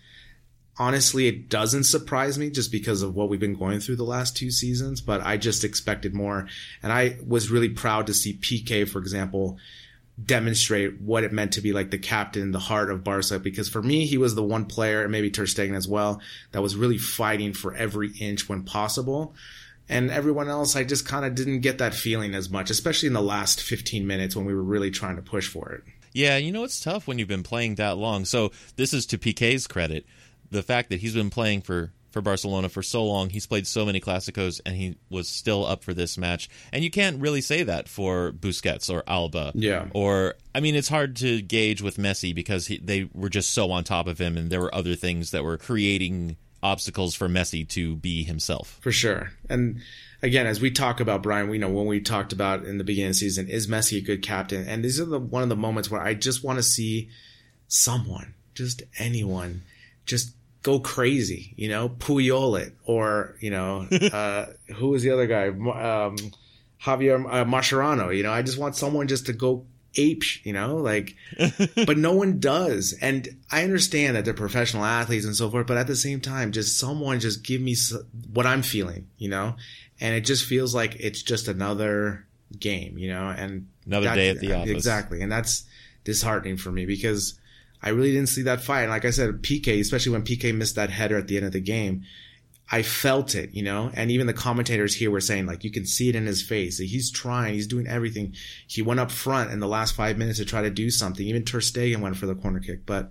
honestly, 0.79 1.27
it 1.27 1.49
doesn't 1.49 1.85
surprise 1.85 2.38
me 2.38 2.51
just 2.51 2.71
because 2.71 3.01
of 3.01 3.14
what 3.14 3.31
we've 3.31 3.40
been 3.40 3.59
going 3.59 3.81
through 3.81 3.97
the 3.97 4.05
last 4.05 4.37
two 4.37 4.51
seasons, 4.51 5.01
but 5.01 5.23
I 5.23 5.38
just 5.38 5.64
expected 5.64 6.12
more. 6.12 6.49
And 6.83 6.93
I 6.93 7.16
was 7.27 7.51
really 7.51 7.71
proud 7.71 8.07
to 8.09 8.14
see 8.14 8.35
PK, 8.35 8.87
for 8.87 8.99
example, 8.99 9.57
demonstrate 10.23 11.01
what 11.01 11.25
it 11.25 11.33
meant 11.33 11.53
to 11.53 11.61
be 11.61 11.73
like 11.73 11.90
the 11.90 11.99
captain, 11.99 12.53
the 12.53 12.59
heart 12.59 12.90
of 12.90 13.05
Barca. 13.05 13.38
Because 13.38 13.68
for 13.68 13.83
me, 13.83 14.07
he 14.07 14.18
was 14.18 14.35
the 14.35 14.42
one 14.42 14.66
player, 14.66 15.03
and 15.03 15.12
maybe 15.12 15.31
Ter 15.31 15.44
Stegen 15.44 15.77
as 15.77 15.88
well, 15.88 16.20
that 16.53 16.62
was 16.62 16.77
really 16.77 16.99
fighting 16.99 17.53
for 17.53 17.75
every 17.75 18.11
inch 18.20 18.49
when 18.49 18.62
possible. 18.62 19.35
And 19.88 20.11
everyone 20.11 20.49
else, 20.49 20.77
I 20.77 20.85
just 20.85 21.07
kind 21.07 21.25
of 21.25 21.35
didn't 21.35 21.61
get 21.61 21.79
that 21.79 21.94
feeling 21.94 22.35
as 22.35 22.49
much, 22.49 22.70
especially 22.70 23.09
in 23.09 23.12
the 23.12 23.20
last 23.20 23.61
15 23.61 24.07
minutes 24.07 24.37
when 24.37 24.44
we 24.44 24.55
were 24.55 24.62
really 24.62 24.90
trying 24.90 25.16
to 25.16 25.23
push 25.23 25.49
for 25.49 25.73
it. 25.73 25.83
Yeah, 26.12 26.37
you 26.37 26.53
know, 26.53 26.64
it's 26.64 26.81
tough 26.81 27.07
when 27.07 27.18
you've 27.18 27.29
been 27.29 27.42
playing 27.42 27.77
that 27.77 27.96
long. 27.96 28.25
So 28.25 28.53
this 28.77 28.92
is 28.92 29.07
to 29.07 29.18
Piqué's 29.18 29.66
credit. 29.66 30.07
The 30.51 30.62
fact 30.62 30.90
that 30.90 31.01
he's 31.01 31.14
been 31.14 31.31
playing 31.31 31.62
for 31.62 31.92
for 32.11 32.20
Barcelona 32.20 32.68
for 32.68 32.83
so 32.83 33.05
long. 33.05 33.31
He's 33.31 33.46
played 33.46 33.66
so 33.66 33.87
many 33.87 34.01
Clásicos, 34.01 34.61
and 34.66 34.77
he 34.77 34.96
was 35.09 35.29
still 35.29 35.64
up 35.64 35.85
for 35.85 35.94
this 35.94 36.18
match. 36.18 36.49
And 36.73 36.85
you 36.85 36.90
can't 36.90 37.20
really 37.20 37.40
say 37.40 37.62
that 37.62 37.88
for 37.88 38.33
Busquets 38.33 38.92
or 38.92 39.03
Alba. 39.07 39.53
Yeah. 39.55 39.88
Or 39.94 40.35
I 40.55 40.61
mean, 40.61 40.75
it's 40.75 40.88
hard 40.88 41.16
to 41.16 41.40
gauge 41.42 41.83
with 41.83 41.96
Messi 41.96 42.35
because 42.35 42.66
he, 42.66 42.79
they 42.79 43.09
were 43.14 43.29
just 43.29 43.51
so 43.51 43.70
on 43.70 43.85
top 43.85 44.07
of 44.07 44.18
him, 44.18 44.37
and 44.37 44.51
there 44.51 44.61
were 44.61 44.75
other 44.75 44.94
things 44.94 45.31
that 45.31 45.44
were 45.44 45.57
creating 45.57 46.37
obstacles 46.62 47.14
for 47.14 47.29
Messi 47.29 47.66
to 47.70 47.96
be 47.96 48.23
himself. 48.25 48.79
For 48.81 48.92
sure. 48.92 49.33
And 49.49 49.81
again, 50.23 50.46
as 50.46 50.61
we 50.61 50.70
talk 50.70 51.01
about 51.01 51.23
Brian, 51.23 51.49
we 51.49 51.59
know 51.59 51.70
when 51.70 51.87
we 51.87 52.01
talked 52.01 52.33
about 52.33 52.64
in 52.64 52.79
the 52.79 52.85
beginning 52.85 53.11
of 53.11 53.14
the 53.14 53.20
season, 53.20 53.49
is 53.49 53.66
Messi 53.66 53.99
a 53.99 54.01
good 54.01 54.23
captain? 54.23 54.66
And 54.66 54.85
these 54.85 55.01
are 55.01 55.07
the 55.07 55.18
one 55.18 55.42
of 55.42 55.49
the 55.49 55.57
moments 55.57 55.90
where 55.90 56.01
I 56.01 56.14
just 56.14 56.44
want 56.44 56.59
to 56.59 56.62
see 56.62 57.09
someone, 57.68 58.35
just 58.55 58.83
anyone, 58.99 59.62
just 60.05 60.35
go 60.62 60.81
crazy, 60.81 61.55
you 61.57 61.68
know, 61.68 61.88
Puyol 61.88 62.61
it, 62.61 62.75
or, 62.85 63.37
you 63.40 63.51
know, 63.51 63.87
uh, 64.12 64.46
who 64.77 64.88
was 64.88 65.03
the 65.03 65.11
other 65.11 65.27
guy? 65.27 65.49
Um, 65.49 66.16
Javier 66.83 67.25
uh, 67.27 67.44
Mascherano, 67.44 68.16
you 68.16 68.23
know, 68.23 68.33
I 68.33 68.42
just 68.42 68.59
want 68.59 68.77
someone 68.77 69.09
just 69.09 69.27
to 69.27 69.33
go 69.33 69.64
ape, 69.96 70.44
you 70.44 70.53
know, 70.53 70.77
like, 70.77 71.16
but 71.87 71.99
no 71.99 72.12
one 72.12 72.38
does. 72.38 72.94
And 73.01 73.29
I 73.51 73.64
understand 73.64 74.16
that 74.16 74.25
they're 74.25 74.35
professional 74.35 74.85
athletes 74.85 75.27
and 75.27 75.37
so 75.37 75.51
forth, 75.51 75.66
but 75.66 75.77
at 75.77 75.87
the 75.87 75.96
same 75.96 76.20
time, 76.20 76.53
just 76.53 76.79
someone 76.79 77.20
just 77.20 77.42
give 77.42 77.61
me 77.61 77.77
what 78.33 78.46
I'm 78.46 78.62
feeling, 78.62 79.09
you 79.18 79.29
know, 79.29 79.57
and 80.01 80.14
it 80.14 80.23
just 80.23 80.46
feels 80.46 80.75
like 80.75 80.96
it's 80.99 81.23
just 81.23 81.49
another 81.49 82.27
game, 82.59 82.99
you 82.99 83.09
know, 83.09 83.29
and 83.29 83.68
another 83.87 84.14
day 84.14 84.31
at 84.31 84.40
the 84.40 84.55
office. 84.55 84.70
Exactly. 84.70 85.23
And 85.23 85.31
that's 85.31 85.64
disheartening 86.05 86.57
for 86.57 86.70
me 86.70 86.87
because 86.87 87.38
I 87.83 87.90
really 87.90 88.12
didn't 88.12 88.29
see 88.29 88.43
that 88.43 88.62
fight. 88.62 88.83
And 88.83 88.90
like 88.90 89.05
I 89.05 89.11
said, 89.11 89.43
PK, 89.43 89.81
especially 89.81 90.12
when 90.12 90.23
PK 90.23 90.55
missed 90.55 90.77
that 90.77 90.90
header 90.90 91.16
at 91.16 91.29
the 91.29 91.37
end 91.37 91.47
of 91.47 91.53
the 91.53 91.61
game, 91.61 92.03
I 92.73 92.83
felt 92.83 93.35
it, 93.35 93.53
you 93.53 93.64
know, 93.64 93.90
and 93.95 94.12
even 94.12 94.29
the 94.29 94.33
commentators 94.33 94.95
here 94.95 95.11
were 95.11 95.21
saying 95.21 95.47
like, 95.47 95.64
you 95.64 95.73
can 95.73 95.87
see 95.87 96.09
it 96.09 96.14
in 96.14 96.27
his 96.27 96.40
face. 96.40 96.79
He's 96.79 97.11
trying, 97.11 97.55
he's 97.55 97.66
doing 97.66 97.88
everything. 97.88 98.35
He 98.69 98.81
went 98.81 99.01
up 99.01 99.11
front 99.11 99.51
in 99.51 99.59
the 99.59 99.66
last 99.66 99.97
five 99.97 100.16
minutes 100.16 100.38
to 100.38 100.45
try 100.45 100.62
to 100.62 100.71
do 100.71 100.88
something. 100.88 101.27
Even 101.27 101.45
Ter 101.45 101.59
Stegen 101.59 102.01
went 102.01 102.16
for 102.16 102.27
the 102.27 102.37
corner 102.37 102.61
kick. 102.61 102.87
But 102.87 103.11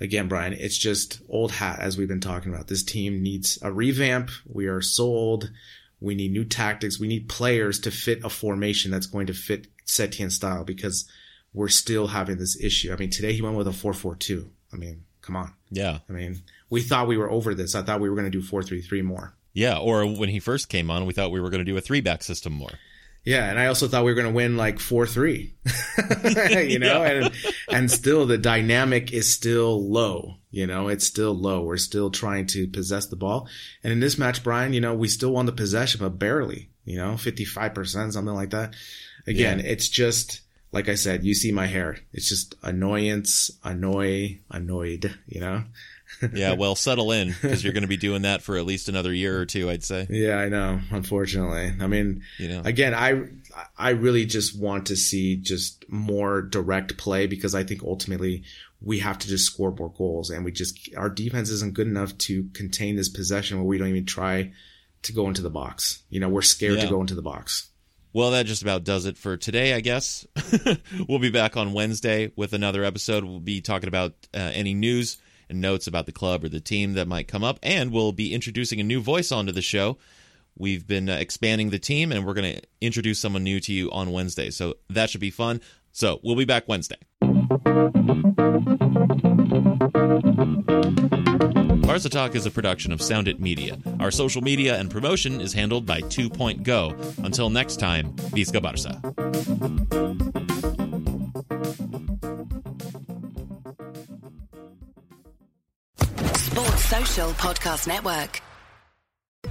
again, 0.00 0.26
Brian, 0.26 0.52
it's 0.52 0.76
just 0.76 1.20
old 1.28 1.52
hat 1.52 1.78
as 1.78 1.96
we've 1.96 2.08
been 2.08 2.20
talking 2.20 2.52
about. 2.52 2.66
This 2.66 2.82
team 2.82 3.22
needs 3.22 3.56
a 3.62 3.72
revamp. 3.72 4.30
We 4.46 4.66
are 4.66 4.82
sold. 4.82 5.52
We 6.00 6.16
need 6.16 6.32
new 6.32 6.44
tactics. 6.44 6.98
We 6.98 7.06
need 7.06 7.28
players 7.28 7.78
to 7.80 7.92
fit 7.92 8.24
a 8.24 8.28
formation 8.28 8.90
that's 8.90 9.06
going 9.06 9.28
to 9.28 9.34
fit 9.34 9.68
Setien 9.86 10.32
style 10.32 10.64
because 10.64 11.08
we're 11.54 11.68
still 11.68 12.06
having 12.08 12.38
this 12.38 12.60
issue. 12.60 12.92
I 12.92 12.96
mean, 12.96 13.10
today 13.10 13.32
he 13.32 13.42
went 13.42 13.56
with 13.56 13.68
a 13.68 13.72
4-4-2. 13.72 14.48
I 14.72 14.76
mean, 14.76 15.04
come 15.20 15.36
on. 15.36 15.52
Yeah. 15.70 15.98
I 16.08 16.12
mean, 16.12 16.42
we 16.70 16.82
thought 16.82 17.08
we 17.08 17.18
were 17.18 17.30
over 17.30 17.54
this. 17.54 17.74
I 17.74 17.82
thought 17.82 18.00
we 18.00 18.08
were 18.08 18.16
going 18.16 18.30
to 18.30 18.38
do 18.38 18.42
4-3-3 18.42 19.02
more. 19.02 19.34
Yeah, 19.54 19.78
or 19.78 20.06
when 20.06 20.30
he 20.30 20.40
first 20.40 20.70
came 20.70 20.90
on, 20.90 21.04
we 21.04 21.12
thought 21.12 21.30
we 21.30 21.40
were 21.40 21.50
going 21.50 21.64
to 21.64 21.70
do 21.70 21.76
a 21.76 21.82
three-back 21.82 22.22
system 22.22 22.54
more. 22.54 22.70
Yeah, 23.24 23.48
and 23.48 23.58
I 23.58 23.66
also 23.66 23.86
thought 23.86 24.04
we 24.04 24.10
were 24.10 24.20
going 24.20 24.32
to 24.32 24.34
win 24.34 24.56
like 24.56 24.78
4-3. 24.78 25.52
you 26.70 26.78
know, 26.78 26.86
yeah. 27.04 27.10
and 27.10 27.34
and 27.68 27.90
still 27.90 28.26
the 28.26 28.38
dynamic 28.38 29.12
is 29.12 29.32
still 29.32 29.88
low, 29.88 30.36
you 30.50 30.66
know, 30.66 30.88
it's 30.88 31.06
still 31.06 31.32
low. 31.32 31.62
We're 31.62 31.76
still 31.76 32.10
trying 32.10 32.46
to 32.48 32.66
possess 32.66 33.06
the 33.06 33.16
ball. 33.16 33.48
And 33.84 33.92
in 33.92 34.00
this 34.00 34.18
match, 34.18 34.42
Brian, 34.42 34.72
you 34.72 34.80
know, 34.80 34.94
we 34.94 35.06
still 35.06 35.32
won 35.32 35.46
the 35.46 35.52
possession 35.52 36.00
but 36.00 36.18
barely, 36.18 36.70
you 36.84 36.96
know, 36.96 37.12
55%, 37.12 38.12
something 38.12 38.34
like 38.34 38.50
that. 38.50 38.74
Again, 39.26 39.60
yeah. 39.60 39.66
it's 39.66 39.88
just 39.88 40.41
like 40.72 40.88
I 40.88 40.94
said, 40.94 41.22
you 41.22 41.34
see 41.34 41.52
my 41.52 41.66
hair. 41.66 41.98
It's 42.12 42.28
just 42.28 42.54
annoyance, 42.62 43.50
annoy, 43.62 44.40
annoyed, 44.50 45.14
you 45.26 45.40
know? 45.40 45.64
yeah, 46.34 46.54
well, 46.54 46.74
settle 46.74 47.12
in 47.12 47.28
because 47.28 47.62
you're 47.62 47.72
going 47.72 47.82
to 47.82 47.88
be 47.88 47.96
doing 47.96 48.22
that 48.22 48.42
for 48.42 48.56
at 48.56 48.66
least 48.66 48.88
another 48.88 49.12
year 49.12 49.38
or 49.38 49.46
two, 49.46 49.70
I'd 49.70 49.84
say. 49.84 50.06
Yeah, 50.08 50.36
I 50.36 50.48
know. 50.48 50.80
Unfortunately, 50.90 51.72
I 51.80 51.86
mean, 51.86 52.22
you 52.38 52.48
know, 52.48 52.62
again, 52.64 52.94
I 52.94 53.28
I 53.76 53.90
really 53.90 54.24
just 54.26 54.58
want 54.58 54.86
to 54.86 54.96
see 54.96 55.36
just 55.36 55.84
more 55.90 56.42
direct 56.42 56.96
play 56.96 57.26
because 57.26 57.54
I 57.54 57.64
think 57.64 57.82
ultimately 57.82 58.44
we 58.80 58.98
have 59.00 59.18
to 59.20 59.28
just 59.28 59.46
score 59.46 59.72
more 59.72 59.92
goals, 59.96 60.30
and 60.30 60.44
we 60.44 60.52
just 60.52 60.90
our 60.96 61.08
defense 61.08 61.50
isn't 61.50 61.74
good 61.74 61.86
enough 61.86 62.16
to 62.18 62.44
contain 62.52 62.96
this 62.96 63.08
possession 63.08 63.56
where 63.58 63.66
we 63.66 63.78
don't 63.78 63.88
even 63.88 64.06
try 64.06 64.52
to 65.02 65.12
go 65.12 65.28
into 65.28 65.42
the 65.42 65.50
box. 65.50 66.02
You 66.10 66.20
know, 66.20 66.28
we're 66.28 66.42
scared 66.42 66.76
yeah. 66.76 66.84
to 66.84 66.90
go 66.90 67.00
into 67.00 67.14
the 67.14 67.22
box. 67.22 67.68
Well, 68.14 68.32
that 68.32 68.44
just 68.44 68.62
about 68.62 68.84
does 68.84 69.06
it 69.06 69.16
for 69.16 69.38
today, 69.38 69.72
I 69.72 69.80
guess. 69.80 70.26
we'll 71.08 71.18
be 71.18 71.30
back 71.30 71.56
on 71.56 71.72
Wednesday 71.72 72.30
with 72.36 72.52
another 72.52 72.84
episode. 72.84 73.24
We'll 73.24 73.40
be 73.40 73.62
talking 73.62 73.88
about 73.88 74.12
uh, 74.34 74.50
any 74.52 74.74
news 74.74 75.16
and 75.48 75.62
notes 75.62 75.86
about 75.86 76.04
the 76.04 76.12
club 76.12 76.44
or 76.44 76.50
the 76.50 76.60
team 76.60 76.92
that 76.94 77.08
might 77.08 77.26
come 77.26 77.42
up. 77.42 77.58
And 77.62 77.90
we'll 77.90 78.12
be 78.12 78.34
introducing 78.34 78.80
a 78.80 78.84
new 78.84 79.00
voice 79.00 79.32
onto 79.32 79.52
the 79.52 79.62
show. 79.62 79.96
We've 80.58 80.86
been 80.86 81.08
uh, 81.08 81.14
expanding 81.14 81.70
the 81.70 81.78
team, 81.78 82.12
and 82.12 82.26
we're 82.26 82.34
going 82.34 82.56
to 82.56 82.62
introduce 82.82 83.18
someone 83.18 83.44
new 83.44 83.60
to 83.60 83.72
you 83.72 83.90
on 83.90 84.12
Wednesday. 84.12 84.50
So 84.50 84.74
that 84.90 85.08
should 85.08 85.22
be 85.22 85.30
fun. 85.30 85.62
So 85.92 86.20
we'll 86.22 86.36
be 86.36 86.44
back 86.44 86.68
Wednesday. 86.68 86.98
Barca 91.82 92.08
Talk 92.08 92.34
is 92.34 92.46
a 92.46 92.50
production 92.50 92.90
of 92.90 93.02
Sound 93.02 93.28
It 93.28 93.38
Media. 93.38 93.76
Our 94.00 94.10
social 94.10 94.40
media 94.40 94.78
and 94.78 94.90
promotion 94.90 95.42
is 95.42 95.52
handled 95.52 95.84
by 95.84 96.00
Two 96.00 96.30
Point 96.30 96.62
Go. 96.62 96.96
Until 97.18 97.50
next 97.50 97.78
time, 97.78 98.14
Visca. 98.32 98.62
Social 106.92 107.30
Podcast 107.32 107.86
Network. 107.86 108.51